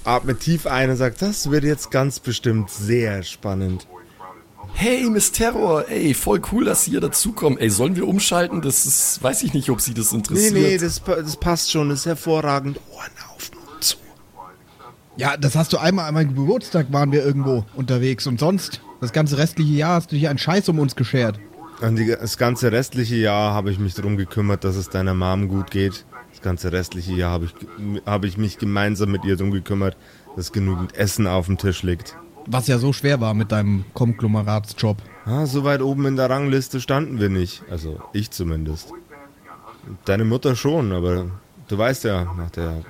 atmet 0.05 0.41
tief 0.41 0.67
ein 0.67 0.91
und 0.91 0.97
sagt, 0.97 1.23
das 1.23 1.51
wird 1.51 1.65
jetzt 1.65 1.91
ganz 1.91 2.21
bestimmt 2.21 2.71
sehr 2.71 3.23
spannend. 3.23 3.87
Hey, 4.77 5.09
Miss 5.09 5.31
Terror, 5.31 5.89
ey, 5.89 6.15
voll 6.15 6.41
cool, 6.53 6.65
dass 6.65 6.85
Sie 6.85 6.91
hier 6.93 7.01
dazukommen. 7.01 7.59
Ey, 7.59 7.71
sollen 7.71 7.95
wir 7.95 8.09
umschalten? 8.09 8.61
Das 8.61 8.87
ist, 8.87 9.23
weiß 9.23 9.45
ich 9.45 9.55
nicht, 9.55 9.71
ob 9.71 9.81
Sie 9.81 9.95
das 9.95 10.11
Nee, 10.11 10.19
interessiert. 10.19 10.53
nee, 10.55 10.79
das, 10.79 10.99
pa- 11.01 11.17
das 11.17 11.37
passt 11.37 11.71
schon, 11.71 11.91
das 11.91 12.01
ist 12.01 12.07
hervorragend. 12.07 12.81
Ohren 12.93 13.11
auf, 13.35 13.51
Mund 13.55 13.85
zu. 13.85 13.97
Ja, 15.17 15.37
das 15.37 15.55
hast 15.55 15.73
du 15.73 15.79
einmal 15.79 16.07
an 16.09 16.15
meinem 16.15 16.35
Geburtstag 16.35 16.93
waren 16.93 17.13
wir 17.13 17.25
irgendwo 17.25 17.65
unterwegs 17.77 18.27
und 18.27 18.41
sonst. 18.41 18.81
Das 19.01 19.13
ganze 19.13 19.39
restliche 19.39 19.73
Jahr 19.75 19.95
hast 19.97 20.11
du 20.11 20.17
dich 20.17 20.29
einen 20.29 20.39
Scheiß 20.39 20.69
um 20.69 20.81
uns 20.81 20.97
geschert. 20.97 21.39
Und 21.81 21.97
die, 21.97 22.07
das 22.07 22.37
ganze 22.37 22.73
restliche 22.73 23.17
Jahr 23.17 23.55
habe 23.55 23.71
ich 23.71 23.79
mich 23.79 23.95
darum 23.95 24.17
gekümmert, 24.17 24.65
dass 24.65 24.75
es 24.75 24.89
deiner 24.91 25.15
Mom 25.15 25.47
gut 25.49 25.71
geht. 25.71 26.05
Das 26.35 26.43
ganze 26.43 26.73
restliche 26.73 27.13
Jahr 27.13 27.31
habe 27.31 27.47
ich, 27.47 27.55
habe 28.05 28.27
ich 28.27 28.37
mich 28.37 28.59
gemeinsam 28.59 29.13
mit 29.13 29.25
ihr 29.25 29.37
darum 29.37 29.53
gekümmert, 29.53 29.97
dass 30.37 30.53
genügend 30.53 30.95
Essen 30.97 31.27
auf 31.27 31.47
dem 31.47 31.59
Tisch 31.59 31.83
liegt. 31.83 32.17
Was 32.47 32.67
ja 32.67 32.79
so 32.79 32.93
schwer 32.93 33.21
war 33.21 33.33
mit 33.33 33.53
deinem 33.53 33.85
Konglomeratsjob. 33.95 34.99
Ah, 35.25 35.47
so 35.47 35.65
weit 35.65 35.81
oben 35.81 36.05
in 36.07 36.17
der 36.17 36.29
Rangliste 36.29 36.81
standen 36.81 37.21
wir 37.21 37.31
nicht. 37.31 37.63
Also 37.71 38.01
ich 38.13 38.31
zumindest. 38.31 38.93
Deine 40.05 40.25
Mutter 40.25 40.57
schon, 40.57 40.93
aber 40.93 41.31
du 41.69 41.79
weißt 41.79 42.05
ja, 42.05 42.25
nach 42.37 42.51
der 42.51 42.83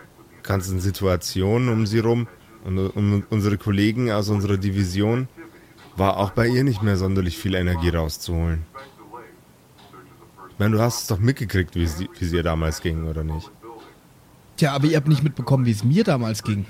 ganzen 0.43 0.81
Situation 0.81 1.69
um 1.69 1.87
sie 1.87 2.01
rum 2.01 2.27
und 2.65 2.79
um 2.79 3.25
unsere 3.31 3.59
Kollegen 3.59 4.11
aus 4.11 4.29
unserer 4.31 4.57
Division 4.57 5.29
war 5.97 6.17
auch 6.17 6.31
bei 6.31 6.49
ihr 6.49 6.65
nicht 6.65 6.83
mehr 6.83 6.97
sonderlich 6.97 7.39
viel 7.39 7.55
Energie 7.55 7.91
rauszuholen. 7.91 8.65
Ich 10.55 10.59
meine, 10.61 10.77
du 10.77 10.81
hast 10.81 11.03
es 11.03 11.07
doch 11.09 11.19
mitgekriegt, 11.19 11.75
wie 11.75 11.83
es, 11.83 12.33
ihr 12.33 12.43
damals 12.45 12.81
ging, 12.81 13.09
oder 13.09 13.25
nicht? 13.25 13.51
Tja, 14.57 14.73
aber 14.73 14.87
ihr 14.87 14.97
habt 14.97 15.09
nicht 15.09 15.25
mitbekommen, 15.25 15.67
wie 15.67 15.73
es 15.73 15.83
mir 15.83 16.05
damals 16.05 16.45
ging. 16.45 16.65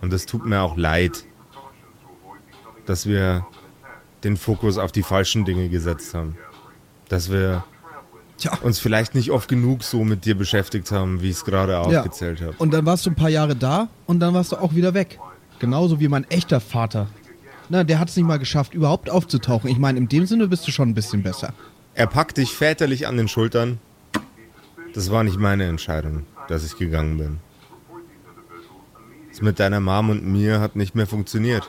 Und 0.00 0.12
es 0.14 0.24
tut 0.24 0.46
mir 0.46 0.62
auch 0.62 0.78
leid, 0.78 1.24
dass 2.86 3.06
wir 3.06 3.46
den 4.24 4.36
Fokus 4.38 4.78
auf 4.78 4.92
die 4.92 5.02
falschen 5.02 5.44
Dinge 5.44 5.68
gesetzt 5.68 6.14
haben. 6.14 6.38
Dass 7.10 7.30
wir 7.30 7.64
Tja. 8.38 8.56
uns 8.62 8.78
vielleicht 8.78 9.14
nicht 9.14 9.30
oft 9.30 9.48
genug 9.48 9.82
so 9.82 10.04
mit 10.04 10.24
dir 10.24 10.36
beschäftigt 10.36 10.90
haben, 10.90 11.20
wie 11.20 11.26
ich 11.28 11.36
es 11.36 11.44
gerade 11.44 11.72
Ja. 11.72 11.80
aufgezählt 11.82 12.40
habe. 12.40 12.54
Und 12.58 12.72
dann 12.72 12.86
warst 12.86 13.04
du 13.04 13.10
ein 13.10 13.14
paar 13.16 13.28
Jahre 13.28 13.54
da 13.56 13.88
und 14.06 14.20
dann 14.20 14.32
warst 14.32 14.52
du 14.52 14.56
auch 14.56 14.74
wieder 14.74 14.94
weg. 14.94 15.18
Genauso 15.58 16.00
wie 16.00 16.08
mein 16.08 16.24
echter 16.30 16.60
Vater. 16.60 17.08
Na, 17.68 17.84
der 17.84 17.98
hat 17.98 18.08
es 18.08 18.16
nicht 18.16 18.24
mal 18.24 18.38
geschafft, 18.38 18.72
überhaupt 18.72 19.10
aufzutauchen. 19.10 19.68
Ich 19.68 19.78
meine, 19.78 19.98
in 19.98 20.08
dem 20.08 20.24
Sinne 20.24 20.48
bist 20.48 20.66
du 20.66 20.70
schon 20.70 20.88
ein 20.88 20.94
bisschen 20.94 21.22
besser. 21.22 21.52
Er 21.98 22.06
packt 22.06 22.36
dich 22.36 22.54
väterlich 22.54 23.08
an 23.08 23.16
den 23.16 23.26
Schultern. 23.26 23.80
Das 24.94 25.10
war 25.10 25.24
nicht 25.24 25.36
meine 25.36 25.64
Entscheidung, 25.64 26.26
dass 26.46 26.64
ich 26.64 26.76
gegangen 26.76 27.18
bin. 27.18 27.40
Das 29.30 29.42
mit 29.42 29.58
deiner 29.58 29.80
Mom 29.80 30.10
und 30.10 30.24
mir 30.24 30.60
hat 30.60 30.76
nicht 30.76 30.94
mehr 30.94 31.08
funktioniert. 31.08 31.68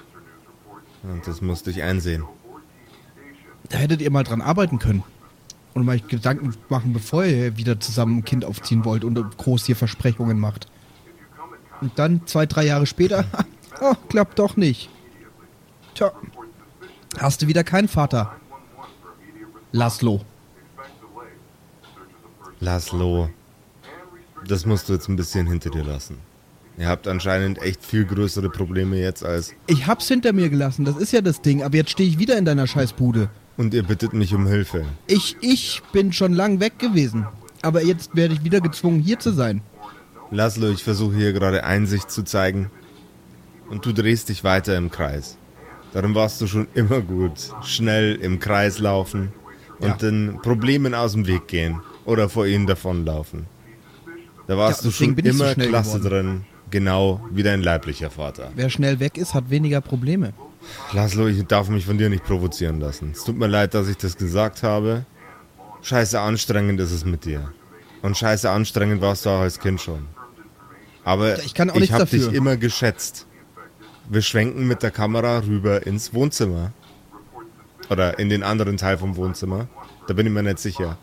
Und 1.02 1.26
das 1.26 1.42
musste 1.42 1.72
ich 1.72 1.82
einsehen. 1.82 2.26
Da 3.70 3.80
hättet 3.80 4.02
ihr 4.02 4.12
mal 4.12 4.24
dran 4.24 4.44
arbeiten 4.44 4.78
können. 4.78 5.04
Und 5.74 5.84
mal 5.84 6.00
Gedanken 6.00 6.54
machen, 6.70 6.94
bevor 6.94 7.26
ihr 7.26 7.58
wieder 7.58 7.80
zusammen 7.80 8.20
ein 8.20 8.24
Kind 8.24 8.46
aufziehen 8.46 8.86
wollt 8.86 9.04
und 9.04 9.36
groß 9.36 9.66
hier 9.66 9.76
Versprechungen 9.76 10.40
macht. 10.40 10.68
Und 11.82 11.98
dann, 11.98 12.28
zwei, 12.28 12.46
drei 12.46 12.68
Jahre 12.68 12.86
später, 12.86 13.26
oh, 13.82 13.96
klappt 14.10 14.38
doch 14.38 14.58
nicht. 14.58 14.92
Tja, 15.96 16.12
hast 17.18 17.42
du 17.42 17.48
wieder 17.48 17.64
keinen 17.64 17.88
Vater. 17.88 18.36
Laszlo. 19.72 20.22
Laszlo, 22.60 23.30
das 24.48 24.66
musst 24.66 24.90
du 24.90 24.94
jetzt 24.94 25.08
ein 25.08 25.16
bisschen 25.16 25.46
hinter 25.46 25.70
dir 25.70 25.84
lassen. 25.84 26.18
Ihr 26.78 26.88
habt 26.88 27.08
anscheinend 27.08 27.62
echt 27.62 27.86
viel 27.86 28.06
größere 28.06 28.50
Probleme 28.50 28.98
jetzt 28.98 29.24
als. 29.24 29.54
Ich 29.68 29.86
hab's 29.86 30.08
hinter 30.08 30.34
mir 30.34 30.50
gelassen, 30.50 30.86
das 30.86 30.98
ist 30.98 31.12
ja 31.12 31.22
das 31.22 31.42
Ding, 31.42 31.62
aber 31.62 31.76
jetzt 31.76 31.92
stehe 31.92 32.10
ich 32.10 32.18
wieder 32.18 32.38
in 32.38 32.46
deiner 32.46 32.66
Scheißbude. 32.66 33.30
Und 33.58 33.74
ihr 33.76 33.84
bittet 33.84 34.14
mich 34.14 34.34
um 34.34 34.48
Hilfe. 34.48 34.86
Ich, 35.06 35.38
ich 35.42 35.84
bin 35.94 36.14
schon 36.14 36.34
lang 36.34 36.60
weg 36.60 36.80
gewesen. 36.80 37.28
Aber 37.62 37.84
jetzt 37.84 38.16
werde 38.16 38.34
ich 38.34 38.44
wieder 38.44 38.62
gezwungen, 38.62 39.02
hier 39.02 39.20
zu 39.20 39.34
sein. 39.34 39.62
Laszlo, 40.32 40.70
ich 40.70 40.84
versuche 40.84 41.16
hier 41.16 41.34
gerade 41.34 41.64
Einsicht 41.64 42.10
zu 42.10 42.24
zeigen. 42.24 42.72
Und 43.70 43.86
du 43.86 43.92
drehst 43.92 44.30
dich 44.30 44.44
weiter 44.44 44.76
im 44.78 44.90
Kreis. 44.90 45.38
Darum 45.94 46.16
warst 46.16 46.40
du 46.42 46.48
schon 46.48 46.68
immer 46.74 47.02
gut. 47.02 47.34
Schnell 47.64 48.16
im 48.16 48.40
Kreis 48.40 48.80
laufen 48.80 49.32
und 49.80 49.88
Ja. 49.88 49.94
den 49.96 50.40
Problemen 50.42 50.94
aus 50.94 51.14
dem 51.14 51.26
Weg 51.28 51.48
gehen 51.48 51.82
oder 52.06 52.30
vor 52.30 52.46
ihnen 52.46 52.68
davonlaufen. 52.68 53.46
Da 54.48 54.58
warst 54.58 54.82
Ja, 54.82 54.88
du 54.90 54.92
schon 54.92 55.16
so 55.16 55.22
immer 55.22 55.54
schnell 55.54 55.68
klasse 55.70 56.00
geworden. 56.00 56.10
drin. 56.10 56.46
Genau 56.72 57.20
wie 57.32 57.42
dein 57.44 57.62
leiblicher 57.64 58.10
Vater. 58.12 58.52
Wer 58.56 58.70
schnell 58.70 59.00
weg 59.00 59.18
ist, 59.18 59.34
hat 59.34 59.50
weniger 59.50 59.82
Probleme. 59.82 60.34
Laszlo, 60.94 61.28
ich 61.28 61.44
darf 61.46 61.70
mich 61.70 61.86
von 61.86 61.98
dir 61.98 62.10
nicht 62.10 62.24
provozieren 62.26 62.80
lassen. 62.80 63.12
Es 63.14 63.24
tut 63.24 63.38
mir 63.38 63.48
leid, 63.48 63.74
dass 63.74 63.88
ich 63.88 63.98
das 63.98 64.18
gesagt 64.18 64.62
habe. 64.62 65.06
Scheiße 65.82 66.20
anstrengend 66.20 66.80
ist 66.80 66.92
es 66.92 67.06
mit 67.06 67.26
dir. 67.26 67.52
Und 68.02 68.18
scheiße 68.18 68.50
anstrengend 68.50 69.02
warst 69.02 69.26
du 69.26 69.30
auch 69.30 69.40
als 69.42 69.60
Kind 69.60 69.82
schon. 69.82 70.06
Aber 71.04 71.40
Ich 71.44 71.54
kann 71.54 71.70
auch 71.70 71.76
ich 71.78 71.92
habe 71.92 72.06
dich 72.06 72.32
immer 72.34 72.58
geschätzt. 72.58 73.26
Wir 74.10 74.22
schwenken 74.22 74.68
mit 74.68 74.84
der 74.84 74.92
Kamera 74.92 75.40
rüber 75.40 75.86
ins 75.88 76.14
Wohnzimmer. 76.14 76.72
Oder 77.90 78.20
in 78.20 78.30
den 78.30 78.44
anderen 78.44 78.78
Teil 78.78 78.98
vom 78.98 79.16
Wohnzimmer. 79.16 79.68
Da 80.08 80.14
bin 80.14 80.26
ich 80.28 80.32
mir 80.32 80.44
nicht 80.44 80.60
sicher. 80.60 80.98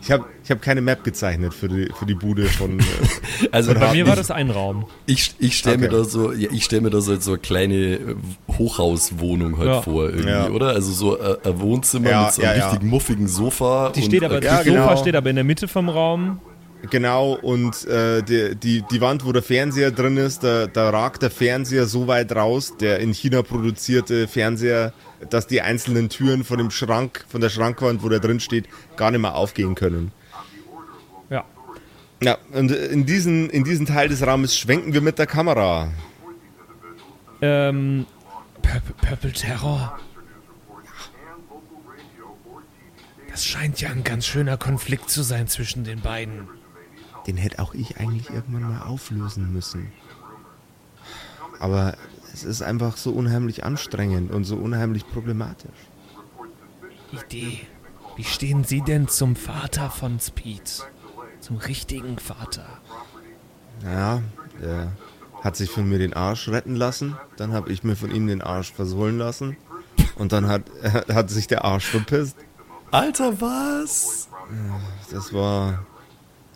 Ich 0.00 0.10
habe 0.10 0.24
ich 0.42 0.50
hab 0.50 0.60
keine 0.60 0.80
Map 0.82 1.02
gezeichnet 1.04 1.54
für 1.54 1.68
die, 1.68 1.88
für 1.98 2.04
die 2.04 2.14
Bude 2.14 2.44
von. 2.46 2.78
äh, 2.78 2.82
Also 3.52 3.70
Oder 3.70 3.80
Bei 3.80 3.92
mir 3.92 4.06
war 4.06 4.16
das 4.16 4.30
ein 4.30 4.50
Raum. 4.50 4.86
ich, 5.06 5.34
ich 5.38 5.56
stelle 5.56 5.78
mir 5.78 5.86
Okay. 5.86 5.96
da 5.96 6.04
so, 6.04 6.32
ja, 6.32 6.48
ich 6.52 6.64
stelle 6.64 6.82
mir 6.82 6.90
da 6.90 7.00
so, 7.00 7.18
so 7.18 7.32
eine 7.32 7.38
kleine 7.38 7.74
äh, 7.74 8.14
Hochhauswohnung 8.58 9.58
halt 9.58 9.68
Ja. 9.68 9.82
vor 9.82 10.04
irgendwie, 10.10 10.28
Ja. 10.28 10.48
oder? 10.50 10.68
Also 10.68 10.92
so 10.92 11.18
äh, 11.18 11.36
ein 11.44 11.60
Wohnzimmer 11.60 12.10
Ja, 12.10 12.22
mit 12.24 12.32
so 12.34 12.42
einem 12.42 12.50
ja, 12.52 12.56
ja. 12.58 12.70
richtig 12.70 12.88
muffigen 12.88 13.28
Sofa. 13.28 13.90
Die 13.94 14.00
und, 14.00 14.06
steht 14.06 14.24
aber, 14.24 14.34
Ja, 14.42 14.56
das 14.58 14.64
Sofa 14.66 14.70
genau. 14.88 14.96
steht 14.96 15.16
aber 15.16 15.30
in 15.30 15.36
der 15.36 15.44
Mitte 15.44 15.68
vom 15.68 15.88
Raum. 15.88 16.40
Genau, 16.90 17.32
und 17.40 17.86
äh, 17.86 18.22
die, 18.22 18.56
die, 18.56 18.82
die 18.90 19.00
Wand, 19.00 19.24
wo 19.24 19.32
der 19.32 19.42
Fernseher 19.42 19.90
drin 19.90 20.18
ist, 20.18 20.44
da, 20.44 20.66
da 20.66 20.90
ragt 20.90 21.22
der 21.22 21.30
Fernseher 21.30 21.86
so 21.86 22.06
weit 22.08 22.34
raus, 22.36 22.74
der 22.78 22.98
in 23.00 23.14
China 23.14 23.40
produzierte 23.42 24.28
Fernseher, 24.28 24.92
dass 25.30 25.46
die 25.46 25.60
einzelnen 25.60 26.08
Türen 26.08 26.44
von 26.44 26.58
dem 26.58 26.70
Schrank, 26.70 27.24
von 27.28 27.40
der 27.40 27.48
Schrankwand, 27.48 28.02
wo 28.02 28.08
der 28.08 28.20
drin 28.20 28.40
steht, 28.40 28.68
gar 28.96 29.10
nicht 29.10 29.20
mehr 29.20 29.34
aufgehen 29.34 29.74
können. 29.74 30.12
Ja. 31.30 31.44
Ja, 32.22 32.38
und 32.52 32.70
in 32.70 33.06
diesen, 33.06 33.50
in 33.50 33.64
diesen 33.64 33.86
Teil 33.86 34.08
des 34.08 34.26
Raumes 34.26 34.56
schwenken 34.56 34.92
wir 34.92 35.00
mit 35.00 35.18
der 35.18 35.26
Kamera. 35.26 35.90
Ähm, 37.42 38.06
Purple, 38.62 38.94
Purple 39.00 39.32
Terror. 39.32 39.98
Das 43.30 43.44
scheint 43.44 43.80
ja 43.80 43.90
ein 43.90 44.04
ganz 44.04 44.26
schöner 44.26 44.56
Konflikt 44.56 45.10
zu 45.10 45.22
sein 45.22 45.48
zwischen 45.48 45.84
den 45.84 46.00
beiden. 46.00 46.48
Den 47.26 47.36
hätte 47.36 47.58
auch 47.60 47.74
ich 47.74 47.98
eigentlich 47.98 48.30
irgendwann 48.30 48.62
mal 48.62 48.82
auflösen 48.82 49.52
müssen. 49.52 49.92
Aber 51.58 51.96
es 52.34 52.42
ist 52.42 52.62
einfach 52.62 52.96
so 52.96 53.12
unheimlich 53.12 53.62
anstrengend 53.62 54.32
und 54.32 54.42
so 54.42 54.56
unheimlich 54.56 55.08
problematisch. 55.08 55.70
Idee. 57.12 57.60
Wie 58.16 58.24
stehen 58.24 58.64
Sie 58.64 58.80
denn 58.80 59.06
zum 59.06 59.36
Vater 59.36 59.88
von 59.88 60.18
Speed? 60.18 60.84
Zum 61.38 61.58
richtigen 61.58 62.18
Vater. 62.18 62.66
Naja, 63.84 64.22
der 64.60 64.92
hat 65.42 65.54
sich 65.54 65.70
von 65.70 65.88
mir 65.88 65.98
den 65.98 66.12
Arsch 66.12 66.48
retten 66.48 66.74
lassen. 66.74 67.16
Dann 67.36 67.52
habe 67.52 67.70
ich 67.70 67.84
mir 67.84 67.94
von 67.94 68.10
ihm 68.10 68.26
den 68.26 68.42
Arsch 68.42 68.72
versohlen 68.72 69.18
lassen. 69.18 69.56
Und 70.16 70.32
dann 70.32 70.48
hat, 70.48 70.62
hat 71.12 71.30
sich 71.30 71.46
der 71.46 71.64
Arsch 71.64 71.86
verpisst. 71.86 72.36
Alter, 72.90 73.40
was? 73.40 74.28
Das 75.12 75.32
war 75.32 75.86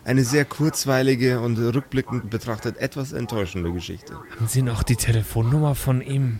eine 0.09 0.23
sehr 0.23 0.43
kurzweilige 0.43 1.39
und 1.39 1.59
rückblickend 1.59 2.31
betrachtet 2.31 2.77
etwas 2.77 3.11
enttäuschende 3.13 3.71
Geschichte. 3.71 4.15
Haben 4.15 4.47
Sie 4.47 4.63
noch 4.63 4.81
die 4.81 4.95
Telefonnummer 4.95 5.75
von 5.75 6.01
ihm? 6.01 6.39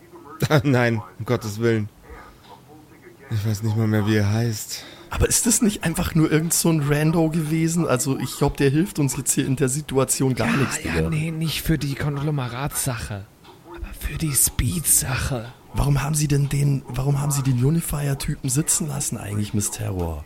Nein, 0.62 1.02
um 1.18 1.24
Gottes 1.24 1.58
Willen. 1.58 1.88
Ich 3.32 3.44
weiß 3.44 3.64
nicht 3.64 3.76
mal 3.76 3.88
mehr, 3.88 4.06
wie 4.06 4.14
er 4.14 4.32
heißt. 4.32 4.84
Aber 5.10 5.28
ist 5.28 5.46
das 5.46 5.60
nicht 5.60 5.82
einfach 5.82 6.14
nur 6.14 6.30
irgend 6.30 6.54
so 6.54 6.70
ein 6.70 6.82
Rando 6.82 7.30
gewesen? 7.30 7.84
Also 7.84 8.16
ich 8.16 8.38
glaube, 8.38 8.56
der 8.56 8.70
hilft 8.70 9.00
uns 9.00 9.16
jetzt 9.16 9.32
hier 9.32 9.44
in 9.44 9.56
der 9.56 9.68
Situation 9.68 10.36
gar 10.36 10.56
nichts, 10.56 10.76
ja, 10.84 10.92
Digga. 10.92 11.10
nee, 11.10 11.32
nicht 11.32 11.62
für 11.62 11.78
die 11.78 11.96
Konglomeratssache. 11.96 13.26
Aber 13.66 13.92
für 13.98 14.18
die 14.18 14.32
Speed-Sache. 14.32 15.52
Warum 15.74 16.00
haben 16.00 16.14
sie 16.14 16.28
denn 16.28 16.48
den, 16.48 16.84
warum 16.86 17.20
haben 17.20 17.32
sie 17.32 17.42
den 17.42 17.64
Unifier-Typen 17.64 18.48
sitzen 18.48 18.86
lassen 18.86 19.18
eigentlich, 19.18 19.52
Miss 19.52 19.72
Terror? 19.72 20.24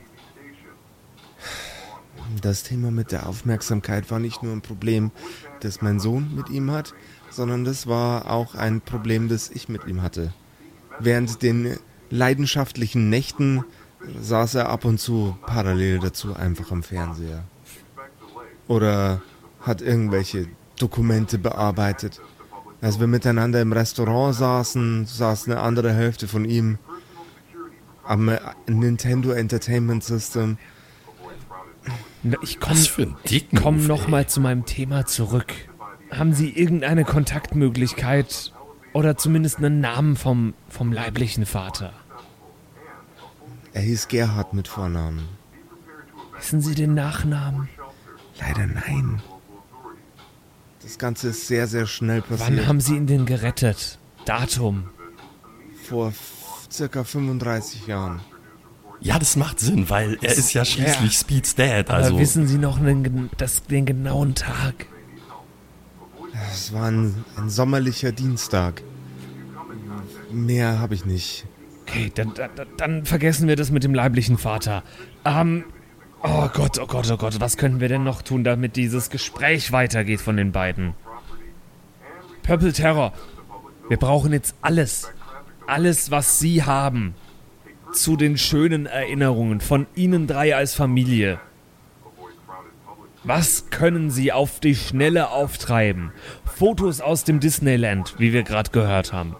Das 2.40 2.62
Thema 2.62 2.90
mit 2.90 3.12
der 3.12 3.28
Aufmerksamkeit 3.28 4.10
war 4.10 4.18
nicht 4.18 4.42
nur 4.42 4.52
ein 4.52 4.60
Problem, 4.60 5.10
das 5.60 5.82
mein 5.82 6.00
Sohn 6.00 6.34
mit 6.34 6.48
ihm 6.50 6.70
hat, 6.70 6.94
sondern 7.30 7.64
das 7.64 7.86
war 7.86 8.30
auch 8.30 8.54
ein 8.54 8.80
Problem, 8.80 9.28
das 9.28 9.50
ich 9.50 9.68
mit 9.68 9.86
ihm 9.86 10.02
hatte. 10.02 10.32
Während 10.98 11.42
den 11.42 11.76
leidenschaftlichen 12.10 13.10
Nächten 13.10 13.64
saß 14.20 14.56
er 14.56 14.68
ab 14.68 14.84
und 14.84 14.98
zu 14.98 15.36
parallel 15.46 15.98
dazu 15.98 16.34
einfach 16.34 16.70
am 16.70 16.82
Fernseher. 16.82 17.44
Oder 18.68 19.22
hat 19.60 19.80
irgendwelche 19.82 20.46
Dokumente 20.78 21.38
bearbeitet. 21.38 22.20
Als 22.80 23.00
wir 23.00 23.06
miteinander 23.06 23.62
im 23.62 23.72
Restaurant 23.72 24.34
saßen, 24.34 25.06
saß 25.06 25.46
eine 25.46 25.60
andere 25.60 25.92
Hälfte 25.92 26.28
von 26.28 26.44
ihm 26.44 26.78
am 28.04 28.30
Nintendo 28.66 29.30
Entertainment 29.30 30.04
System. 30.04 30.58
Ich 32.42 32.58
komme 32.60 32.78
Was 32.80 32.86
für 32.86 33.02
ein 33.02 33.16
dicken 33.28 33.58
komm 33.58 33.76
Move, 33.78 33.86
noch 33.88 34.04
ey. 34.04 34.10
mal 34.10 34.26
zu 34.28 34.40
meinem 34.40 34.64
Thema 34.64 35.04
zurück. 35.06 35.52
Haben 36.10 36.32
Sie 36.32 36.50
irgendeine 36.50 37.04
Kontaktmöglichkeit 37.04 38.52
oder 38.92 39.16
zumindest 39.16 39.58
einen 39.58 39.80
Namen 39.80 40.16
vom, 40.16 40.54
vom 40.68 40.92
leiblichen 40.92 41.44
Vater? 41.46 41.92
Er 43.72 43.82
hieß 43.82 44.08
Gerhard 44.08 44.54
mit 44.54 44.68
Vornamen. 44.68 45.28
Wissen 46.36 46.60
Sie 46.60 46.74
den 46.74 46.94
Nachnamen? 46.94 47.68
Leider 48.40 48.66
nein. 48.66 49.20
Das 50.82 50.98
Ganze 50.98 51.28
ist 51.28 51.46
sehr, 51.46 51.66
sehr 51.66 51.86
schnell 51.86 52.22
Wann 52.28 52.38
passiert. 52.38 52.66
haben 52.66 52.80
Sie 52.80 52.94
ihn 52.96 53.06
denn 53.06 53.26
gerettet? 53.26 53.98
Datum. 54.26 54.84
Vor 55.88 56.12
circa 56.70 57.04
35 57.04 57.86
Jahren. 57.86 58.20
Ja, 59.04 59.18
das 59.18 59.36
macht 59.36 59.60
Sinn, 59.60 59.90
weil 59.90 60.16
er 60.22 60.32
ist 60.32 60.54
ja 60.54 60.64
schließlich 60.64 61.12
Speed's 61.12 61.54
Dad, 61.54 61.90
Aber 61.90 61.98
also. 62.04 62.18
wissen 62.18 62.46
Sie 62.48 62.56
noch 62.56 62.78
den, 62.78 63.04
gen- 63.04 63.30
das, 63.36 63.62
den 63.64 63.84
genauen 63.84 64.34
Tag? 64.34 64.86
Es 66.50 66.72
war 66.72 66.86
ein, 66.90 67.22
ein 67.36 67.50
sommerlicher 67.50 68.12
Dienstag. 68.12 68.82
Mehr 70.32 70.78
habe 70.78 70.94
ich 70.94 71.04
nicht. 71.04 71.44
Okay, 71.82 72.10
dann, 72.14 72.32
dann, 72.34 72.50
dann 72.78 73.04
vergessen 73.04 73.46
wir 73.46 73.56
das 73.56 73.70
mit 73.70 73.84
dem 73.84 73.92
leiblichen 73.94 74.38
Vater. 74.38 74.82
Ähm, 75.26 75.64
oh 76.22 76.48
Gott, 76.54 76.78
oh 76.80 76.86
Gott, 76.86 77.10
oh 77.10 77.18
Gott, 77.18 77.38
was 77.40 77.58
können 77.58 77.80
wir 77.80 77.88
denn 77.88 78.04
noch 78.04 78.22
tun, 78.22 78.42
damit 78.42 78.74
dieses 78.76 79.10
Gespräch 79.10 79.70
weitergeht 79.70 80.22
von 80.22 80.38
den 80.38 80.50
beiden? 80.50 80.94
Purple 82.42 82.72
Terror, 82.72 83.12
wir 83.90 83.98
brauchen 83.98 84.32
jetzt 84.32 84.54
alles, 84.62 85.12
alles, 85.66 86.10
was 86.10 86.38
Sie 86.38 86.62
haben, 86.62 87.14
zu 87.94 88.16
den 88.16 88.36
schönen 88.38 88.86
Erinnerungen 88.86 89.60
von 89.60 89.86
Ihnen 89.94 90.26
drei 90.26 90.54
als 90.54 90.74
Familie. 90.74 91.40
Was 93.22 93.70
können 93.70 94.10
Sie 94.10 94.32
auf 94.32 94.60
die 94.60 94.74
Schnelle 94.74 95.30
auftreiben? 95.30 96.12
Fotos 96.44 97.00
aus 97.00 97.24
dem 97.24 97.40
Disneyland, 97.40 98.14
wie 98.18 98.32
wir 98.32 98.42
gerade 98.42 98.70
gehört 98.70 99.12
haben 99.12 99.36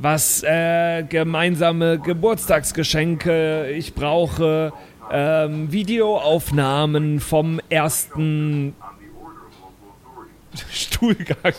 was 0.00 0.42
äh, 0.44 1.02
gemeinsame 1.02 1.98
Geburtstagsgeschenke 1.98 3.70
ich 3.70 3.94
brauche, 3.94 4.72
ähm, 5.10 5.72
Videoaufnahmen 5.72 7.20
vom 7.20 7.60
ersten 7.68 8.74
Stuhlgang. 10.70 11.54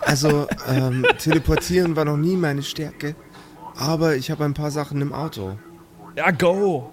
Also, 0.00 0.48
ähm, 0.68 1.06
teleportieren 1.18 1.94
war 1.96 2.04
noch 2.04 2.16
nie 2.16 2.36
meine 2.36 2.62
Stärke. 2.62 3.14
Aber 3.80 4.14
ich 4.16 4.30
habe 4.30 4.44
ein 4.44 4.54
paar 4.54 4.70
Sachen 4.70 5.00
im 5.00 5.12
Auto. 5.12 5.58
Ja, 6.16 6.30
go. 6.30 6.90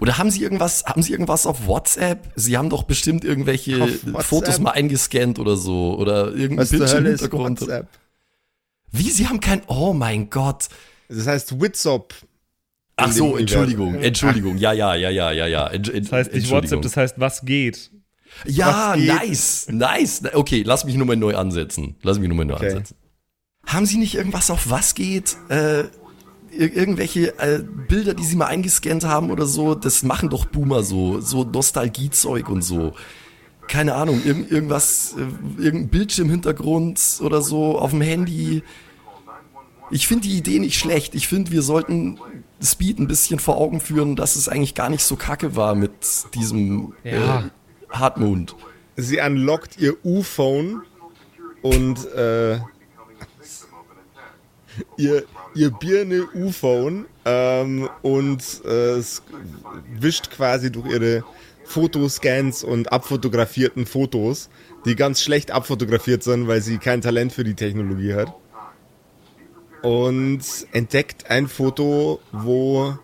Oder 0.00 0.16
haben 0.18 0.30
Sie 0.30 0.42
irgendwas, 0.42 0.84
haben 0.86 1.02
Sie 1.02 1.12
irgendwas 1.12 1.44
auf 1.46 1.66
WhatsApp? 1.66 2.30
Sie 2.36 2.56
haben 2.56 2.70
doch 2.70 2.84
bestimmt 2.84 3.24
irgendwelche 3.24 3.80
WhatsApp? 3.80 4.22
Fotos 4.22 4.58
mal 4.60 4.70
eingescannt 4.70 5.38
oder 5.38 5.56
so. 5.56 5.96
Oder 5.98 6.28
irgendein 6.28 6.58
Was 6.58 6.70
Bildschirm 6.70 7.04
im 7.04 7.06
Hintergrund. 7.06 7.60
WhatsApp? 7.60 7.88
Wie, 8.92 9.10
Sie 9.10 9.28
haben 9.28 9.40
kein, 9.40 9.62
oh 9.66 9.92
mein 9.92 10.30
Gott. 10.30 10.68
Das 11.08 11.26
heißt 11.26 11.60
Witsop. 11.60 12.14
Ach 12.96 13.12
so, 13.12 13.36
Entschuldigung. 13.36 13.94
Entschuldigung. 13.96 14.58
Ja, 14.58 14.72
ja, 14.72 14.94
ja, 14.94 15.10
ja, 15.10 15.32
ja, 15.32 15.46
ja. 15.46 15.66
Ent, 15.68 15.88
ent, 15.92 16.06
Das 16.06 16.12
heißt 16.12 16.34
nicht 16.34 16.50
WhatsApp, 16.50 16.82
das 16.82 16.96
heißt, 16.96 17.14
was 17.18 17.44
geht. 17.44 17.90
Ja, 18.46 18.92
Was 18.92 18.96
geht? 18.96 19.06
nice, 19.08 19.66
nice. 19.70 20.22
Okay, 20.34 20.62
lass 20.64 20.84
mich 20.84 20.94
nur 20.94 21.06
mal 21.06 21.16
neu 21.16 21.34
ansetzen. 21.36 21.96
Lass 22.02 22.18
mich 22.18 22.28
nur 22.28 22.36
mal 22.36 22.44
neu 22.44 22.54
Okay. 22.54 22.68
ansetzen. 22.70 22.96
Haben 23.66 23.86
Sie 23.86 23.98
nicht 23.98 24.14
irgendwas 24.14 24.50
auf 24.50 24.70
was 24.70 24.94
geht? 24.94 25.36
Äh, 25.48 25.84
ir 26.50 26.76
irgendwelche 26.76 27.38
äh, 27.38 27.62
Bilder, 27.88 28.14
die 28.14 28.24
Sie 28.24 28.36
mal 28.36 28.46
eingescannt 28.46 29.04
haben 29.04 29.30
oder 29.30 29.46
so? 29.46 29.74
Das 29.74 30.02
machen 30.02 30.28
doch 30.28 30.46
Boomer 30.46 30.82
so, 30.82 31.20
so 31.20 31.44
Nostalgiezeug 31.44 32.48
und 32.48 32.62
so. 32.62 32.92
Keine 33.68 33.94
Ahnung, 33.94 34.20
irgend, 34.24 34.50
irgendwas, 34.50 35.14
äh, 35.16 35.62
irgendein 35.62 35.88
Bildschirmhintergrund 35.88 37.00
oder 37.20 37.40
so 37.42 37.78
auf 37.78 37.90
dem 37.90 38.00
Handy. 38.00 38.62
Ich 39.92 40.08
finde 40.08 40.26
die 40.28 40.36
Idee 40.36 40.58
nicht 40.58 40.78
schlecht. 40.78 41.14
Ich 41.14 41.28
finde, 41.28 41.52
wir 41.52 41.62
sollten 41.62 42.18
Speed 42.62 42.98
ein 42.98 43.06
bisschen 43.06 43.38
vor 43.38 43.56
Augen 43.56 43.80
führen, 43.80 44.16
dass 44.16 44.34
es 44.36 44.48
eigentlich 44.48 44.74
gar 44.74 44.88
nicht 44.88 45.04
so 45.04 45.14
kacke 45.16 45.54
war 45.54 45.74
mit 45.76 45.92
diesem 46.34 46.94
Ja. 47.04 47.40
äh, 47.40 47.42
Hartmond. 47.90 48.56
Sie 48.96 49.20
unlockt 49.20 49.78
ihr 49.78 49.94
U-Phone 50.04 50.82
und 51.62 52.04
äh, 52.12 52.58
ihr, 54.96 55.24
ihr 55.54 55.70
Birne 55.70 56.28
U-Phone 56.34 57.06
ähm, 57.24 57.88
und 58.02 58.42
äh, 58.64 59.02
wischt 59.98 60.30
quasi 60.30 60.70
durch 60.70 60.90
ihre 60.92 61.24
Fotoscans 61.64 62.64
und 62.64 62.92
abfotografierten 62.92 63.86
Fotos, 63.86 64.50
die 64.84 64.96
ganz 64.96 65.22
schlecht 65.22 65.50
abfotografiert 65.50 66.22
sind, 66.22 66.48
weil 66.48 66.60
sie 66.60 66.78
kein 66.78 67.00
Talent 67.00 67.32
für 67.32 67.44
die 67.44 67.54
Technologie 67.54 68.14
hat. 68.14 68.34
Und 69.82 70.42
entdeckt 70.72 71.30
ein 71.30 71.48
Foto, 71.48 72.20
wo 72.32 72.98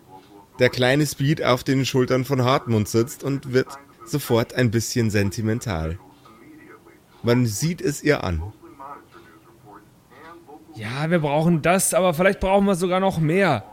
der 0.59 0.69
kleine 0.69 1.05
Speed 1.05 1.43
auf 1.43 1.63
den 1.63 1.85
Schultern 1.85 2.25
von 2.25 2.43
Hartmut 2.43 2.87
sitzt 2.87 3.23
und 3.23 3.53
wird 3.53 3.67
sofort 4.05 4.53
ein 4.53 4.69
bisschen 4.69 5.09
sentimental. 5.09 5.97
Man 7.23 7.45
sieht 7.45 7.81
es 7.81 8.03
ihr 8.03 8.23
an. 8.23 8.41
Ja, 10.77 11.09
wir 11.09 11.19
brauchen 11.19 11.63
das, 11.63 11.95
aber 11.95 12.13
vielleicht 12.13 12.39
brauchen 12.39 12.65
wir 12.65 12.75
sogar 12.75 12.99
noch 12.99 13.17
mehr. 13.19 13.63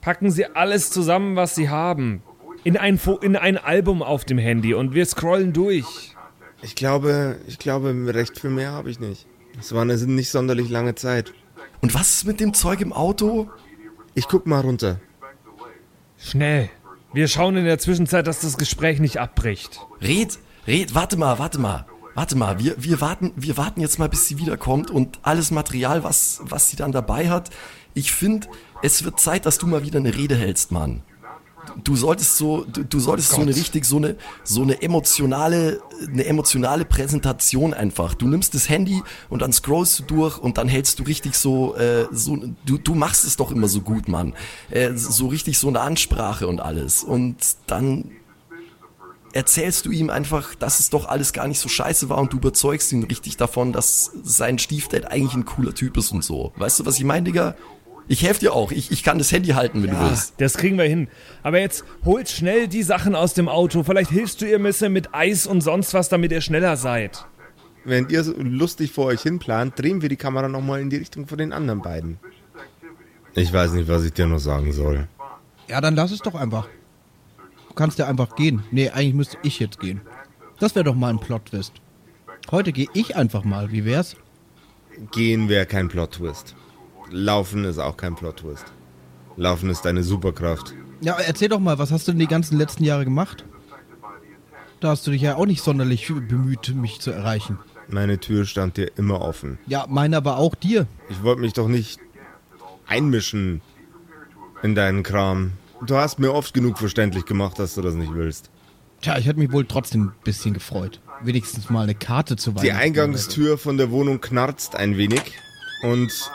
Packen 0.00 0.30
Sie 0.30 0.46
alles 0.46 0.90
zusammen, 0.90 1.34
was 1.34 1.56
Sie 1.56 1.68
haben. 1.68 2.22
In 2.62 2.76
ein, 2.76 2.96
Fo 2.96 3.16
in 3.16 3.34
ein 3.34 3.58
Album 3.58 4.02
auf 4.02 4.24
dem 4.24 4.38
Handy 4.38 4.72
und 4.72 4.94
wir 4.94 5.04
scrollen 5.04 5.52
durch. 5.52 6.14
Ich 6.62 6.76
glaube, 6.76 7.40
ich 7.48 7.58
glaube, 7.58 7.92
recht 8.14 8.38
viel 8.38 8.50
mehr 8.50 8.70
habe 8.70 8.88
ich 8.88 9.00
nicht. 9.00 9.26
Es 9.58 9.74
war 9.74 9.82
eine 9.82 9.96
nicht 9.96 10.30
sonderlich 10.30 10.70
lange 10.70 10.94
Zeit. 10.94 11.34
Und 11.80 11.92
was 11.94 12.14
ist 12.14 12.24
mit 12.24 12.38
dem 12.38 12.54
Zeug 12.54 12.80
im 12.80 12.92
Auto? 12.92 13.50
Ich 14.14 14.28
guck 14.28 14.46
mal 14.46 14.60
runter. 14.60 15.00
Schnell. 16.18 16.70
Wir 17.12 17.26
schauen 17.26 17.56
in 17.56 17.64
der 17.64 17.78
Zwischenzeit, 17.78 18.28
dass 18.28 18.40
das 18.40 18.56
Gespräch 18.56 19.00
nicht 19.00 19.18
abbricht. 19.18 19.80
Red, 20.00 20.38
red, 20.68 20.94
warte 20.94 21.16
mal, 21.16 21.40
warte 21.40 21.58
mal. 21.58 21.84
Warte 22.14 22.36
mal, 22.36 22.58
wir, 22.58 22.74
wir, 22.78 23.00
warten, 23.00 23.32
wir 23.36 23.56
warten 23.56 23.80
jetzt 23.80 23.98
mal, 23.98 24.08
bis 24.08 24.28
sie 24.28 24.38
wiederkommt 24.38 24.90
und 24.90 25.18
alles 25.22 25.50
Material, 25.50 26.04
was, 26.04 26.40
was 26.44 26.68
sie 26.68 26.76
dann 26.76 26.92
dabei 26.92 27.30
hat. 27.30 27.50
Ich 27.94 28.12
finde, 28.12 28.48
es 28.82 29.04
wird 29.04 29.18
Zeit, 29.18 29.46
dass 29.46 29.58
du 29.58 29.66
mal 29.66 29.82
wieder 29.82 29.98
eine 29.98 30.14
Rede 30.14 30.34
hältst, 30.34 30.72
Mann. 30.72 31.02
Du 31.84 31.94
solltest 31.94 32.36
so, 32.36 32.64
du, 32.64 32.84
du 32.84 32.98
solltest 32.98 33.30
so 33.30 33.40
eine 33.40 33.54
richtig, 33.54 33.84
so 33.84 33.96
eine, 33.96 34.16
so 34.42 34.62
eine 34.62 34.82
emotionale, 34.82 35.80
eine 36.06 36.24
emotionale 36.24 36.84
Präsentation 36.84 37.72
einfach. 37.72 38.14
Du 38.14 38.26
nimmst 38.26 38.54
das 38.54 38.68
Handy 38.68 39.00
und 39.30 39.42
dann 39.42 39.52
scrollst 39.52 40.00
du 40.00 40.02
durch 40.02 40.38
und 40.38 40.58
dann 40.58 40.66
hältst 40.66 40.98
du 40.98 41.04
richtig 41.04 41.36
so, 41.36 41.76
äh, 41.76 42.08
so, 42.10 42.36
du, 42.66 42.78
du 42.78 42.94
machst 42.94 43.24
es 43.24 43.36
doch 43.36 43.52
immer 43.52 43.68
so 43.68 43.80
gut, 43.80 44.08
Mann. 44.08 44.34
Äh, 44.70 44.94
so 44.96 45.28
richtig 45.28 45.58
so 45.58 45.68
eine 45.68 45.80
Ansprache 45.80 46.48
und 46.48 46.60
alles. 46.60 47.04
Und 47.04 47.36
dann 47.68 48.10
erzählst 49.32 49.86
du 49.86 49.90
ihm 49.90 50.10
einfach, 50.10 50.54
dass 50.54 50.80
es 50.80 50.90
doch 50.90 51.06
alles 51.08 51.32
gar 51.32 51.48
nicht 51.48 51.58
so 51.58 51.68
scheiße 51.68 52.08
war 52.08 52.18
und 52.18 52.32
du 52.32 52.36
überzeugst 52.36 52.92
ihn 52.92 53.04
richtig 53.04 53.36
davon, 53.36 53.72
dass 53.72 54.12
sein 54.22 54.58
Stiefdad 54.58 55.10
eigentlich 55.10 55.34
ein 55.34 55.44
cooler 55.44 55.74
Typ 55.74 55.96
ist 55.96 56.12
und 56.12 56.22
so. 56.24 56.52
Weißt 56.56 56.80
du, 56.80 56.86
was 56.86 56.98
ich 56.98 57.04
meine, 57.04 57.24
Digga? 57.24 57.54
Ich 58.08 58.22
helfe 58.24 58.40
dir 58.40 58.52
auch. 58.52 58.72
Ich, 58.72 58.90
ich 58.90 59.04
kann 59.04 59.18
das 59.18 59.30
Handy 59.32 59.50
halten, 59.50 59.82
wenn 59.82 59.90
du 59.90 60.00
willst. 60.00 60.34
Das 60.38 60.54
kriegen 60.54 60.76
wir 60.76 60.84
hin. 60.84 61.08
Aber 61.42 61.60
jetzt 61.60 61.84
holt 62.04 62.28
schnell 62.28 62.68
die 62.68 62.82
Sachen 62.82 63.14
aus 63.14 63.32
dem 63.32 63.48
Auto. 63.48 63.84
Vielleicht 63.84 64.10
hilfst 64.10 64.40
du 64.40 64.46
ihr 64.46 64.56
ein 64.56 64.62
bisschen 64.62 64.92
mit 64.92 65.14
Eis 65.14 65.46
und 65.46 65.60
sonst 65.60 65.94
was, 65.94 66.08
damit 66.08 66.32
ihr 66.32 66.40
schneller 66.40 66.76
seid. 66.76 67.26
Während 67.84 68.12
ihr 68.12 68.22
so 68.22 68.34
lustig 68.36 68.92
vor 68.92 69.06
euch 69.06 69.22
hinplant, 69.22 69.78
drehen 69.78 70.02
wir 70.02 70.08
die 70.08 70.16
Kamera 70.16 70.48
nochmal 70.48 70.80
in 70.80 70.90
die 70.90 70.96
Richtung 70.96 71.26
von 71.26 71.38
den 71.38 71.52
anderen 71.52 71.80
beiden. 71.80 72.18
Ich 73.34 73.52
weiß 73.52 73.72
nicht, 73.72 73.88
was 73.88 74.04
ich 74.04 74.12
dir 74.12 74.26
noch 74.26 74.38
sagen 74.38 74.72
soll. 74.72 75.08
Ja, 75.68 75.80
dann 75.80 75.94
lass 75.94 76.10
es 76.10 76.18
doch 76.18 76.34
einfach. 76.34 76.68
Du 77.72 77.76
kannst 77.76 77.98
ja 77.98 78.06
einfach 78.06 78.36
gehen. 78.36 78.62
Nee, 78.70 78.90
eigentlich 78.90 79.14
müsste 79.14 79.38
ich 79.42 79.58
jetzt 79.58 79.80
gehen. 79.80 80.02
Das 80.58 80.74
wäre 80.74 80.84
doch 80.84 80.94
mal 80.94 81.08
ein 81.08 81.18
Plot-Twist. 81.18 81.72
Heute 82.50 82.70
gehe 82.70 82.88
ich 82.92 83.16
einfach 83.16 83.44
mal. 83.44 83.72
Wie 83.72 83.86
wär's? 83.86 84.14
Gehen 85.10 85.48
wäre 85.48 85.64
kein 85.64 85.88
Plot-Twist. 85.88 86.54
Laufen 87.10 87.64
ist 87.64 87.78
auch 87.78 87.96
kein 87.96 88.14
Plot-Twist. 88.14 88.66
Laufen 89.38 89.70
ist 89.70 89.86
deine 89.86 90.02
Superkraft. 90.02 90.74
Ja, 91.00 91.16
erzähl 91.18 91.48
doch 91.48 91.60
mal, 91.60 91.78
was 91.78 91.92
hast 91.92 92.06
du 92.06 92.12
denn 92.12 92.18
die 92.18 92.26
ganzen 92.26 92.58
letzten 92.58 92.84
Jahre 92.84 93.04
gemacht? 93.04 93.46
Da 94.80 94.90
hast 94.90 95.06
du 95.06 95.10
dich 95.10 95.22
ja 95.22 95.36
auch 95.36 95.46
nicht 95.46 95.62
sonderlich 95.62 96.06
bemüht, 96.08 96.74
mich 96.74 97.00
zu 97.00 97.10
erreichen. 97.10 97.58
Meine 97.88 98.18
Tür 98.18 98.44
stand 98.44 98.76
dir 98.76 98.90
immer 98.98 99.22
offen. 99.22 99.58
Ja, 99.66 99.86
meine 99.88 100.18
aber 100.18 100.36
auch 100.36 100.54
dir. 100.54 100.86
Ich 101.08 101.22
wollte 101.22 101.40
mich 101.40 101.54
doch 101.54 101.68
nicht 101.68 102.00
einmischen 102.86 103.62
in 104.62 104.74
deinen 104.74 105.02
Kram. 105.02 105.52
Du 105.84 105.96
hast 105.96 106.20
mir 106.20 106.32
oft 106.32 106.54
genug 106.54 106.78
verständlich 106.78 107.24
gemacht, 107.24 107.58
dass 107.58 107.74
du 107.74 107.82
das 107.82 107.94
nicht 107.94 108.14
willst. 108.14 108.50
Tja, 109.00 109.18
ich 109.18 109.26
hätte 109.26 109.40
mich 109.40 109.50
wohl 109.50 109.64
trotzdem 109.64 110.04
ein 110.04 110.12
bisschen 110.22 110.54
gefreut. 110.54 111.00
Wenigstens 111.22 111.70
mal 111.70 111.82
eine 111.82 111.96
Karte 111.96 112.36
zu 112.36 112.52
Die 112.52 112.68
Weihnachten. 112.68 112.76
Eingangstür 112.76 113.58
von 113.58 113.76
der 113.78 113.90
Wohnung 113.90 114.20
knarzt 114.20 114.76
ein 114.76 114.96
wenig 114.96 115.22
und 115.82 116.30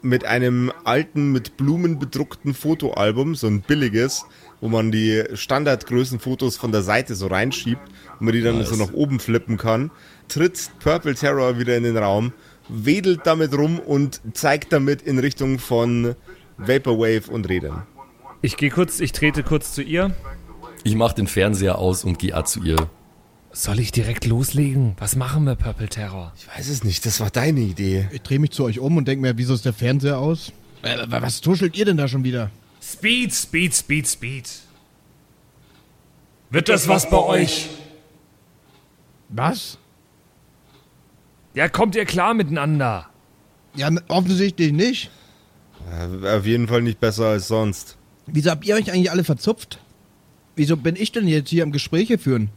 mit 0.00 0.24
einem 0.24 0.72
alten, 0.84 1.32
mit 1.32 1.58
Blumen 1.58 1.98
bedruckten 1.98 2.54
Fotoalbum, 2.54 3.34
so 3.34 3.46
ein 3.46 3.60
billiges, 3.60 4.24
wo 4.62 4.68
man 4.68 4.90
die 4.90 5.24
Standardgrößenfotos 5.34 6.56
von 6.56 6.72
der 6.72 6.82
Seite 6.82 7.14
so 7.14 7.26
reinschiebt 7.26 7.82
und 8.18 8.24
man 8.24 8.32
die 8.32 8.42
dann 8.42 8.64
so 8.64 8.76
nach 8.76 8.92
oben 8.94 9.20
flippen 9.20 9.58
kann, 9.58 9.90
tritt 10.28 10.70
Purple 10.80 11.14
Terror 11.14 11.58
wieder 11.58 11.76
in 11.76 11.82
den 11.82 11.98
Raum, 11.98 12.32
wedelt 12.70 13.20
damit 13.24 13.52
rum 13.52 13.80
und 13.80 14.22
zeigt 14.32 14.72
damit 14.72 15.02
in 15.02 15.18
Richtung 15.18 15.58
von 15.58 16.14
Vaporwave 16.56 17.30
und 17.30 17.48
Rädern. 17.48 17.82
Ich 18.40 18.56
gehe 18.56 18.70
kurz, 18.70 19.00
ich 19.00 19.12
trete 19.12 19.42
kurz 19.42 19.72
zu 19.72 19.82
ihr. 19.82 20.14
Ich 20.84 20.94
mach 20.94 21.12
den 21.12 21.26
Fernseher 21.26 21.78
aus 21.78 22.04
und 22.04 22.18
gehe 22.18 22.42
zu 22.44 22.62
ihr. 22.62 22.88
Soll 23.50 23.80
ich 23.80 23.90
direkt 23.90 24.26
loslegen? 24.26 24.94
Was 24.98 25.16
machen 25.16 25.44
wir, 25.44 25.56
Purple 25.56 25.88
Terror? 25.88 26.32
Ich 26.36 26.46
weiß 26.46 26.68
es 26.68 26.84
nicht, 26.84 27.04
das 27.06 27.18
war 27.18 27.30
deine 27.30 27.60
Idee. 27.60 28.08
Ich 28.12 28.22
drehe 28.22 28.38
mich 28.38 28.50
zu 28.50 28.64
euch 28.64 28.78
um 28.78 28.96
und 28.96 29.08
denke 29.08 29.22
mir, 29.22 29.36
wieso 29.36 29.54
ist 29.54 29.64
der 29.64 29.72
Fernseher 29.72 30.18
aus? 30.18 30.52
Äh, 30.82 30.98
was 31.08 31.40
tuschelt 31.40 31.76
ihr 31.76 31.84
denn 31.84 31.96
da 31.96 32.06
schon 32.06 32.22
wieder? 32.22 32.50
Speed, 32.80 33.34
Speed, 33.34 33.74
Speed, 33.74 34.06
Speed. 34.06 34.48
Wird 36.50 36.68
das 36.68 36.86
was 36.86 37.10
bei 37.10 37.18
euch? 37.18 37.68
Was? 39.28 39.78
Ja, 41.54 41.68
kommt 41.68 41.96
ihr 41.96 42.04
klar 42.04 42.34
miteinander? 42.34 43.08
Ja, 43.74 43.90
offensichtlich 44.08 44.72
nicht. 44.72 45.10
Äh, 45.90 46.36
Auf 46.36 46.46
jeden 46.46 46.68
Fall 46.68 46.82
nicht 46.82 47.00
besser 47.00 47.26
als 47.26 47.48
sonst. 47.48 47.97
Wieso 48.32 48.50
habt 48.50 48.66
ihr 48.66 48.74
euch 48.74 48.92
eigentlich 48.92 49.10
alle 49.10 49.24
verzupft? 49.24 49.78
Wieso 50.56 50.76
bin 50.76 50.96
ich 50.96 51.12
denn 51.12 51.28
jetzt 51.28 51.50
hier 51.50 51.62
am 51.62 51.72
Gespräche 51.72 52.18
führen? 52.18 52.50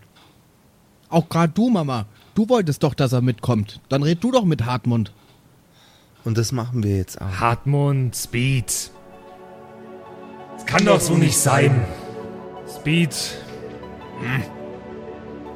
Auch 1.10 1.30
gerade 1.30 1.54
du, 1.54 1.70
Mama. 1.70 2.06
Du 2.36 2.50
wolltest 2.50 2.84
doch, 2.84 2.94
dass 2.94 3.14
er 3.14 3.22
mitkommt. 3.22 3.80
Dann 3.90 4.04
red 4.04 4.24
du 4.24 4.32
doch 4.32 4.46
mit 4.46 4.66
Hartmund. 4.66 5.12
Und 6.24 6.38
das 6.38 6.52
machen 6.52 6.84
wir 6.84 6.98
jetzt 6.98 7.22
auch. 7.22 7.40
Hartmund, 7.40 8.16
Speed. 8.16 8.92
Das 10.56 10.66
kann 10.66 10.86
doch 10.86 11.00
so 11.00 11.16
nicht 11.16 11.38
sein. 11.38 11.86
Speed. 12.68 13.16
Hm. 14.20 14.44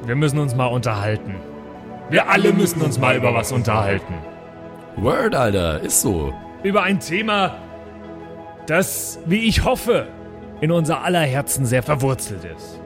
Wir 0.06 0.16
müssen 0.16 0.38
uns 0.38 0.54
mal 0.54 0.66
unterhalten. 0.66 1.34
Wir 2.10 2.28
alle 2.28 2.52
müssen 2.52 2.82
uns 2.82 2.98
mal 2.98 3.16
über 3.16 3.34
was 3.34 3.50
unterhalten. 3.52 4.14
Word, 4.96 5.34
Alter, 5.34 5.80
ist 5.80 6.00
so. 6.00 6.32
Über 6.62 6.82
ein 6.82 7.00
Thema, 7.00 7.56
das, 8.66 9.18
wie 9.26 9.46
ich 9.46 9.64
hoffe, 9.64 10.08
in 10.60 10.70
unser 10.70 11.02
aller 11.02 11.20
Herzen 11.20 11.66
sehr 11.66 11.82
verwurzelt 11.82 12.44
ist. 12.44 12.80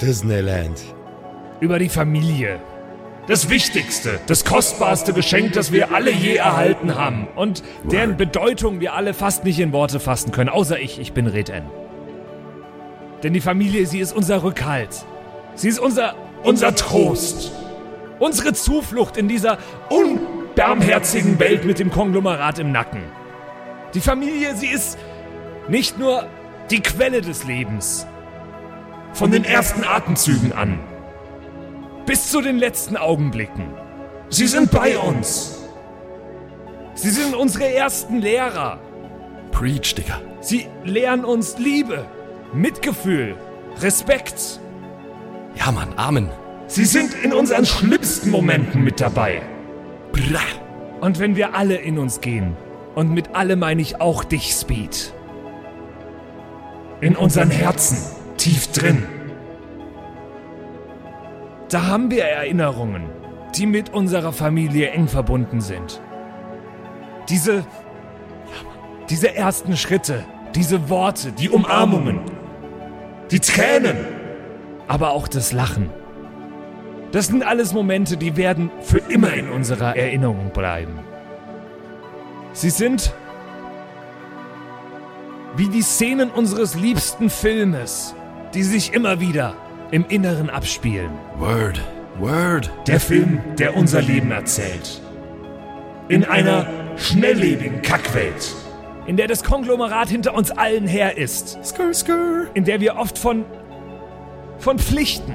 Disneyland. 0.00 0.80
Über 1.60 1.78
die 1.78 1.88
Familie. 1.88 2.58
Das 3.26 3.50
wichtigste, 3.50 4.20
das 4.28 4.44
kostbarste 4.44 5.12
Geschenk, 5.12 5.52
das 5.54 5.72
wir 5.72 5.92
alle 5.92 6.12
je 6.12 6.36
erhalten 6.36 6.94
haben. 6.94 7.26
Und 7.34 7.64
deren 7.82 8.16
Bedeutung 8.16 8.78
wir 8.78 8.94
alle 8.94 9.14
fast 9.14 9.44
nicht 9.44 9.58
in 9.58 9.72
Worte 9.72 9.98
fassen 9.98 10.30
können. 10.30 10.48
Außer 10.48 10.78
ich, 10.78 11.00
ich 11.00 11.12
bin 11.12 11.26
Red 11.26 11.48
N. 11.48 11.64
Denn 13.24 13.32
die 13.32 13.40
Familie, 13.40 13.86
sie 13.86 13.98
ist 13.98 14.12
unser 14.12 14.44
Rückhalt. 14.44 15.04
Sie 15.56 15.68
ist 15.68 15.80
unser, 15.80 16.14
unser 16.44 16.74
Trost. 16.76 17.50
Unsere 18.20 18.52
Zuflucht 18.52 19.16
in 19.16 19.26
dieser 19.26 19.58
unbarmherzigen 19.88 21.40
Welt 21.40 21.64
mit 21.64 21.80
dem 21.80 21.90
Konglomerat 21.90 22.60
im 22.60 22.70
Nacken. 22.70 23.02
Die 23.94 24.00
Familie, 24.00 24.54
sie 24.54 24.68
ist 24.68 24.98
nicht 25.68 25.98
nur 25.98 26.26
die 26.70 26.82
Quelle 26.82 27.20
des 27.20 27.44
Lebens. 27.44 28.06
Von 29.12 29.30
den 29.30 29.44
ersten 29.44 29.84
Atemzügen 29.84 30.52
an. 30.52 30.78
Bis 32.04 32.30
zu 32.30 32.40
den 32.40 32.58
letzten 32.58 32.96
Augenblicken. 32.96 33.68
Sie 34.28 34.46
sind 34.46 34.70
bei 34.70 34.98
uns. 34.98 35.58
Sie 36.94 37.10
sind 37.10 37.34
unsere 37.34 37.72
ersten 37.72 38.20
Lehrer. 38.20 38.78
Preach, 39.52 39.94
Digga. 39.94 40.20
Sie 40.40 40.66
lehren 40.84 41.24
uns 41.24 41.58
Liebe, 41.58 42.04
Mitgefühl, 42.52 43.36
Respekt. 43.80 44.60
Ja, 45.54 45.72
Mann, 45.72 45.92
Amen. 45.96 46.30
Sie 46.66 46.84
sind 46.84 47.14
in 47.22 47.32
unseren 47.32 47.64
schlimmsten 47.64 48.30
Momenten 48.30 48.82
mit 48.82 49.00
dabei. 49.00 49.42
Bra. 50.12 50.40
Und 51.00 51.18
wenn 51.18 51.36
wir 51.36 51.54
alle 51.54 51.76
in 51.76 51.98
uns 51.98 52.20
gehen, 52.20 52.56
und 52.94 53.12
mit 53.12 53.34
alle 53.34 53.56
meine 53.56 53.82
ich 53.82 54.00
auch 54.00 54.24
dich, 54.24 54.52
Speed. 54.52 55.12
In 57.00 57.14
unseren 57.16 57.50
Herzen, 57.50 57.98
tief 58.36 58.72
drin. 58.72 59.04
Da 61.68 61.86
haben 61.86 62.10
wir 62.10 62.24
Erinnerungen, 62.24 63.04
die 63.56 63.66
mit 63.66 63.92
unserer 63.92 64.32
Familie 64.32 64.90
eng 64.90 65.08
verbunden 65.08 65.60
sind. 65.60 66.00
Diese, 67.28 67.66
diese 69.10 69.34
ersten 69.34 69.76
Schritte, 69.76 70.24
diese 70.54 70.88
Worte, 70.88 71.32
die 71.32 71.50
Umarmungen, 71.50 72.20
die 73.30 73.40
Tränen, 73.40 73.96
aber 74.88 75.10
auch 75.10 75.28
das 75.28 75.52
Lachen. 75.52 75.90
Das 77.12 77.26
sind 77.26 77.44
alles 77.44 77.72
Momente, 77.72 78.16
die 78.16 78.36
werden 78.36 78.70
für 78.80 78.98
immer 78.98 79.32
in 79.34 79.50
unserer 79.50 79.96
Erinnerung 79.96 80.50
bleiben. 80.50 81.00
Sie 82.52 82.70
sind 82.70 83.12
wie 85.56 85.68
die 85.68 85.82
Szenen 85.82 86.30
unseres 86.30 86.74
liebsten 86.74 87.30
Filmes, 87.30 88.14
die 88.54 88.62
sich 88.62 88.92
immer 88.92 89.20
wieder 89.20 89.54
im 89.90 90.04
Inneren 90.08 90.50
abspielen. 90.50 91.10
Word. 91.38 91.80
Word. 92.18 92.70
Der 92.86 92.98
Film, 93.00 93.40
der 93.58 93.76
unser 93.76 94.02
Leben 94.02 94.30
erzählt. 94.30 95.00
In 96.08 96.24
einer 96.24 96.66
schnelllebigen 96.96 97.82
Kackwelt, 97.82 98.54
in 99.06 99.16
der 99.16 99.28
das 99.28 99.44
Konglomerat 99.44 100.08
hinter 100.08 100.34
uns 100.34 100.50
allen 100.50 100.86
her 100.86 101.16
ist, 101.18 101.58
Skr, 101.64 101.92
skr. 101.92 102.46
in 102.54 102.64
der 102.64 102.80
wir 102.80 102.96
oft 102.96 103.18
von 103.18 103.44
von 104.58 104.78
Pflichten. 104.78 105.34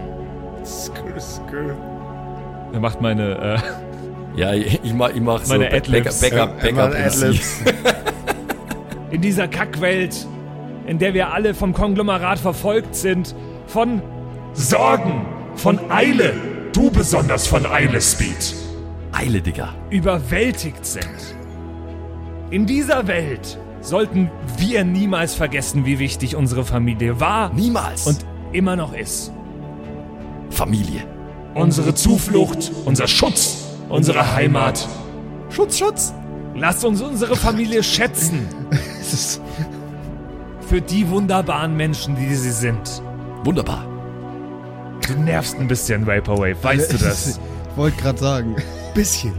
Skr, 0.66 1.20
skr. 1.20 1.76
Er 2.74 2.80
macht 2.80 3.02
meine 3.02 3.60
äh, 4.36 4.40
Ja, 4.40 4.54
ich 4.54 4.80
ich 4.84 4.94
mach, 4.94 5.10
ich 5.10 5.22
mach 5.22 5.44
so 5.44 5.54
Meine 5.54 5.66
Back- 5.70 5.84
Adlibs. 5.84 6.22
Backup, 6.22 6.64
Er 6.64 6.72
Backup, 6.74 6.92
MC. 6.94 7.06
Adlibs. 7.06 7.60
in 9.12 9.22
dieser 9.22 9.48
Kackwelt, 9.48 10.28
in 10.88 10.98
der 11.00 11.14
wir 11.14 11.34
alle 11.34 11.54
vom 11.54 11.74
Konglomerat 11.74 12.40
verfolgt 12.40 12.96
sind, 12.96 13.36
von 13.68 14.02
Sorgen, 14.54 15.26
von 15.56 15.80
Eile, 15.92 16.34
du 16.74 16.90
besonders 16.90 17.48
von 17.48 17.66
Eile, 17.66 18.02
Speed, 18.02 18.56
Eile, 19.12 19.42
Digga. 19.42 19.74
überwältigt 19.90 20.86
sind. 20.86 21.06
In 22.50 22.66
dieser 22.66 23.08
Welt 23.08 23.58
sollten 23.82 24.30
wir 24.58 24.84
niemals 24.84 25.34
vergessen, 25.34 25.86
wie 25.86 26.00
wichtig 26.00 26.36
unsere 26.36 26.64
Familie 26.66 27.20
war 27.20 27.54
Niemals. 27.54 28.08
und 28.08 28.26
immer 28.52 28.76
noch 28.76 28.94
ist. 28.94 29.32
Familie. 30.50 31.04
Unsere 31.56 31.94
Zuflucht, 31.96 32.72
unser 32.86 33.08
Schutz, 33.08 33.66
unsere 33.90 34.36
Heimat. 34.36 34.88
Schutz, 35.50 35.78
Schutz. 35.80 36.14
Lasst 36.56 36.84
uns 36.84 37.02
unsere 37.02 37.36
Familie 37.36 37.84
schätzen. 37.84 38.48
Für 40.68 40.82
die 40.82 41.10
wunderbaren 41.10 41.76
Menschen, 41.76 42.16
die 42.16 42.34
sie 42.36 42.52
sind. 42.52 43.02
Wunderbar. 43.44 43.86
Du 45.08 45.14
nervst 45.14 45.58
ein 45.60 45.68
bisschen, 45.68 46.06
Vaporwave, 46.08 46.56
weißt 46.62 46.94
du 46.94 46.98
das? 46.98 47.40
Ich 47.72 47.78
wollte 47.78 48.02
gerade 48.02 48.20
sagen. 48.20 48.56
Bisschen. 48.94 49.34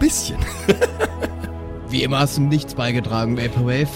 Bisschen. 0.00 0.38
Wie 1.90 2.02
immer 2.02 2.20
hast 2.20 2.38
du 2.38 2.40
nichts 2.40 2.74
beigetragen, 2.74 3.36
Vaporwave. 3.36 3.88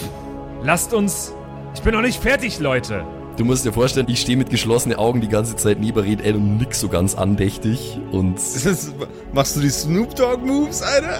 Lasst 0.62 0.92
uns... 0.92 1.32
Ich 1.74 1.80
bin 1.80 1.94
noch 1.94 2.02
nicht 2.02 2.20
fertig, 2.20 2.58
Leute. 2.58 3.04
Du 3.38 3.46
musst 3.46 3.64
dir 3.64 3.72
vorstellen, 3.72 4.06
ich 4.10 4.20
stehe 4.20 4.36
mit 4.36 4.50
geschlossenen 4.50 4.98
Augen 4.98 5.22
die 5.22 5.28
ganze 5.28 5.56
Zeit 5.56 5.80
neben 5.80 5.98
Red 5.98 6.20
Ed 6.20 6.34
und 6.34 6.58
nix 6.58 6.78
so 6.80 6.88
ganz 6.90 7.14
andächtig. 7.14 7.98
Und 8.12 8.34
Das 8.36 8.66
ist, 8.66 8.92
machst 9.32 9.56
du 9.56 9.60
die 9.60 9.70
Snoop 9.70 10.14
Dogg 10.14 10.44
Moves, 10.44 10.82
Alter? 10.82 11.18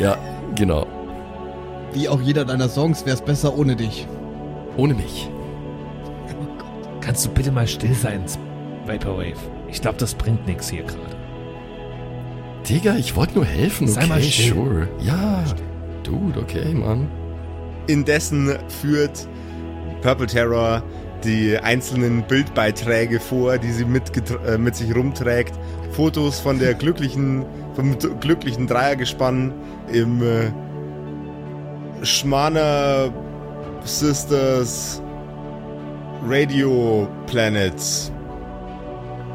ja, 0.00 0.18
genau. 0.54 0.86
Wie 1.92 2.08
auch 2.08 2.20
jeder 2.20 2.44
deiner 2.44 2.68
Songs 2.68 3.04
wär's 3.06 3.20
besser 3.22 3.56
ohne 3.56 3.76
dich. 3.76 4.06
Ohne 4.76 4.94
mich. 4.94 5.28
Kannst 7.00 7.26
du 7.26 7.30
bitte 7.30 7.50
mal 7.50 7.66
still 7.66 7.94
sein, 7.94 8.22
Vaporwave? 8.86 9.36
Ich 9.68 9.80
glaube, 9.80 9.98
das 9.98 10.14
bringt 10.14 10.46
nichts 10.46 10.68
hier 10.70 10.82
gerade. 10.82 11.16
Digga, 12.68 12.94
ich 12.96 13.16
wollte 13.16 13.34
nur 13.34 13.44
helfen, 13.44 13.84
okay, 13.88 14.00
Sei 14.00 14.06
mal 14.06 14.22
still. 14.22 14.54
sure. 14.54 14.88
Ja, 15.00 15.42
Dude, 16.02 16.40
okay, 16.40 16.72
Mann. 16.74 17.08
Indessen 17.86 18.54
führt 18.68 19.26
Purple 20.02 20.26
Terror 20.26 20.82
die 21.24 21.58
einzelnen 21.58 22.22
Bildbeiträge 22.22 23.20
vor, 23.20 23.58
die 23.58 23.72
sie 23.72 23.84
mit, 23.84 24.10
äh, 24.46 24.56
mit 24.56 24.76
sich 24.76 24.94
rumträgt. 24.94 25.54
Fotos 25.92 26.40
von 26.40 26.58
der 26.58 26.74
glücklichen, 26.74 27.44
vom 27.80 27.96
glücklichen 28.20 28.66
Dreiergespann 28.66 29.54
im 29.92 30.22
äh, 30.22 30.52
Schmaner 32.04 33.10
Sisters 33.84 35.02
Radio 36.26 37.08
Planet 37.26 37.74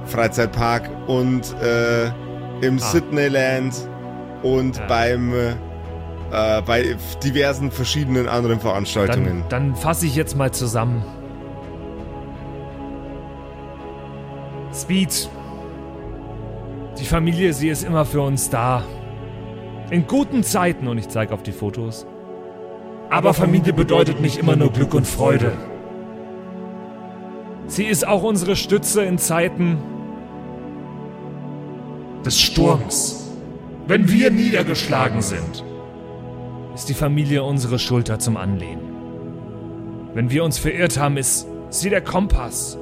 Freizeitpark 0.06 0.88
und 1.08 1.56
äh, 1.64 2.06
im 2.62 2.78
Sydneyland 2.78 3.74
und 4.43 4.78
Ja. 4.78 4.86
beim 4.88 5.34
äh, 5.34 6.62
bei 6.62 6.96
diversen 7.24 7.72
verschiedenen 7.72 8.28
anderen 8.28 8.60
Veranstaltungen. 8.60 9.43
Dann, 9.50 9.72
dann 9.72 9.76
fasse 9.76 10.06
ich 10.06 10.16
jetzt 10.16 10.38
mal 10.38 10.52
zusammen. 10.52 11.04
Speed. 14.74 15.30
Die 17.00 17.06
Familie, 17.06 17.54
sie 17.54 17.70
ist 17.70 17.84
immer 17.84 18.06
für 18.06 18.22
uns 18.22 18.50
da. 18.50 18.84
In 19.89 20.08
guten 20.08 20.43
Zeiten, 20.43 20.88
und 20.88 20.98
ich 20.98 21.10
zeige 21.10 21.34
auf 21.34 21.43
die 21.43 21.52
Fotos. 21.52 22.06
Aber 23.10 23.34
Familie 23.34 23.74
bedeutet 23.74 24.22
nicht 24.22 24.38
immer 24.38 24.56
nur 24.56 24.72
Glück 24.72 24.93
und 24.93 25.06
Freude. 25.06 25.52
Sie 27.68 27.86
ist 27.86 28.08
auch 28.08 28.24
unsere 28.24 28.56
Stütze 28.56 29.04
in 29.04 29.18
Zeiten 29.18 29.78
des 32.24 32.39
Sturms. 32.39 33.32
Wenn 33.88 34.10
wir 34.10 34.32
niedergeschlagen 34.32 35.22
sind, 35.22 35.64
ist 36.74 36.89
die 36.89 36.93
Familie 36.93 37.43
unsere 37.43 37.78
Schulter 37.78 38.20
zum 38.20 38.38
Anlehnen. 38.38 38.96
Wenn 40.14 40.30
wir 40.30 40.43
uns 40.43 40.58
verirrt 40.58 40.98
haben, 40.98 41.18
ist 41.18 41.48
sie 41.70 41.89
der 41.89 42.02
Kompass. 42.02 42.78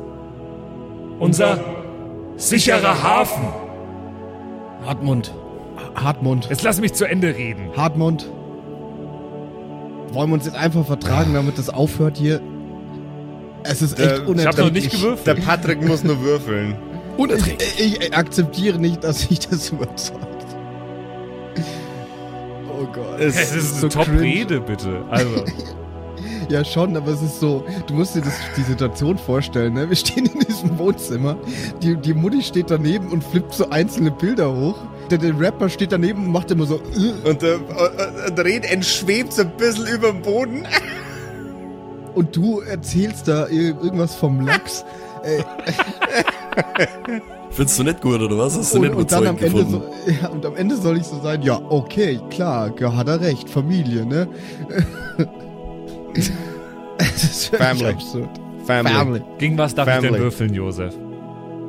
Unser 1.19 1.59
sicherer 2.37 3.03
Hafen. 3.03 3.62
Hartmund. 4.85 5.33
Hartmund. 5.95 6.47
Jetzt 6.49 6.63
lass 6.63 6.79
mich 6.79 6.93
zu 6.93 7.05
Ende 7.05 7.35
reden. 7.35 7.69
Hartmund. 7.75 8.29
Wollen 10.11 10.29
wir 10.29 10.33
uns 10.35 10.45
jetzt 10.45 10.55
einfach 10.57 10.85
vertragen, 10.85 11.33
damit 11.33 11.57
das 11.57 11.69
aufhört 11.69 12.17
hier? 12.17 12.41
Es 13.63 13.81
ist 13.81 13.99
echt 13.99 14.11
Äh, 14.11 14.15
ich 14.21 14.27
unerträglich. 14.27 14.39
Ich 14.39 14.47
habe 14.47 14.61
noch 14.61 14.71
nicht 14.71 14.91
gewürfelt. 14.91 15.27
Der 15.27 15.35
Patrick 15.35 15.81
muss 15.87 16.03
nur 16.03 16.21
würfeln. 16.21 16.75
Unerträglich. 17.17 17.79
Ich, 17.79 18.01
ich 18.01 18.15
akzeptiere 18.15 18.77
nicht, 18.79 19.03
dass 19.03 19.21
sich 19.21 19.39
das 19.39 19.69
überzeugt. 19.71 20.21
Oh 22.69 22.85
Gott. 22.91 23.19
Es 23.19 23.35
Es 23.39 23.55
ist 23.55 23.79
so 23.79 23.87
eine 23.87 23.93
cringe. 23.95 24.05
Top-Rede, 24.17 24.59
bitte. 24.61 25.03
Also, 25.09 25.45
Ja, 26.49 26.63
schon, 26.65 26.95
aber 26.97 27.11
es 27.11 27.21
ist 27.21 27.39
so, 27.39 27.63
du 27.87 27.93
musst 27.93 28.15
dir 28.15 28.21
das, 28.21 28.33
die 28.57 28.61
Situation 28.63 29.17
vorstellen, 29.17 29.73
ne? 29.73 29.89
Wir 29.89 29.95
stehen 29.95 30.25
in 30.25 30.39
diesem 30.39 30.77
Wohnzimmer, 30.77 31.37
die, 31.81 31.95
die 31.95 32.13
Mutti 32.13 32.41
steht 32.41 32.69
daneben 32.71 33.09
und 33.11 33.23
flippt 33.23 33.53
so 33.53 33.69
einzelne 33.69 34.11
Bilder 34.11 34.53
hoch. 34.55 34.77
Der, 35.09 35.17
der 35.17 35.37
Rapper 35.39 35.69
steht 35.69 35.91
daneben 35.91 36.25
und 36.25 36.31
macht 36.31 36.51
immer 36.51 36.65
so, 36.65 36.75
äh, 36.75 37.29
Und 37.29 37.41
der, 37.41 37.55
äh, 37.55 38.31
der 38.31 38.45
Red 38.45 38.85
schwebt 38.85 39.33
so 39.33 39.41
ein 39.43 39.51
bisschen 39.57 39.87
über 39.87 40.11
dem 40.11 40.21
Boden. 40.21 40.65
und 42.15 42.35
du 42.35 42.59
erzählst 42.61 43.27
da 43.27 43.45
ir- 43.45 43.75
irgendwas 43.83 44.15
vom 44.15 44.41
Lachs. 44.45 44.85
Äh, 45.23 45.43
Findest 47.51 47.77
du 47.79 47.83
nicht 47.83 48.01
gut, 48.01 48.19
oder 48.19 48.35
was? 48.37 48.57
Hast 48.57 48.73
du 48.73 48.77
und, 48.77 48.83
nicht 48.83 48.95
und 48.95 49.11
dann 49.11 49.27
am 49.27 49.37
Ende 49.37 49.45
gefunden? 49.51 49.71
so, 49.71 50.11
ja, 50.21 50.27
und 50.29 50.43
am 50.45 50.55
Ende 50.55 50.75
soll 50.75 50.97
ich 50.97 51.03
so 51.03 51.19
sein, 51.21 51.41
ja, 51.43 51.59
okay, 51.69 52.19
klar, 52.31 52.71
ja, 52.79 52.95
hat 52.95 53.07
er 53.07 53.21
recht, 53.21 53.47
Familie, 53.49 54.05
ne? 54.05 54.27
Das 56.97 57.23
ist 57.23 57.51
wirklich 57.51 57.67
Family. 57.69 57.85
absurd. 57.93 58.29
Family. 58.65 58.93
Family. 58.93 59.21
gegen 59.39 59.57
was 59.57 59.75
darf 59.75 59.87
ich 59.87 59.93
Family. 59.93 60.13
denn 60.13 60.21
würfeln, 60.21 60.53
Josef? 60.53 60.93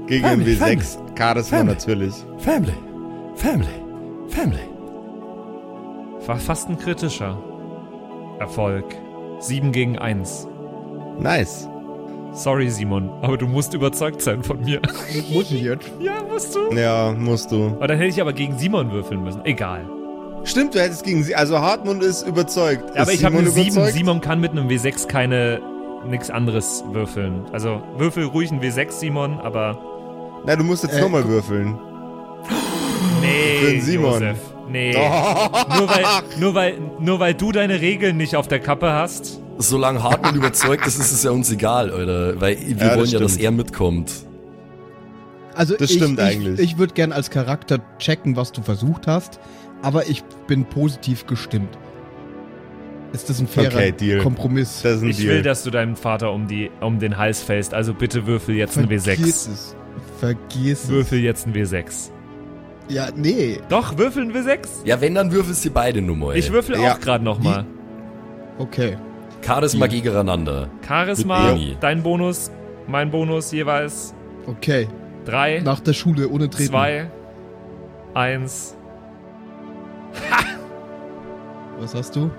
Gegen 0.07 0.23
den 0.23 0.57
Family, 0.57 0.57
W6. 0.57 0.99
Charisma 1.19 1.65
natürlich. 1.65 2.15
Family. 2.39 2.73
Family. 3.37 3.67
Family. 4.29 4.59
War 6.27 6.37
fast 6.39 6.69
ein 6.69 6.79
kritischer 6.79 7.37
Erfolg. 8.39 8.85
7 9.41 9.73
gegen 9.73 9.99
1. 9.99 10.49
Nice. 11.19 11.69
Sorry, 12.33 12.69
Simon, 12.69 13.11
aber 13.23 13.37
du 13.39 13.47
musst 13.47 13.75
überzeugt 13.75 14.21
sein 14.21 14.43
von 14.43 14.61
mir. 14.61 14.81
Muss 15.33 15.53
ich 15.53 15.63
jetzt? 15.63 15.89
ja, 16.01 16.23
musst 16.29 16.55
du. 16.55 16.73
Ja, 16.75 17.13
musst 17.17 17.53
du. 17.53 17.67
Aber 17.77 17.87
dann 17.89 17.99
hätte 17.99 18.11
ich 18.11 18.21
aber 18.21 18.33
gegen 18.33 18.59
Simon 18.59 18.91
würfeln 18.91 19.23
müssen. 19.23 19.45
Egal. 19.45 19.85
Stimmt, 20.45 20.75
du 20.75 20.81
hättest 20.81 21.05
gegen 21.05 21.23
sie. 21.25 21.35
Also 21.35 21.59
Hartmund 21.59 22.03
ist 22.03 22.27
überzeugt. 22.27 22.95
Ja, 22.95 23.03
aber 23.03 23.13
Ist 23.13 23.19
ich 23.19 23.25
habe 23.25 23.39
eine 23.39 23.49
Simon 23.51 23.65
7. 23.65 23.77
überzeugt? 23.77 23.95
Simon 23.97 24.21
kann 24.21 24.41
mit 24.41 24.51
einem 24.53 24.69
W6 24.69 25.07
keine 25.09 25.61
nix 26.07 26.29
anderes 26.31 26.85
würfeln. 26.93 27.47
Also 27.53 27.83
würfel 27.97 28.25
ruhig 28.27 28.51
ein 28.51 28.61
W6, 28.61 28.93
Simon, 28.93 29.41
aber 29.41 29.79
Na, 30.47 30.55
du 30.55 30.63
musst 30.65 30.83
jetzt 30.83 30.97
Äh, 30.97 31.01
nochmal 31.01 31.27
würfeln. 31.27 31.79
nee, 33.23 33.59
Für 33.61 33.71
den 33.73 33.81
Simon. 33.83 34.13
Josef. 34.13 34.39
Nee. 34.71 34.93
Nur 35.79 35.89
weil, 35.89 36.05
nur, 36.41 36.55
weil, 36.55 36.75
nur 36.99 37.21
weil 37.21 37.35
du 37.35 37.53
deine 37.53 37.81
Regeln 37.81 38.17
nicht 38.17 38.35
auf 38.35 38.49
der 38.49 38.61
Kappe 38.61 38.93
hast. 38.93 39.41
Solange 39.59 40.03
Hartmann 40.03 40.35
überzeugt 40.35 40.87
ist, 40.87 40.99
ist 40.99 41.13
es 41.13 41.23
ja 41.23 41.31
uns 41.31 41.51
egal, 41.53 41.91
Alter. 41.91 42.41
Weil 42.41 42.59
wir 42.61 42.75
das 42.77 42.97
wollen 42.97 43.09
ja, 43.11 43.19
dass 43.21 43.33
stimmt. 43.33 43.45
er 43.45 43.51
mitkommt. 43.51 44.13
Also 45.55 45.77
Das 45.77 45.91
ich, 45.91 45.97
stimmt 45.99 46.19
ich, 46.19 46.25
eigentlich. 46.25 46.61
Ich 46.61 46.79
würde 46.79 46.95
gern 46.95 47.13
als 47.13 47.31
Charakter 47.31 47.79
checken, 47.99 48.37
was 48.37 48.53
du 48.53 48.63
versucht 48.63 49.07
hast, 49.07 49.39
aber 49.83 50.09
ich 50.09 50.23
bin 50.47 50.65
positiv 50.65 51.27
gestimmt. 51.27 51.77
Ist 53.13 53.31
das 53.31 53.39
ein 53.41 53.47
fairer 53.47 53.75
Okay, 53.75 53.93
Deal. 53.93 54.21
Kompromiss? 54.21 54.83
Das 54.83 54.97
ist 54.97 55.03
ein 55.03 55.11
Ich 55.11 55.19
Deal. 55.19 55.29
will, 55.37 55.43
dass 55.43 55.63
du 55.63 55.71
deinem 55.71 55.95
Vater 55.95 56.33
um, 56.33 56.49
die, 56.49 56.71
um 56.81 56.99
den 56.99 57.17
Hals 57.17 57.43
fällst. 57.43 57.73
Also 57.73 57.95
bitte 57.95 58.27
würfel 58.27 58.57
jetzt 58.57 58.77
ein 58.77 58.89
Vergiss 58.89 59.47
W6. 59.49 59.53
es. 59.53 59.77
Vergiss 60.19 60.89
Würfel 60.89 61.21
jetzt 61.21 61.47
ein 61.47 61.53
W6. 61.55 61.85
es. 61.87 62.13
Ja, 62.89 63.09
nee. 63.15 63.61
Doch, 63.69 63.97
würfel 63.99 64.25
ein 64.25 64.33
W6. 64.33 64.59
Ja, 64.85 65.01
wenn, 65.01 65.15
dann 65.15 65.31
würfelst 65.31 65.65
du 65.65 65.71
beide 65.71 66.03
nur 66.03 66.17
mal. 66.17 66.37
Ich 66.37 66.51
würfel 66.53 66.77
Ja. 66.81 66.95
auch 66.95 67.01
gerade 67.01 67.23
nochmal. 67.25 67.65
Okay. 68.59 68.97
Charisma 69.43 69.87
gegeneinander. 69.87 70.69
Charisma, 70.87 71.57
dein 71.81 72.03
Bonus, 72.03 72.51
mein 72.89 73.11
Bonus 73.11 73.53
jeweils. 73.53 74.15
Okay. 74.47 74.89
Drei, 75.25 75.61
Nach 75.61 75.81
der 75.81 75.93
Schule 75.93 76.29
ohne 76.29 76.51
Treten. 76.51 76.69
zwei, 76.71 77.11
eins. 78.15 78.77
Was 81.79 81.95
hast 81.95 82.17
du? 82.17 82.31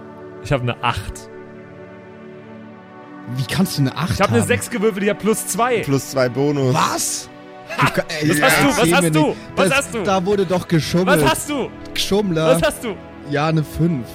Ich 0.43 0.51
habe 0.51 0.63
eine 0.63 0.83
8. 0.83 1.29
Wie 3.37 3.43
kannst 3.45 3.77
du 3.77 3.81
eine 3.81 3.95
8 3.97 4.11
Ich 4.11 4.21
habe 4.21 4.31
eine 4.31 4.41
haben? 4.41 4.47
6 4.47 4.69
gewürfelt, 4.69 5.03
ich 5.03 5.09
habe 5.09 5.19
plus 5.19 5.47
2. 5.47 5.81
Plus 5.81 6.11
zwei 6.11 6.29
Bonus. 6.29 6.73
Was? 6.73 7.29
Du, 7.79 7.85
ka- 7.87 8.03
ey, 8.21 8.29
Was 8.29 8.41
hast 8.41 8.61
du? 8.61 8.67
Was 8.67 8.93
hast 8.93 9.15
du? 9.15 9.35
Was 9.55 9.69
das, 9.69 9.77
hast 9.79 9.93
du? 9.95 10.03
Da 10.03 10.23
wurde 10.25 10.45
doch 10.45 10.67
geschummelt. 10.67 11.21
Was 11.23 11.31
hast 11.31 11.49
du? 11.49 11.69
Geschummler. 11.93 12.47
Was 12.55 12.61
hast 12.61 12.83
du? 12.83 12.95
Ja, 13.31 13.47
eine 13.47 13.63
5. 13.63 14.05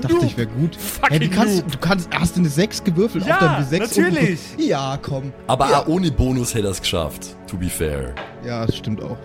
Dachte 0.00 0.24
ich 0.24 0.36
wäre 0.38 0.46
gut. 0.46 0.76
Fucking 0.76 1.08
Hey, 1.10 1.20
wie 1.20 1.28
kannst, 1.28 1.64
du 1.74 1.78
kannst, 1.78 2.08
hast 2.16 2.36
du 2.36 2.40
eine 2.40 2.48
6 2.48 2.84
gewürfelt 2.84 3.26
Ja, 3.26 3.34
auf 3.34 3.40
deinem 3.40 3.66
W6? 3.66 3.78
natürlich. 3.80 4.40
Und, 4.56 4.64
ja, 4.64 4.98
komm. 5.02 5.32
Aber 5.48 5.68
Ja. 5.70 5.86
ohne 5.86 6.10
Bonus 6.12 6.54
hätte 6.54 6.68
er 6.68 6.70
es 6.70 6.80
geschafft. 6.80 7.36
To 7.48 7.56
be 7.58 7.68
fair. 7.68 8.14
Ja, 8.44 8.64
das 8.64 8.76
stimmt 8.76 9.02
auch. 9.02 9.18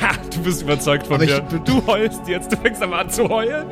Ha, 0.00 0.12
du 0.34 0.42
bist 0.42 0.62
überzeugt 0.62 1.06
von 1.06 1.16
Aber 1.16 1.24
ich 1.24 1.30
mir. 1.30 1.40
bin- 1.42 1.64
Du 1.64 1.86
heulst 1.86 2.22
jetzt, 2.26 2.50
du 2.52 2.56
fängst 2.56 2.82
aber 2.82 2.98
an 2.98 3.10
zu 3.10 3.28
heulen. 3.28 3.66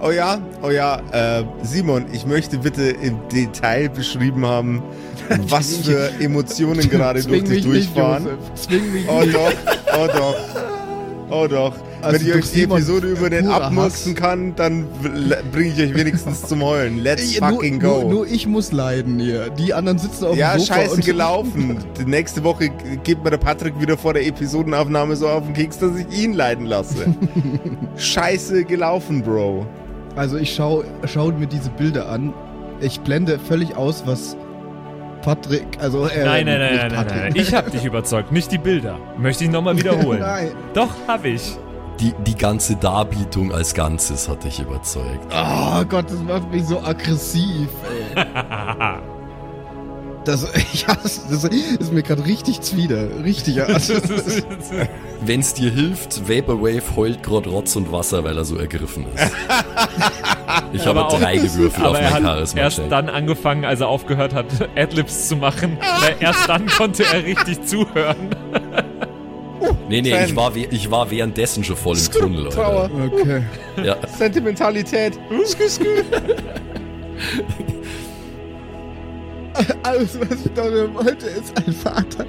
Oh 0.00 0.10
ja, 0.10 0.38
oh 0.62 0.70
ja, 0.70 1.00
äh, 1.12 1.44
Simon, 1.62 2.04
ich 2.12 2.26
möchte 2.26 2.58
bitte 2.58 2.82
im 2.90 3.16
Detail 3.32 3.88
beschrieben 3.88 4.44
haben, 4.44 4.82
was 5.48 5.76
für 5.78 6.10
Emotionen 6.20 6.88
gerade 6.90 7.22
durch 7.24 7.42
dich 7.44 7.64
mich 7.64 7.66
nicht, 7.66 7.96
durchfahren. 7.96 8.24
Josef. 8.24 8.38
Zwing 8.54 8.92
mich 8.92 9.08
Oh 9.08 9.20
nicht. 9.22 9.34
doch, 9.34 9.52
oh 9.98 10.06
doch, 10.06 10.36
oh 11.30 11.46
doch. 11.48 11.72
Wenn 12.10 12.22
ich 12.22 12.34
euch 12.34 12.52
die 12.52 12.62
Episode 12.62 13.08
über 13.08 13.30
den 13.30 13.48
abmurksen 13.48 14.14
kann, 14.14 14.54
dann 14.56 14.86
bringe 15.52 15.72
ich 15.72 15.80
euch 15.80 15.94
wenigstens 15.94 16.42
zum 16.42 16.62
Heulen. 16.62 16.98
Let's 16.98 17.34
Ey, 17.34 17.38
fucking 17.40 17.78
nur, 17.78 17.92
go. 17.92 18.00
Nur, 18.02 18.10
nur 18.10 18.26
ich 18.26 18.46
muss 18.46 18.72
leiden 18.72 19.18
hier. 19.18 19.50
Die 19.50 19.72
anderen 19.74 19.98
sitzen 19.98 20.24
auf 20.26 20.36
ja, 20.36 20.52
dem 20.52 20.60
Sofa 20.60 20.74
scheiße 20.74 20.94
und 20.96 21.04
gelaufen. 21.04 21.78
Die 21.98 22.04
nächste 22.04 22.44
Woche 22.44 22.70
geht 23.02 23.22
mir 23.22 23.30
der 23.30 23.38
Patrick 23.38 23.80
wieder 23.80 23.96
vor 23.96 24.14
der 24.14 24.26
Episodenaufnahme 24.26 25.16
so 25.16 25.28
auf 25.28 25.44
den 25.44 25.54
Keks, 25.54 25.78
dass 25.78 25.92
ich 25.96 26.06
ihn 26.18 26.32
leiden 26.34 26.66
lasse. 26.66 27.14
scheiße 27.96 28.64
gelaufen, 28.64 29.22
Bro. 29.22 29.66
Also 30.16 30.36
ich 30.36 30.54
schau, 30.54 30.84
schau 31.06 31.32
mir 31.32 31.46
diese 31.46 31.70
Bilder 31.70 32.08
an. 32.08 32.32
Ich 32.80 33.00
blende 33.00 33.38
völlig 33.38 33.76
aus, 33.76 34.02
was 34.06 34.36
Patrick, 35.22 35.66
also 35.80 36.06
äh, 36.06 36.24
Nein, 36.24 36.44
nein, 36.44 36.58
nein, 36.58 36.72
nicht 36.72 36.82
nein, 36.82 36.92
nein, 36.92 37.06
Patrick. 37.06 37.22
nein. 37.22 37.32
Ich 37.34 37.54
hab 37.54 37.70
dich 37.70 37.84
überzeugt, 37.84 38.30
nicht 38.30 38.52
die 38.52 38.58
Bilder. 38.58 38.98
Möchte 39.16 39.44
ich 39.44 39.50
nochmal 39.50 39.76
wiederholen. 39.78 40.20
Nein. 40.20 40.50
Doch, 40.74 40.90
hab 41.08 41.24
ich. 41.24 41.56
Die, 42.00 42.12
die 42.26 42.34
ganze 42.34 42.76
Darbietung 42.76 43.52
als 43.52 43.74
Ganzes 43.74 44.28
hat 44.28 44.44
dich 44.44 44.60
überzeugt. 44.60 45.32
Oh 45.32 45.84
Gott, 45.84 46.10
das 46.10 46.20
macht 46.22 46.50
mich 46.50 46.64
so 46.64 46.80
aggressiv. 46.80 47.68
Ey. 48.16 48.24
Das, 50.24 50.46
ich 50.72 50.86
hasse, 50.86 51.20
das 51.30 51.44
ist 51.44 51.92
mir 51.92 52.02
gerade 52.02 52.24
richtig 52.24 52.62
zwider. 52.62 53.22
Richtig. 53.22 53.62
Also, 53.62 53.94
Wenn's 55.20 55.54
dir 55.54 55.70
hilft, 55.70 56.28
Vaporwave 56.28 56.96
heult 56.96 57.22
grad 57.22 57.46
Rotz 57.46 57.76
und 57.76 57.92
Wasser, 57.92 58.24
weil 58.24 58.36
er 58.38 58.44
so 58.44 58.56
ergriffen 58.56 59.06
ist. 59.14 59.32
Ich 60.72 60.86
habe 60.86 61.00
Aber 61.00 61.18
drei 61.18 61.36
gewürfelt 61.36 61.84
auf 61.84 61.90
Aber 61.90 62.00
er 62.00 62.10
mein 62.10 62.26
hat 62.26 62.56
erst 62.56 62.80
dann 62.88 63.08
angefangen, 63.08 63.64
als 63.64 63.80
er 63.80 63.88
aufgehört 63.88 64.34
hat, 64.34 64.46
Adlibs 64.76 65.28
zu 65.28 65.36
machen. 65.36 65.78
Weil 66.00 66.16
erst 66.20 66.48
dann 66.48 66.66
konnte 66.66 67.04
er 67.04 67.24
richtig 67.24 67.64
zuhören. 67.64 68.30
Nee, 69.88 70.00
nee, 70.02 70.10
Fan. 70.12 70.24
ich 70.24 70.36
war, 70.36 70.52
ich 70.56 70.90
war 70.90 71.10
währenddessen 71.10 71.62
schon 71.64 71.76
voll 71.76 71.98
im 71.98 72.10
Tunnel, 72.10 72.48
Trauer. 72.48 72.82
Alter. 72.84 73.12
okay. 73.12 73.42
Ja. 73.84 73.96
Sentimentalität. 74.08 75.18
Skü, 75.46 75.68
skü. 75.68 75.84
Alles, 79.82 80.18
was 80.20 80.44
ich 80.44 80.52
da 80.54 80.64
wollte, 80.94 81.26
ist 81.26 81.56
ein 81.56 81.72
Vater. 81.72 82.26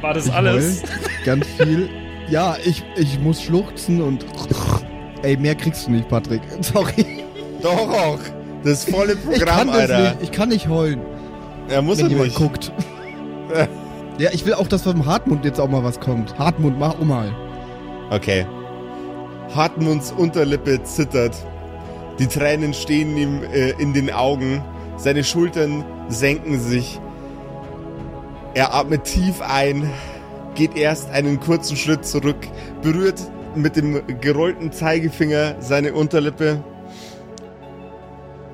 War 0.00 0.14
das 0.14 0.26
Ich 0.26 0.32
alles? 0.32 0.82
Ganz 1.24 1.46
viel. 1.58 1.88
Ja, 2.28 2.56
ich, 2.64 2.82
ich 2.96 3.18
muss 3.20 3.42
schluchzen 3.42 4.02
und. 4.02 4.24
Ey, 5.22 5.36
mehr 5.36 5.54
kriegst 5.54 5.86
du 5.86 5.92
nicht, 5.92 6.08
Patrick. 6.08 6.40
Sorry. 6.60 7.06
Doch 7.62 7.88
auch. 7.88 8.18
Das 8.64 8.84
volle 8.84 9.12
Ich 9.14 9.20
Programm, 9.24 9.56
kann 9.58 9.66
das 9.68 9.76
Alter. 9.76 10.00
nicht. 10.00 10.16
Ich 10.22 10.32
kann 10.32 10.48
nicht 10.48 10.68
heulen, 10.68 11.00
Er 11.68 11.80
muss 11.82 11.98
wenn 11.98 12.06
er 12.06 12.10
jemand 12.10 12.28
nicht. 12.28 12.38
guckt. 12.38 12.72
Ja, 14.18 14.30
ich 14.32 14.44
will 14.44 14.54
auch, 14.54 14.66
dass 14.66 14.82
vom 14.82 15.06
Hartmund 15.06 15.44
jetzt 15.44 15.60
auch 15.60 15.68
mal 15.68 15.84
was 15.84 16.00
kommt. 16.00 16.36
Hartmund, 16.38 16.76
mach 16.76 16.98
um 16.98 17.06
mal. 17.08 17.32
Okay. 18.10 18.44
Hartmunds 19.54 20.10
Unterlippe 20.10 20.82
zittert. 20.82 21.36
Die 22.18 22.26
Tränen 22.26 22.74
stehen 22.74 23.16
ihm 23.16 23.44
äh, 23.44 23.70
in 23.80 23.92
den 23.92 24.10
Augen. 24.10 24.60
Seine 24.96 25.22
Schultern 25.22 25.84
senken 26.08 26.58
sich. 26.58 27.00
Er 28.54 28.74
atmet 28.74 29.04
tief 29.04 29.40
ein, 29.40 29.88
geht 30.56 30.76
erst 30.76 31.10
einen 31.10 31.38
kurzen 31.38 31.76
Schritt 31.76 32.04
zurück, 32.04 32.48
berührt 32.82 33.20
mit 33.54 33.76
dem 33.76 34.02
gerollten 34.20 34.72
Zeigefinger 34.72 35.54
seine 35.60 35.94
Unterlippe, 35.94 36.64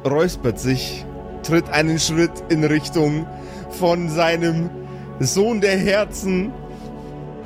räuspert 0.05 0.59
sich, 0.59 1.07
tritt 1.43 1.71
einen 1.71 1.99
Schritt 1.99 2.33
in 2.51 2.65
Richtung 2.65 3.27
von 3.71 4.11
seinem 4.11 4.69
Sohn 5.21 5.61
der 5.61 5.77
Herzen. 5.77 6.53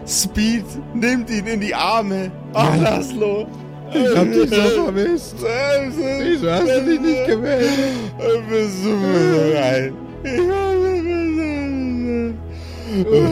Speed 0.07 0.64
nimmt 0.95 1.29
ihn 1.31 1.47
in 1.47 1.61
die 1.61 1.75
Arme. 1.75 2.31
Ach, 2.55 2.77
Laszlo. 2.81 3.47
Ich 3.93 4.16
hab 4.16 4.31
dich 4.31 4.51
so 4.51 4.85
vermisst. 4.85 5.37
Wieso 6.21 6.51
hast 6.51 6.66
du 6.66 6.85
dich 6.85 7.01
nicht 7.01 7.27
gemeldet? 7.27 7.71
Bist 8.49 8.85
du 8.85 8.97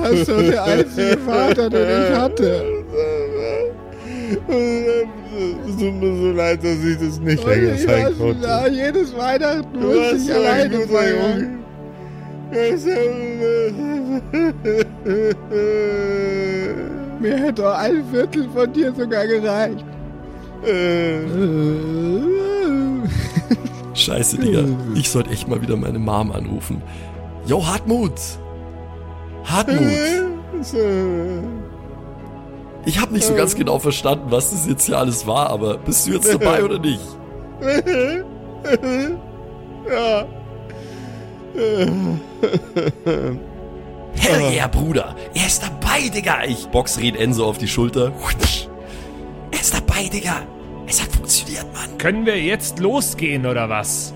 hast 0.03 0.29
doch 0.29 0.43
der 0.43 0.65
einzige 0.65 1.19
Vater, 1.19 1.71
den 1.71 1.89
ich 1.89 2.19
hatte. 2.19 2.65
Es 5.69 5.77
tut 5.77 5.95
mir 6.01 6.17
so 6.17 6.33
leid, 6.33 6.65
dass 6.65 6.85
ich 6.85 6.99
das 6.99 7.21
nicht 7.21 7.45
Und 7.45 7.51
länger 7.51 7.77
sein 7.77 8.19
konnte. 8.19 8.37
na, 8.43 8.69
jedes 8.69 9.17
Weihnachten 9.17 9.81
muss 9.81 10.27
ich 10.27 10.35
alleine 10.35 10.81
feiern. 10.81 11.59
Mir 17.21 17.37
hätte 17.37 17.63
doch 17.63 17.75
ein 17.75 18.05
Viertel 18.11 18.49
von 18.55 18.73
dir 18.73 18.93
sogar 18.95 19.27
gereicht. 19.27 19.85
Scheiße, 23.95 24.39
Digga. 24.39 24.65
Ich 24.95 25.11
sollte 25.11 25.31
echt 25.31 25.49
mal 25.49 25.61
wieder 25.63 25.77
meine 25.77 25.99
Mom 25.99 26.33
anrufen. 26.33 26.83
Yo, 27.47 27.67
Hartmut! 27.67 28.13
Hartmut! 29.45 29.81
Ich 32.85 33.01
habe 33.01 33.13
nicht 33.13 33.25
so 33.25 33.35
ganz 33.35 33.55
genau 33.55 33.79
verstanden, 33.79 34.27
was 34.31 34.51
das 34.51 34.67
jetzt 34.67 34.87
hier 34.87 34.99
alles 34.99 35.27
war, 35.27 35.51
aber 35.51 35.79
bist 35.79 36.07
du 36.07 36.13
jetzt 36.13 36.33
dabei 36.33 36.65
oder 36.65 36.79
nicht? 36.79 37.01
ja. 39.91 40.27
Hell 44.19 44.53
yeah, 44.53 44.67
Bruder! 44.67 45.15
Er 45.35 45.47
ist 45.47 45.63
dabei, 45.63 46.09
Digga! 46.09 46.45
Ich 46.45 46.67
box 46.69 46.99
Red 46.99 47.17
Enzo 47.17 47.47
auf 47.47 47.59
die 47.59 47.69
Schulter. 47.69 48.13
Er 49.51 49.61
ist 49.61 49.75
dabei, 49.75 50.09
Digga! 50.09 50.43
Es 50.87 51.03
hat 51.03 51.11
funktioniert, 51.11 51.67
Mann! 51.75 51.99
Können 51.99 52.27
wir 52.27 52.41
jetzt 52.41 52.79
losgehen 52.79 53.47
oder 53.47 53.69
was? 53.69 54.15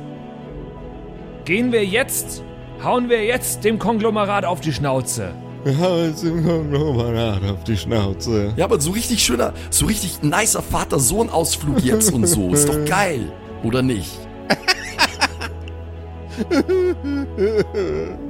Gehen 1.45 1.73
wir 1.73 1.85
jetzt? 1.85 2.43
Hauen 2.83 3.09
wir 3.09 3.25
jetzt 3.25 3.65
dem 3.65 3.79
Konglomerat 3.79 4.45
auf 4.45 4.61
die 4.61 4.73
Schnauze? 4.73 5.35
Wir 5.65 5.77
haben 5.77 6.09
uns 6.09 6.23
im 6.23 6.47
Konglomerat 6.47 7.45
auf 7.45 7.65
die 7.65 7.77
Schnauze. 7.77 8.55
Ja, 8.57 8.65
aber 8.65 8.81
so 8.81 8.93
richtig 8.93 9.23
schöner, 9.23 9.53
so 9.69 9.87
richtig 9.87 10.23
nicer 10.23 10.63
Vater-Sohn-Ausflug 10.63 11.81
jetzt 11.81 12.13
und 12.13 12.27
so. 12.27 12.53
Ist 12.53 12.69
doch 12.69 12.85
geil. 12.87 13.31
Oder 13.63 13.83
nicht? 13.83 14.11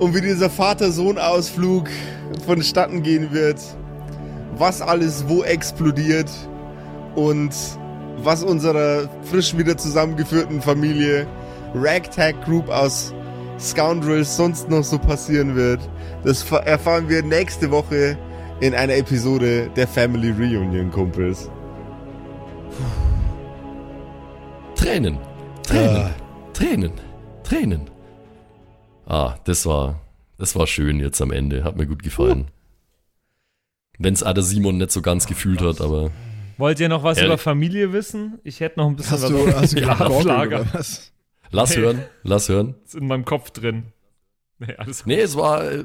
Und 0.00 0.14
wie 0.14 0.20
dieser 0.22 0.50
Vater-Sohn-Ausflug 0.50 1.88
vonstatten 2.46 3.02
gehen 3.02 3.32
wird, 3.32 3.60
was 4.56 4.80
alles 4.82 5.24
wo 5.28 5.42
explodiert 5.42 6.30
und 7.14 7.50
was 8.22 8.42
unserer 8.42 9.08
frisch 9.24 9.56
wieder 9.56 9.76
zusammengeführten 9.76 10.60
Familie 10.62 11.26
Ragtag 11.74 12.44
Group 12.44 12.68
aus 12.68 13.14
Scoundrels 13.58 14.36
sonst 14.36 14.68
noch 14.70 14.84
so 14.84 14.98
passieren 14.98 15.54
wird, 15.54 15.80
das 16.24 16.42
fa- 16.42 16.58
erfahren 16.60 17.08
wir 17.08 17.22
nächste 17.22 17.70
Woche 17.70 18.16
in 18.60 18.74
einer 18.74 18.94
Episode 18.96 19.68
der 19.76 19.86
Family 19.86 20.30
Reunion, 20.30 20.90
Kumpels. 20.90 21.50
Tränen. 24.74 25.18
Tränen. 25.62 26.10
Tränen. 26.54 26.92
Tränen. 27.42 27.89
Ah, 29.10 29.36
das 29.44 29.66
war, 29.66 30.00
das 30.38 30.54
war 30.54 30.66
schön 30.66 31.00
jetzt 31.00 31.20
am 31.20 31.32
Ende. 31.32 31.64
Hat 31.64 31.76
mir 31.76 31.86
gut 31.86 32.02
gefallen. 32.02 32.46
Wenn's 33.98 34.22
Ada 34.22 34.40
Simon 34.42 34.78
nicht 34.78 34.92
so 34.92 35.02
ganz 35.02 35.26
gefühlt 35.26 35.60
hat, 35.60 35.80
aber 35.80 36.10
Wollt 36.58 36.78
ihr 36.80 36.88
noch 36.88 37.02
was 37.02 37.18
Ehrlich? 37.18 37.28
über 37.32 37.38
Familie 37.38 37.92
wissen? 37.92 38.38
Ich 38.44 38.60
hätte 38.60 38.78
noch 38.78 38.86
ein 38.86 38.96
bisschen 38.96 39.12
Hast 39.12 39.22
was 39.24 39.30
du, 39.30 39.54
hast 39.54 39.72
du 39.72 39.80
ja, 39.80 39.86
gerade 39.94 40.06
auf 40.06 40.18
gegoogelt 40.22 40.26
Lager. 40.26 40.60
oder 40.60 40.74
was? 40.74 41.12
lass 41.50 41.70
Hey. 41.74 41.82
hören, 41.82 42.04
lass 42.22 42.48
hören. 42.48 42.74
Ist 42.84 42.94
in 42.94 43.06
meinem 43.06 43.24
Kopf 43.24 43.50
drin. 43.50 43.84
Nee, 44.58 44.74
alles 44.76 45.04
Nee, 45.06 45.20
es 45.20 45.36
war, 45.36 45.64
äh, 45.70 45.84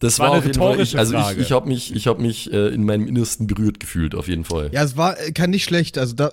das 0.00 0.18
War 0.18 0.26
war, 0.28 0.32
eine 0.34 0.38
auf 0.40 0.46
jeden 0.46 0.58
Fall, 0.58 0.70
ich, 0.80 0.94
rhetorische 0.94 0.98
also 0.98 1.14
ich, 1.16 1.20
Frage. 1.22 1.40
ich 1.42 1.52
habe 1.52 1.68
mich, 1.68 1.94
ich 1.94 2.06
habe 2.06 2.22
mich 2.22 2.52
äh, 2.52 2.68
in 2.68 2.84
meinem 2.84 3.06
Innersten 3.06 3.46
berührt 3.46 3.78
gefühlt, 3.80 4.14
auf 4.14 4.28
jeden 4.28 4.44
Fall. 4.44 4.70
Ja, 4.72 4.82
es 4.84 4.96
war 4.96 5.18
äh, 5.20 5.32
kann 5.32 5.50
nicht 5.50 5.64
schlecht. 5.64 5.98
Also 5.98 6.14
da, 6.14 6.32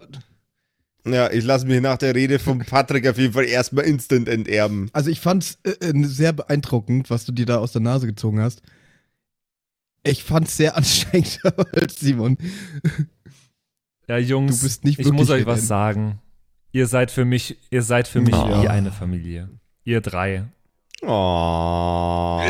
Ja, 1.06 1.32
ich 1.32 1.43
lasse 1.43 1.66
mich 1.66 1.82
nach 1.82 1.97
der 1.97 2.14
Rede 2.14 2.38
von 2.38 2.60
Patrick 2.60 3.08
auf 3.08 3.18
jeden 3.18 3.34
Fall 3.34 3.45
erstmal 3.45 3.86
instant 3.86 4.28
enterben. 4.30 4.89
also 4.93 5.10
ich 5.10 5.20
fand's 5.20 5.58
äh, 5.64 5.72
äh, 5.89 6.04
sehr 6.04 6.32
beeindruckend, 6.34 7.10
was 7.10 7.26
du 7.26 7.32
dir 7.32 7.45
da 7.47 7.58
aus 7.58 7.72
der 7.72 7.82
Nase 7.82 8.06
gezogen 8.08 8.39
hast. 8.39 8.62
Ich 10.04 10.24
fand's 10.24 10.58
sehr 10.58 10.76
anstrengend, 10.78 11.39
als 11.74 11.99
Simon. 11.99 12.38
Ja, 14.08 14.18
Jungs, 14.18 14.60
Du 14.60 14.66
bist 14.66 14.84
nicht 14.84 14.99
ich 14.99 15.12
muss 15.12 15.30
euch 15.30 15.45
was 15.45 15.66
sagen. 15.68 16.20
Ihr 16.72 16.88
seid 16.88 17.12
für 17.12 17.26
mich, 17.26 17.58
ihr 17.72 17.82
seid 17.84 18.08
für 18.08 18.22
mich 18.22 18.34
Ja. 18.36 18.62
wie 18.64 18.68
eine 18.68 18.91
Familie. 18.91 19.49
Ihr 19.84 20.02
drei. 20.02 20.45
Oh. 21.02 22.43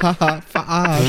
Haha, 0.00 0.40
verarscht. 0.48 1.04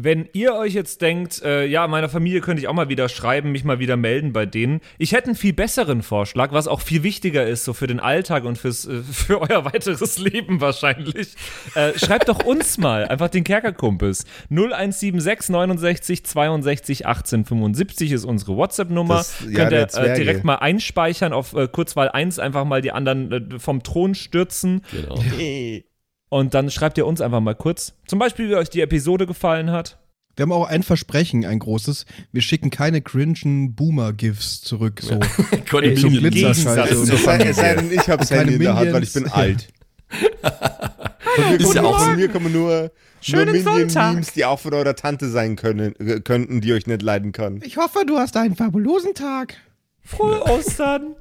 Wenn 0.00 0.28
ihr 0.32 0.54
euch 0.54 0.74
jetzt 0.74 1.02
denkt, 1.02 1.42
äh, 1.42 1.64
ja, 1.66 1.86
meiner 1.88 2.08
Familie 2.08 2.40
könnte 2.40 2.60
ich 2.60 2.68
auch 2.68 2.74
mal 2.74 2.88
wieder 2.88 3.08
schreiben, 3.08 3.52
mich 3.52 3.64
mal 3.64 3.78
wieder 3.78 3.96
melden 3.96 4.32
bei 4.32 4.46
denen. 4.46 4.80
Ich 4.98 5.12
hätte 5.12 5.26
einen 5.26 5.34
viel 5.36 5.52
besseren 5.52 6.02
Vorschlag, 6.02 6.52
was 6.52 6.68
auch 6.68 6.80
viel 6.80 7.02
wichtiger 7.02 7.46
ist, 7.46 7.64
so 7.64 7.72
für 7.72 7.86
den 7.86 8.00
Alltag 8.00 8.44
und 8.44 8.58
fürs, 8.58 8.86
äh, 8.86 9.02
für 9.12 9.40
euer 9.40 9.64
weiteres 9.64 10.18
Leben 10.18 10.60
wahrscheinlich. 10.60 11.34
Äh, 11.74 11.98
schreibt 11.98 12.28
doch 12.28 12.44
uns 12.44 12.78
mal, 12.78 13.06
einfach 13.06 13.28
den 13.28 13.44
Kerkerkumpels. 13.44 14.24
0176 14.50 15.50
69 15.50 16.24
62 16.24 17.06
18 17.06 17.44
75 17.44 18.12
ist 18.12 18.24
unsere 18.24 18.56
WhatsApp-Nummer. 18.56 19.24
Ja, 19.48 19.68
Könnt 19.68 19.72
ihr 19.72 20.00
äh, 20.00 20.14
direkt 20.16 20.44
mal 20.44 20.56
einspeichern 20.56 21.32
auf 21.32 21.54
äh, 21.54 21.68
Kurzwahl 21.68 22.08
1, 22.08 22.38
einfach 22.38 22.64
mal 22.64 22.82
die 22.82 22.92
anderen 22.92 23.32
äh, 23.32 23.58
vom 23.58 23.82
Thron 23.82 24.14
stürzen. 24.14 24.82
Genau. 24.92 25.22
Und 26.28 26.54
dann 26.54 26.70
schreibt 26.70 26.98
ihr 26.98 27.06
uns 27.06 27.20
einfach 27.20 27.40
mal 27.40 27.54
kurz. 27.54 27.94
Zum 28.06 28.18
Beispiel, 28.18 28.48
wie 28.50 28.54
euch 28.56 28.70
die 28.70 28.80
Episode 28.80 29.26
gefallen 29.26 29.70
hat. 29.70 29.98
Wir 30.36 30.44
haben 30.44 30.52
auch 30.52 30.68
ein 30.68 30.84
Versprechen, 30.84 31.44
ein 31.44 31.58
großes. 31.58 32.06
Wir 32.30 32.42
schicken 32.42 32.70
keine 32.70 33.02
cringen 33.02 33.74
Boomer-GIFs 33.74 34.60
zurück. 34.60 35.00
So. 35.02 35.18
So 35.70 35.80
Minion. 35.80 36.30
Glitzerscheiße 36.30 36.94
Es 36.94 37.10
es 37.10 37.56
sei 37.56 37.74
denn, 37.74 37.92
ich 37.92 38.08
hab's 38.08 38.28
keine 38.28 38.52
Handy 38.52 38.54
in 38.54 38.60
der 38.60 38.76
Hand, 38.76 38.92
weil 38.92 39.02
ich 39.02 39.12
bin 39.12 39.26
alt. 39.28 39.68
Von 40.08 41.50
mir, 41.50 41.56
Ist 41.60 41.64
kommen, 41.64 41.76
ja 41.76 41.82
auch 41.82 41.98
von 41.98 42.10
so. 42.12 42.16
mir 42.16 42.28
kommen 42.28 42.52
nur, 42.52 42.70
nur 42.80 42.90
Schönen 43.20 43.62
Sonntag. 43.62 43.94
Minion-Memes, 43.94 44.32
die 44.32 44.44
auch 44.44 44.58
von 44.58 44.72
eurer 44.72 44.96
Tante 44.96 45.28
sein 45.28 45.56
können, 45.56 45.94
äh, 45.98 46.20
könnten, 46.20 46.60
die 46.60 46.72
euch 46.72 46.86
nicht 46.86 47.02
leiden 47.02 47.32
kann. 47.32 47.60
Ich 47.64 47.76
hoffe, 47.76 48.04
du 48.06 48.16
hast 48.16 48.36
einen 48.36 48.56
fabulosen 48.56 49.14
Tag. 49.14 49.56
Frohe 50.00 50.42
Ostern! 50.44 51.16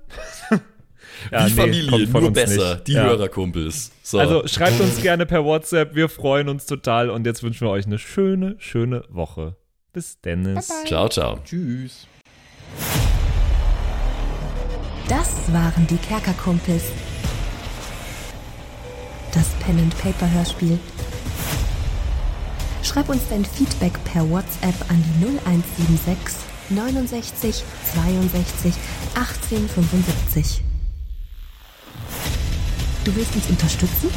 Ja, 1.31 1.45
Die 1.45 1.53
nee, 1.53 1.61
Familie, 1.61 2.07
nur 2.07 2.23
uns 2.23 2.33
besser. 2.33 2.75
nicht. 2.75 2.87
Die 2.87 2.93
Ja. 2.93 3.03
Hörerkumpels. 3.03 3.91
So. 4.03 4.19
Also 4.19 4.47
schreibt 4.47 4.79
uns 4.79 5.01
gerne 5.01 5.25
per 5.25 5.43
WhatsApp, 5.45 5.95
wir 5.95 6.09
freuen 6.09 6.49
uns 6.49 6.65
total 6.65 7.09
und 7.09 7.25
jetzt 7.25 7.43
wünschen 7.43 7.67
wir 7.67 7.71
euch 7.71 7.85
eine 7.85 7.99
schöne, 7.99 8.55
schöne 8.59 9.03
Woche. 9.09 9.55
Bis 9.93 10.19
Dennis. 10.21 10.69
ciao, 10.85 11.09
ciao. 11.09 11.39
Tschüss. 11.43 12.07
Das 15.07 15.51
waren 15.53 15.87
die 15.87 15.97
Kerkerkumpels. 15.97 16.83
Das 19.33 19.47
Pen 19.65 19.77
and 19.79 19.97
Paper 19.97 20.29
Hörspiel. 20.31 20.77
Schreib 22.83 23.09
uns 23.09 23.21
dein 23.29 23.45
Feedback 23.45 23.93
per 24.05 24.29
WhatsApp 24.29 24.75
an 24.89 25.03
die 25.03 25.25
0176 25.25 26.35
69 26.69 27.63
62 27.93 28.73
18 29.15 29.69
75. 29.69 30.61
Du 33.07 33.15
willst 33.15 33.33
uns 33.35 33.49
unterstützen? 33.49 34.09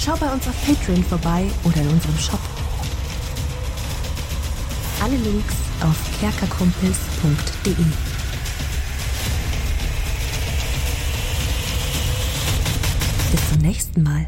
Schau 0.00 0.16
bei 0.16 0.26
uns 0.32 0.44
auf 0.48 0.66
Patreon 0.66 1.04
vorbei 1.04 1.44
oder 1.62 1.76
in 1.76 1.86
unserem 1.86 2.18
Shop. 2.18 2.40
Alle 5.00 5.14
Links 5.14 5.54
auf 5.82 5.96
kerkerkumpels.de. 6.18 7.74
Bis 13.30 13.50
zum 13.50 13.58
nächsten 13.60 14.02
Mal. 14.02 14.26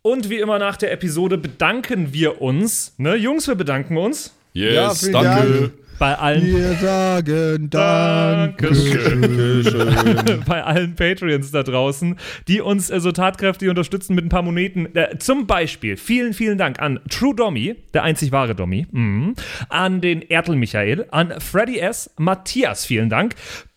Und 0.00 0.30
wie 0.30 0.38
immer 0.38 0.58
nach 0.58 0.78
der 0.78 0.92
Episode 0.92 1.36
bedanken 1.36 2.14
wir 2.14 2.40
uns. 2.40 2.94
Ne, 2.96 3.16
Jungs, 3.16 3.48
wir 3.48 3.54
bedanken 3.54 3.98
uns 3.98 4.32
Yes, 4.54 5.02
Ja, 5.02 5.12
danke. 5.12 5.60
Dank. 5.60 5.85
Bei 5.98 6.16
allen 6.18 6.46
Wir 6.46 6.74
sagen 6.74 7.70
Dankeschön. 7.70 9.20
bei 10.46 10.62
allen 10.62 10.94
Patreons 10.94 11.50
da 11.50 11.62
draußen, 11.62 12.16
die 12.48 12.60
uns 12.60 12.90
äh, 12.90 13.00
so 13.00 13.12
tatkräftig 13.12 13.68
unterstützen 13.68 14.14
mit 14.14 14.24
ein 14.24 14.28
paar 14.28 14.42
Moneten. 14.42 14.94
Äh, 14.94 15.18
zum 15.18 15.46
Beispiel 15.46 15.96
vielen, 15.96 16.34
vielen 16.34 16.58
Dank 16.58 16.80
an 16.80 17.00
True 17.08 17.34
Dommy, 17.34 17.76
der 17.94 18.02
einzig 18.02 18.32
wahre 18.32 18.54
Dommy, 18.54 18.86
mhm. 18.90 19.34
an 19.68 20.00
den 20.00 20.22
Ertel 20.22 20.56
Michael, 20.56 21.06
an 21.10 21.40
Freddy 21.40 21.78
S., 21.78 22.10
Matthias, 22.16 22.84
vielen 22.84 23.08
Dank, 23.08 23.34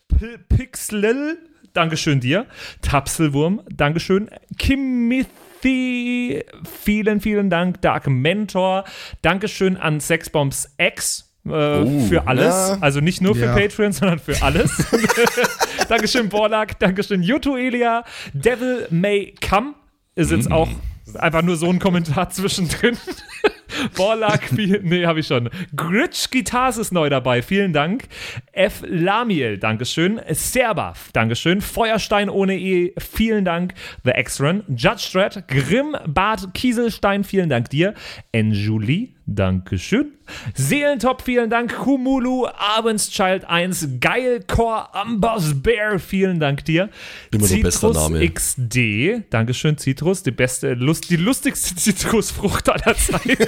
P 0.07 0.37
Pixlil, 0.49 1.37
Dankeschön 1.73 2.19
dir, 2.19 2.45
Tapselwurm, 2.81 3.61
Dankeschön, 3.69 4.29
Kimithy, 4.57 6.43
vielen, 6.83 7.21
vielen 7.21 7.49
Dank, 7.49 7.81
Dark 7.81 8.07
Mentor, 8.07 8.83
Dankeschön 9.21 9.77
an 9.77 9.99
Sexbombs 9.99 10.75
X, 10.77 11.28
äh, 11.51 12.07
für 12.07 12.27
alles. 12.27 12.45
ja. 12.53 12.77
Also 12.81 12.99
nicht 12.99 13.21
nur 13.21 13.35
für 13.35 13.45
Ja. 13.45 13.55
Patreon, 13.55 13.91
sondern 13.91 14.19
für 14.19 14.41
alles. 14.41 14.71
Dankeschön, 15.89 16.29
Borlak. 16.29 16.79
Dankeschön, 16.79 17.23
Yuto 17.23 17.55
Elia. 17.57 18.03
Devil 18.33 18.87
May 18.91 19.33
Come 19.47 19.73
ist 20.15 20.31
jetzt 20.31 20.51
auch 20.51 20.69
einfach 21.15 21.41
nur 21.41 21.55
so 21.55 21.67
ein 21.69 21.79
Kommentar 21.79 22.29
zwischendrin. 22.29 22.97
Borlak, 23.95 24.51
nee, 24.51 25.05
habe 25.05 25.19
ich 25.21 25.27
schon. 25.27 25.49
Gritsch 25.75 26.29
Guitars 26.31 26.77
ist 26.77 26.91
neu 26.91 27.09
dabei, 27.09 27.41
vielen 27.41 27.71
Dank. 27.71 28.05
F. 28.51 28.83
Lamiel, 28.85 29.57
Dankeschön. 29.57 30.19
Serba, 30.31 30.93
Dankeschön. 31.13 31.61
Feuerstein 31.61 32.29
ohne 32.29 32.57
E, 32.57 32.93
vielen 32.97 33.45
Dank. 33.45 33.73
The 34.03 34.11
X-Run, 34.15 34.63
Judge 34.69 34.99
Strat, 35.07 35.47
Grimm, 35.47 35.95
Bart 36.07 36.53
Kieselstein, 36.53 37.23
vielen 37.23 37.49
Dank 37.49 37.69
dir. 37.69 37.93
Enjulie, 38.31 39.13
Dankeschön. 39.35 40.13
Seelentop, 40.55 41.21
vielen 41.21 41.49
Dank. 41.49 41.75
Kumulu, 41.75 42.47
Abendschild 42.47 43.45
1, 43.45 43.99
Geilcore, 43.99 44.93
Ambers 44.93 45.61
Bear, 45.61 45.99
vielen 45.99 46.39
Dank 46.39 46.65
dir. 46.65 46.89
Immer 47.31 47.47
Name. 47.93 48.29
XD, 48.29 49.25
Dankeschön, 49.29 49.77
Citrus, 49.77 50.23
die 50.23 50.31
beste, 50.31 50.73
Lust, 50.73 51.09
die 51.09 51.17
lustigste 51.17 51.75
Zitrusfrucht 51.75 52.69
aller 52.69 52.95
Zeiten. 52.95 53.47